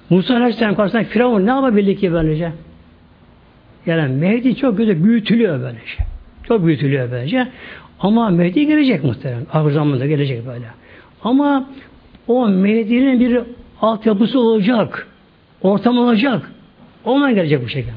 Musa 0.10 0.36
Aleyhisselam 0.36 0.76
karşısında 0.76 1.04
Firavun 1.04 1.46
ne 1.46 1.50
yapabildi 1.50 1.96
ki 1.96 2.14
böylece? 2.14 2.52
Yani 3.86 4.16
Mehdi 4.16 4.56
çok 4.56 4.78
güzel 4.78 5.04
büyütülüyor 5.04 5.62
böylece. 5.62 6.04
Çok 6.44 6.66
büyütülüyor 6.66 7.12
böylece. 7.12 7.48
Ama 8.00 8.30
Mehdi 8.30 8.68
gelecek 8.68 9.04
muhterem. 9.04 9.46
Ahir 9.54 9.72
zamanda 9.72 10.06
gelecek 10.06 10.48
böyle. 10.48 10.66
Ama 11.24 11.70
o 12.28 12.48
Mehdi'nin 12.48 13.20
bir 13.20 13.40
altyapısı 13.82 14.40
olacak. 14.40 15.08
Ortam 15.62 15.98
olacak. 15.98 16.52
Ondan 17.06 17.36
gelecek 17.36 17.64
bu 17.64 17.70
şekilde. 17.70 17.92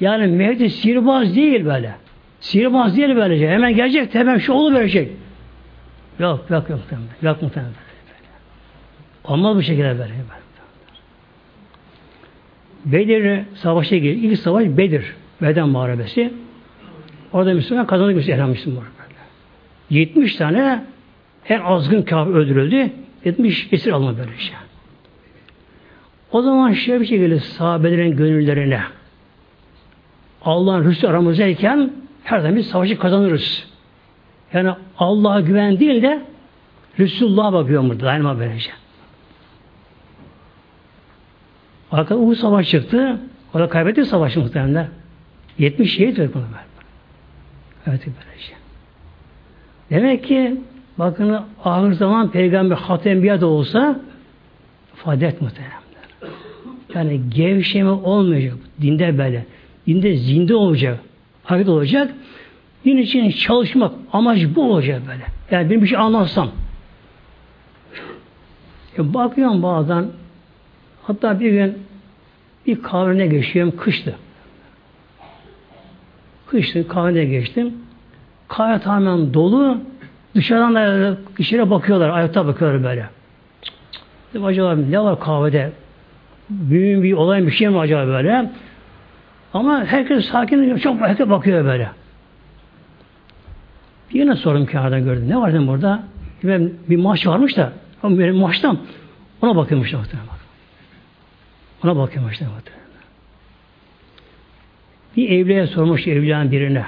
Yani 0.00 0.26
Mehdi 0.26 0.70
sihirbaz 0.70 1.36
değil 1.36 1.64
böyle. 1.64 1.94
Sihirbaz 2.40 2.96
değil 2.96 3.16
böylece. 3.16 3.48
Hemen 3.48 3.74
gelecek 3.74 4.14
hemen 4.14 4.38
şu 4.38 4.52
olu 4.52 4.74
verecek. 4.74 5.12
Yok 6.18 6.44
yok 6.50 6.70
yok 6.70 6.78
muhtemelen. 6.78 7.08
Yok 7.22 7.42
muhtemelen. 7.42 7.72
Olmaz 9.24 9.56
bu 9.56 9.62
şekilde 9.62 9.98
böyle. 9.98 10.12
Bedir 12.92 13.42
savaşa 13.54 13.96
giriyor. 13.96 14.30
İlk 14.30 14.38
savaş 14.38 14.66
Bedir. 14.66 15.14
Beden 15.42 15.68
Muharebesi. 15.68 16.32
Orada 17.32 17.54
Müslüman 17.54 17.86
kazandı 17.86 18.14
Müslüman. 18.14 18.50
Müslüman. 18.50 18.84
70 19.90 20.36
tane 20.36 20.84
en 21.48 21.60
azgın 21.60 22.02
kafir 22.02 22.30
öldürüldü. 22.30 22.90
70 23.24 23.68
esir 23.72 23.92
alındı 23.92 24.18
böyle 24.18 24.38
şey. 24.38 24.54
O 26.32 26.42
zaman 26.42 26.72
şöyle 26.72 27.00
bir 27.00 27.06
şey 27.06 27.18
gelir 27.18 27.40
sahabelerin 27.40 28.16
gönüllerine. 28.16 28.80
Allah'ın 30.42 30.84
Resulü 30.84 31.10
aramızdayken 31.10 31.92
her 32.24 32.38
zaman 32.38 32.56
biz 32.56 32.66
savaşı 32.66 32.98
kazanırız. 32.98 33.68
Yani 34.52 34.70
Allah'a 34.98 35.40
güven 35.40 35.80
değil 35.80 36.02
de 36.02 36.22
Resulullah'a 36.98 37.52
bakıyor 37.52 37.88
burada 37.88 38.04
daima 38.06 38.38
böylece. 38.38 38.70
Arkada 41.92 42.18
Uhud 42.18 42.34
Savaş 42.34 42.68
çıktı. 42.68 43.18
O 43.54 43.58
da 43.58 43.68
kaybetti 43.68 44.04
savaşı 44.04 44.40
muhtemelen. 44.40 44.88
70 45.58 45.94
şehit 45.94 46.18
verdi 46.18 46.30
bunu. 46.34 46.44
Evet 47.86 48.00
böylece. 48.06 48.52
Demek 49.90 50.24
ki 50.24 50.60
bakın 50.98 51.40
ahir 51.64 51.92
zaman 51.92 52.30
peygamber 52.30 52.76
hatem 52.76 53.40
da 53.40 53.46
olsa 53.46 54.00
fadet 54.94 55.40
muhteremler. 55.40 55.78
Yani 56.94 57.20
gevşeme 57.28 57.90
olmayacak. 57.90 58.56
Dinde 58.80 59.18
böyle. 59.18 59.46
Dinde 59.86 60.16
zinde 60.16 60.54
olacak. 60.54 61.00
Hareket 61.44 61.68
olacak. 61.68 62.14
Din 62.84 62.96
için 62.96 63.30
çalışmak. 63.30 63.92
Amaç 64.12 64.46
bu 64.54 64.72
olacak 64.72 65.02
böyle. 65.06 65.24
Yani 65.50 65.82
bir 65.82 65.86
şey 65.86 65.98
anlatsam. 65.98 66.50
Bakıyorum 68.98 69.62
bazen 69.62 70.06
hatta 71.08 71.40
bir 71.40 71.50
gün 71.50 71.78
bir 72.66 72.82
kahvene 72.82 73.26
geçiyorum. 73.26 73.76
Kıştı. 73.76 74.14
Kıştı 76.46 76.88
kahvene 76.88 77.24
geçtim. 77.24 77.74
Kahve 78.48 78.78
tamamen 78.80 79.34
dolu. 79.34 79.78
Dışarıdan 80.34 80.74
da 80.74 81.16
içeri 81.38 81.70
bakıyorlar. 81.70 82.08
Ayakta 82.08 82.46
bakıyorlar 82.46 82.84
böyle. 82.84 83.06
Dedim, 84.30 84.44
acaba 84.44 84.74
ne 84.74 85.00
var 85.00 85.20
kahvede? 85.20 85.72
Büyük 86.50 87.02
bir 87.02 87.12
olay 87.12 87.46
bir 87.46 87.50
şey 87.50 87.68
mi 87.68 87.78
acaba 87.78 88.06
böyle? 88.06 88.50
Ama 89.54 89.84
herkes 89.84 90.26
sakin, 90.26 90.76
çok 90.76 91.00
herkes 91.00 91.28
bakıyor 91.28 91.64
böyle. 91.64 91.90
Bir 94.10 94.20
yine 94.20 94.36
sordum 94.36 94.66
kenarda 94.66 94.98
gördüm. 94.98 95.28
Ne 95.28 95.36
var 95.36 95.52
dedim 95.52 95.68
burada? 95.68 96.02
Bir 96.88 96.96
maç 96.96 97.26
varmış 97.26 97.56
da 97.56 97.72
benim 98.04 98.36
maçtan 98.36 98.78
ona 99.42 99.56
bakıyormuş 99.56 99.92
da 99.92 99.98
Ona 101.84 101.96
bakıyormuş 101.96 102.40
da 102.40 102.44
Bir 105.16 105.30
evliye 105.30 105.66
sormuş 105.66 106.06
evliyanın 106.06 106.52
birine. 106.52 106.84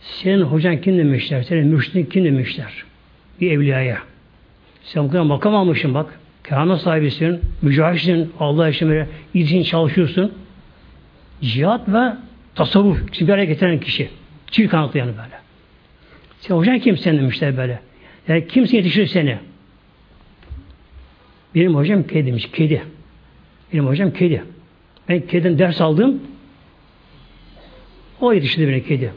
Senin 0.00 0.42
hocan 0.42 0.80
kim 0.80 0.98
demişler? 0.98 1.42
Senin 1.42 1.66
mürşidin 1.66 2.04
kim 2.04 2.24
demişler? 2.24 2.84
Bir 3.40 3.50
evliyaya. 3.50 3.98
Sen 4.82 5.04
bu 5.04 5.10
kadar 5.10 5.28
bakamamışsın 5.28 5.94
bak. 5.94 6.20
Keramet 6.44 6.80
sahibisin, 6.80 7.40
mücahitsin, 7.62 8.32
Allah 8.40 8.68
için 8.68 8.88
böyle 8.88 9.08
için 9.34 9.62
çalışıyorsun. 9.62 10.32
Cihat 11.42 11.88
ve 11.88 12.12
tasavvuf, 12.54 13.20
bir 13.20 13.28
araya 13.28 13.44
getiren 13.44 13.80
kişi. 13.80 14.08
Çift 14.50 14.70
kanatlı 14.70 14.98
yani 14.98 15.10
böyle. 15.10 15.40
Sen 16.40 16.54
hocan 16.54 16.78
kim 16.78 16.96
sen 16.96 17.16
demişler 17.16 17.56
böyle. 17.56 17.80
Yani 18.28 18.48
kimse 18.48 18.76
yetiştirir 18.76 19.06
seni. 19.06 19.38
Benim 21.54 21.74
hocam 21.74 22.02
kedi 22.02 22.26
demiş, 22.26 22.50
kedi. 22.52 22.82
Benim 23.74 23.86
hocam 23.86 24.10
kedi. 24.10 24.44
Ben 25.08 25.20
kediden 25.26 25.58
ders 25.58 25.80
aldım. 25.80 26.22
O 28.20 28.32
yetiştirdi 28.32 28.68
beni 28.68 28.84
kedi. 28.84 29.12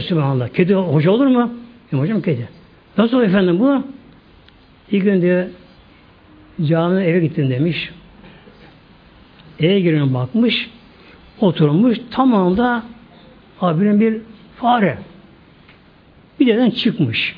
Sübhanallah. 0.00 0.48
Kedi 0.48 0.74
hoca 0.74 1.10
olur 1.10 1.26
mu? 1.26 1.54
Benim 1.92 2.02
hocam 2.02 2.22
kedi. 2.22 2.48
Nasıl 2.98 3.22
efendim 3.22 3.60
bu? 3.60 3.82
İlk 4.90 5.04
gün 5.04 5.22
diyor 5.22 5.46
camine 6.62 7.04
eve 7.04 7.20
gittim 7.20 7.50
demiş. 7.50 7.90
Eve 9.60 9.80
giriyorum 9.80 10.14
bakmış. 10.14 10.70
Oturmuş. 11.40 11.98
Tamamında 12.10 12.82
abinin 13.60 14.00
bir 14.00 14.20
fare. 14.56 14.98
Bir 16.40 16.46
yerden 16.46 16.70
çıkmış. 16.70 17.36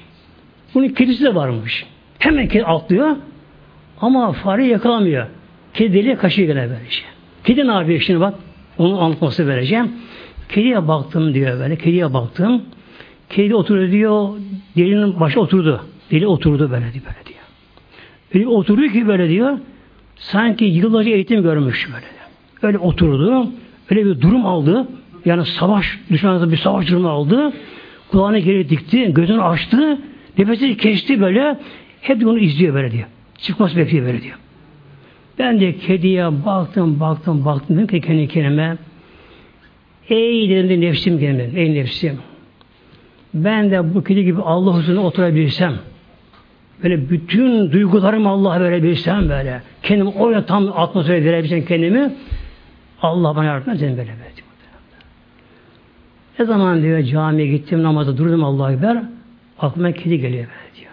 Bunun 0.74 0.88
kedisi 0.88 1.24
de 1.24 1.34
varmış. 1.34 1.86
Hemen 2.18 2.48
kedi 2.48 2.64
atlıyor. 2.64 3.16
Ama 4.00 4.32
fare 4.32 4.66
yakalamıyor. 4.66 5.26
Kedi 5.74 5.94
deliğe 5.94 6.16
kaşıyor 6.16 6.48
gene 6.48 6.68
böylece. 6.70 7.00
Kedi 7.44 7.66
ne 7.66 7.72
yapıyor 7.72 8.00
şimdi 8.00 8.20
bak. 8.20 8.34
Onun 8.78 8.98
anlatması 8.98 9.46
vereceğim. 9.46 9.92
Kediye 10.48 10.88
baktım 10.88 11.34
diyor 11.34 11.60
böyle. 11.60 11.76
Kediye 11.76 12.14
baktım. 12.14 12.62
Kedi 13.30 13.54
oturuyor 13.54 13.92
diyor. 13.92 14.28
Delinin 14.76 15.20
başı 15.20 15.40
oturdu. 15.40 15.84
Deli 16.10 16.26
oturdu 16.26 16.70
böyle 16.70 16.92
diyor. 16.92 17.04
Böyle 17.04 17.26
diyor. 17.26 17.38
Öyle 18.34 18.46
oturuyor 18.46 18.92
ki 18.92 19.08
böyle 19.08 19.28
diyor. 19.28 19.58
Sanki 20.16 20.64
yıllarca 20.64 21.10
eğitim 21.10 21.42
görmüş 21.42 21.88
böyle. 21.88 22.06
Öyle 22.62 22.78
oturdu. 22.78 23.50
Öyle 23.90 24.06
bir 24.06 24.20
durum 24.20 24.46
aldı. 24.46 24.88
Yani 25.24 25.46
savaş, 25.46 25.98
düşmanlıkta 26.10 26.52
bir 26.52 26.56
savaş 26.56 26.88
durumu 26.90 27.08
aldı. 27.08 27.52
Kulağını 28.10 28.38
geri 28.38 28.68
dikti, 28.68 29.12
gözünü 29.14 29.42
açtı, 29.42 29.98
nefesi 30.38 30.76
kesti 30.76 31.20
böyle. 31.20 31.58
Hep 32.00 32.26
onu 32.26 32.38
izliyor 32.38 32.74
böyle 32.74 32.92
diyor. 32.92 33.06
Çıkması 33.38 33.76
bekliyor 33.76 34.06
böyle 34.06 34.22
diyor. 34.22 34.36
Ben 35.38 35.60
de 35.60 35.76
kediye 35.76 36.44
baktım, 36.46 37.00
baktım, 37.00 37.44
baktım. 37.44 37.76
Dedim 37.76 37.86
ki 37.86 38.00
kendi 38.00 38.28
kendime 38.28 38.76
Ey 40.08 40.50
dedim 40.50 40.80
nefsim 40.80 41.20
dedim. 41.20 41.52
Ey 41.56 41.74
nefsim. 41.74 42.18
Ben 43.34 43.70
de 43.70 43.94
bu 43.94 44.04
kedi 44.04 44.24
gibi 44.24 44.42
Allah 44.42 44.74
huzuruna 44.74 45.00
oturabilsem 45.00 45.72
böyle 46.82 47.10
bütün 47.10 47.72
duygularımı 47.72 48.28
Allah'a 48.28 48.60
verebilsem 48.60 49.28
böyle 49.28 49.62
kendimi 49.82 50.08
oraya 50.08 50.46
tam 50.46 50.72
atmosfere 50.76 51.24
verebilsem 51.24 51.64
kendimi 51.64 52.14
Allah 53.02 53.36
bana 53.36 53.44
yardım 53.44 53.72
etsin 53.72 53.88
böyle 53.88 53.98
böyle. 53.98 54.18
Ne 56.38 56.44
zaman 56.44 56.82
diyor 56.82 57.02
camiye 57.02 57.48
gittim 57.48 57.82
namazda 57.82 58.16
durdum 58.16 58.44
Allah'a 58.44 58.72
Ekber 58.72 59.02
aklıma 59.58 59.92
kedi 59.92 60.20
geliyor 60.20 60.44
böyle 60.44 60.80
diyor. 60.80 60.92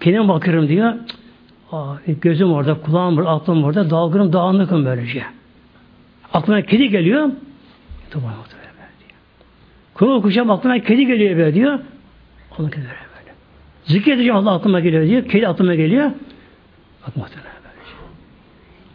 Kendime 0.00 0.28
bakıyorum 0.28 0.68
diyor 0.68 0.94
Aa, 1.72 1.94
gözüm 2.06 2.52
orada, 2.52 2.80
kulağım 2.80 3.18
orada, 3.18 3.30
aklım 3.30 3.64
orada, 3.64 3.90
dalgınım, 3.90 4.32
dağınıkım 4.32 4.84
böylece. 4.84 5.24
Aklıma 6.32 6.62
kedi 6.62 6.88
geliyor. 6.88 7.30
Tamam. 8.10 8.32
Kulu 10.00 10.22
kuşam 10.22 10.50
aklıma 10.50 10.78
kedi 10.78 11.06
geliyor 11.06 11.36
böyle 11.36 11.54
diyor. 11.54 11.78
Onu 12.58 12.70
kedi 12.70 12.82
böyle. 12.82 13.34
Zikredeceğim 13.84 14.36
Allah 14.36 14.54
aklıma 14.54 14.80
geliyor 14.80 15.06
diyor. 15.06 15.28
Kedi 15.28 15.48
aklıma 15.48 15.74
geliyor. 15.74 16.10
Bak 17.06 17.16
muhtemelen 17.16 17.52
böylece. 17.64 17.96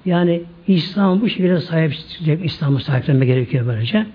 Yani 0.05 0.43
İslam 0.67 1.21
bu 1.21 1.30
şekilde 1.30 1.61
sahip 1.61 1.93
İslam'ı 2.43 2.80
sahiplenme 2.80 3.26
gerekiyor 3.26 3.67
böylece. 3.67 4.05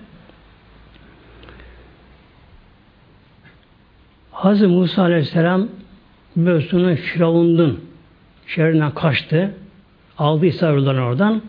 Hazreti 4.31 4.67
Musa 4.67 5.01
Aleyhisselam 5.01 5.67
Mösun'un 6.35 6.95
Firavun'un 6.95 7.90
şehrinden 8.55 8.91
kaçtı. 8.91 9.55
Aldı 10.17 10.45
İsrail'den 10.45 10.97
oradan. 10.97 11.41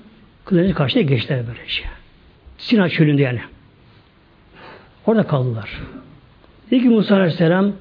Kılıcı 0.44 0.74
kaçtı 0.74 1.00
geçtiler 1.00 1.42
böylece. 1.48 1.82
Sina 2.58 2.88
çölünde 2.88 3.22
yani. 3.22 3.40
Orada 5.06 5.22
kaldılar. 5.22 5.70
İlk 6.70 6.84
Musa 6.84 7.14
Aleyhisselam 7.14 7.72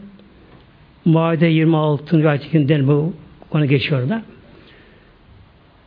Maide 1.05 1.47
26. 1.47 2.29
ayetinden 2.29 2.87
bu 2.87 3.13
konu 3.49 3.65
geçiyor 3.65 4.09
da. 4.09 4.21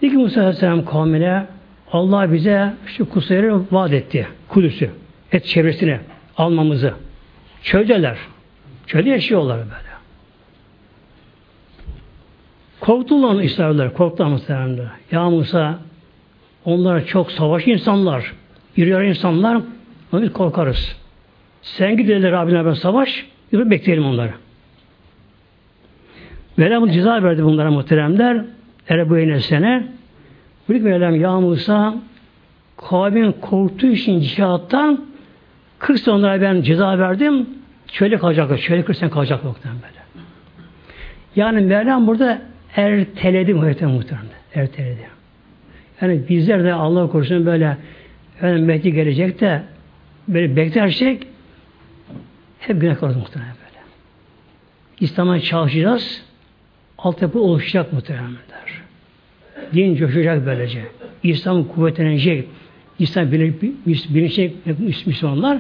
İlk 0.03 0.15
Musa 0.15 0.41
Aleyhisselam 0.41 0.85
kavmine 0.85 1.47
Allah 1.93 2.33
bize 2.33 2.75
şu 2.87 3.11
kusayları 3.11 3.61
vaat 3.71 3.93
etti. 3.93 4.29
Kudüs'ü. 4.49 4.91
Et 5.33 5.47
çevresini 5.47 5.99
almamızı. 6.37 6.95
Çöldeler. 7.63 8.17
Çölde 8.87 9.11
yaşıyorlar 9.11 9.59
böyle. 9.59 9.84
Korktular 12.85 13.43
İsrailler, 13.43 13.95
korktular 13.95 14.29
Musa. 14.29 14.69
Ya 15.11 15.31
Musa, 15.31 15.79
onlar 16.65 17.07
çok 17.07 17.33
savaş 17.33 17.67
insanlar, 17.67 18.33
yürüyor 18.77 19.03
insanlar, 19.03 19.63
biz 20.13 20.33
korkarız. 20.33 20.97
Sen 21.63 21.97
gidelim 21.97 22.33
Rabbine 22.33 22.67
ben 22.67 22.73
savaş, 22.73 23.27
yürü 23.53 23.71
bekleyelim 23.71 24.07
onları. 24.07 24.33
Mevlam 26.57 26.91
ceza 26.91 27.23
verdi 27.23 27.45
bunlara 27.45 27.71
muhteremler. 27.71 28.45
Erebu'yne 28.89 29.41
sene. 29.41 29.87
Büyük 30.69 30.85
Mevlam 30.85 31.21
ya 31.21 31.41
Musa 31.41 31.95
kavmin 32.77 33.33
korktuğu 33.33 33.87
için 33.87 34.21
cihattan 34.21 35.05
40 35.79 36.01
sene 36.01 36.15
onlara 36.15 36.41
ben 36.41 36.63
ceza 36.63 36.99
verdim. 36.99 37.49
Şöyle 37.93 38.19
kalacaklar. 38.19 38.59
Şöyle 38.59 38.85
40 38.85 38.97
sene 38.97 39.11
kalacak 39.11 39.45
muhtemelen. 39.45 39.81
Yani 41.37 41.61
Mevlam 41.61 42.07
burada 42.07 42.54
erteledi 42.77 43.55
muhtemelen 43.55 43.97
muhtemelen. 43.97 44.29
Erteledi. 44.55 45.09
Yani 46.01 46.29
bizler 46.29 46.65
de 46.65 46.73
Allah 46.73 47.11
korusun 47.11 47.47
böyle 47.47 47.77
efendim 48.37 48.65
Mehdi 48.65 48.93
gelecek 48.93 49.41
de 49.41 49.63
böyle 50.29 50.57
beklersek 50.57 51.27
hep 52.59 52.81
günah 52.81 52.99
kalır 52.99 53.17
muhtemelen 53.17 53.53
böyle. 53.53 53.83
İslam'a 55.01 55.41
çalışacağız. 55.41 56.25
Altyapı 56.99 57.41
oluşacak 57.41 57.93
muhtemelenler. 57.93 58.39
Din 59.75 59.97
coşacak 59.97 60.47
böylece. 60.47 60.83
İslam 61.23 61.65
kuvvetlenecek. 61.65 62.49
İslam 62.99 63.33
bilinçli 63.33 64.55
Müslümanlar 65.07 65.59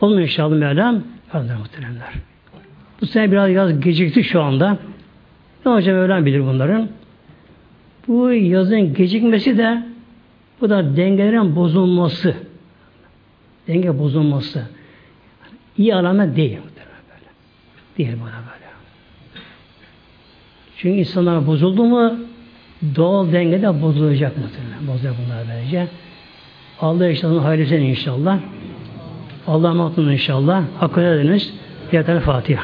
onun 0.00 0.22
inşallah 0.22 0.56
Mevlam 0.56 1.02
muhteremler. 1.34 2.12
Bu 3.00 3.06
sene 3.06 3.32
biraz 3.32 3.50
yaz 3.50 3.80
gecikti 3.80 4.24
şu 4.24 4.42
anda. 4.42 4.78
Ne 5.66 5.72
hocam 5.72 5.96
Mevlam 5.96 6.26
bilir 6.26 6.46
bunların. 6.46 6.88
Bu 8.08 8.32
yazın 8.32 8.94
gecikmesi 8.94 9.58
de 9.58 9.82
bu 10.60 10.70
da 10.70 10.96
dengelerin 10.96 11.56
bozulması. 11.56 12.34
Denge 13.68 13.98
bozulması. 13.98 14.66
İyi 15.78 15.94
alamet 15.94 16.36
değil. 16.36 16.56
Böyle. 16.56 17.28
Değil 17.98 18.18
bana 18.20 18.30
böyle. 18.30 18.70
Çünkü 20.76 20.98
insanlar 20.98 21.46
bozuldu 21.46 21.84
mu 21.84 22.14
doğal 22.96 23.32
denge 23.32 23.62
de 23.62 23.82
bozulacak 23.82 24.32
muhtemelen. 24.38 24.86
Bozulacak 24.86 25.14
bunlar 25.26 25.44
böylece. 25.48 25.88
Allah 26.80 27.10
inşallah 27.10 27.44
hayırlısı 27.44 27.74
inşallah. 27.74 28.38
Allah'a 29.46 29.70
emanet 29.70 29.98
inşallah. 29.98 30.64
Hakkı 30.78 31.00
ediniz. 31.00 31.54
Yeter 31.92 32.20
Fatiha. 32.20 32.62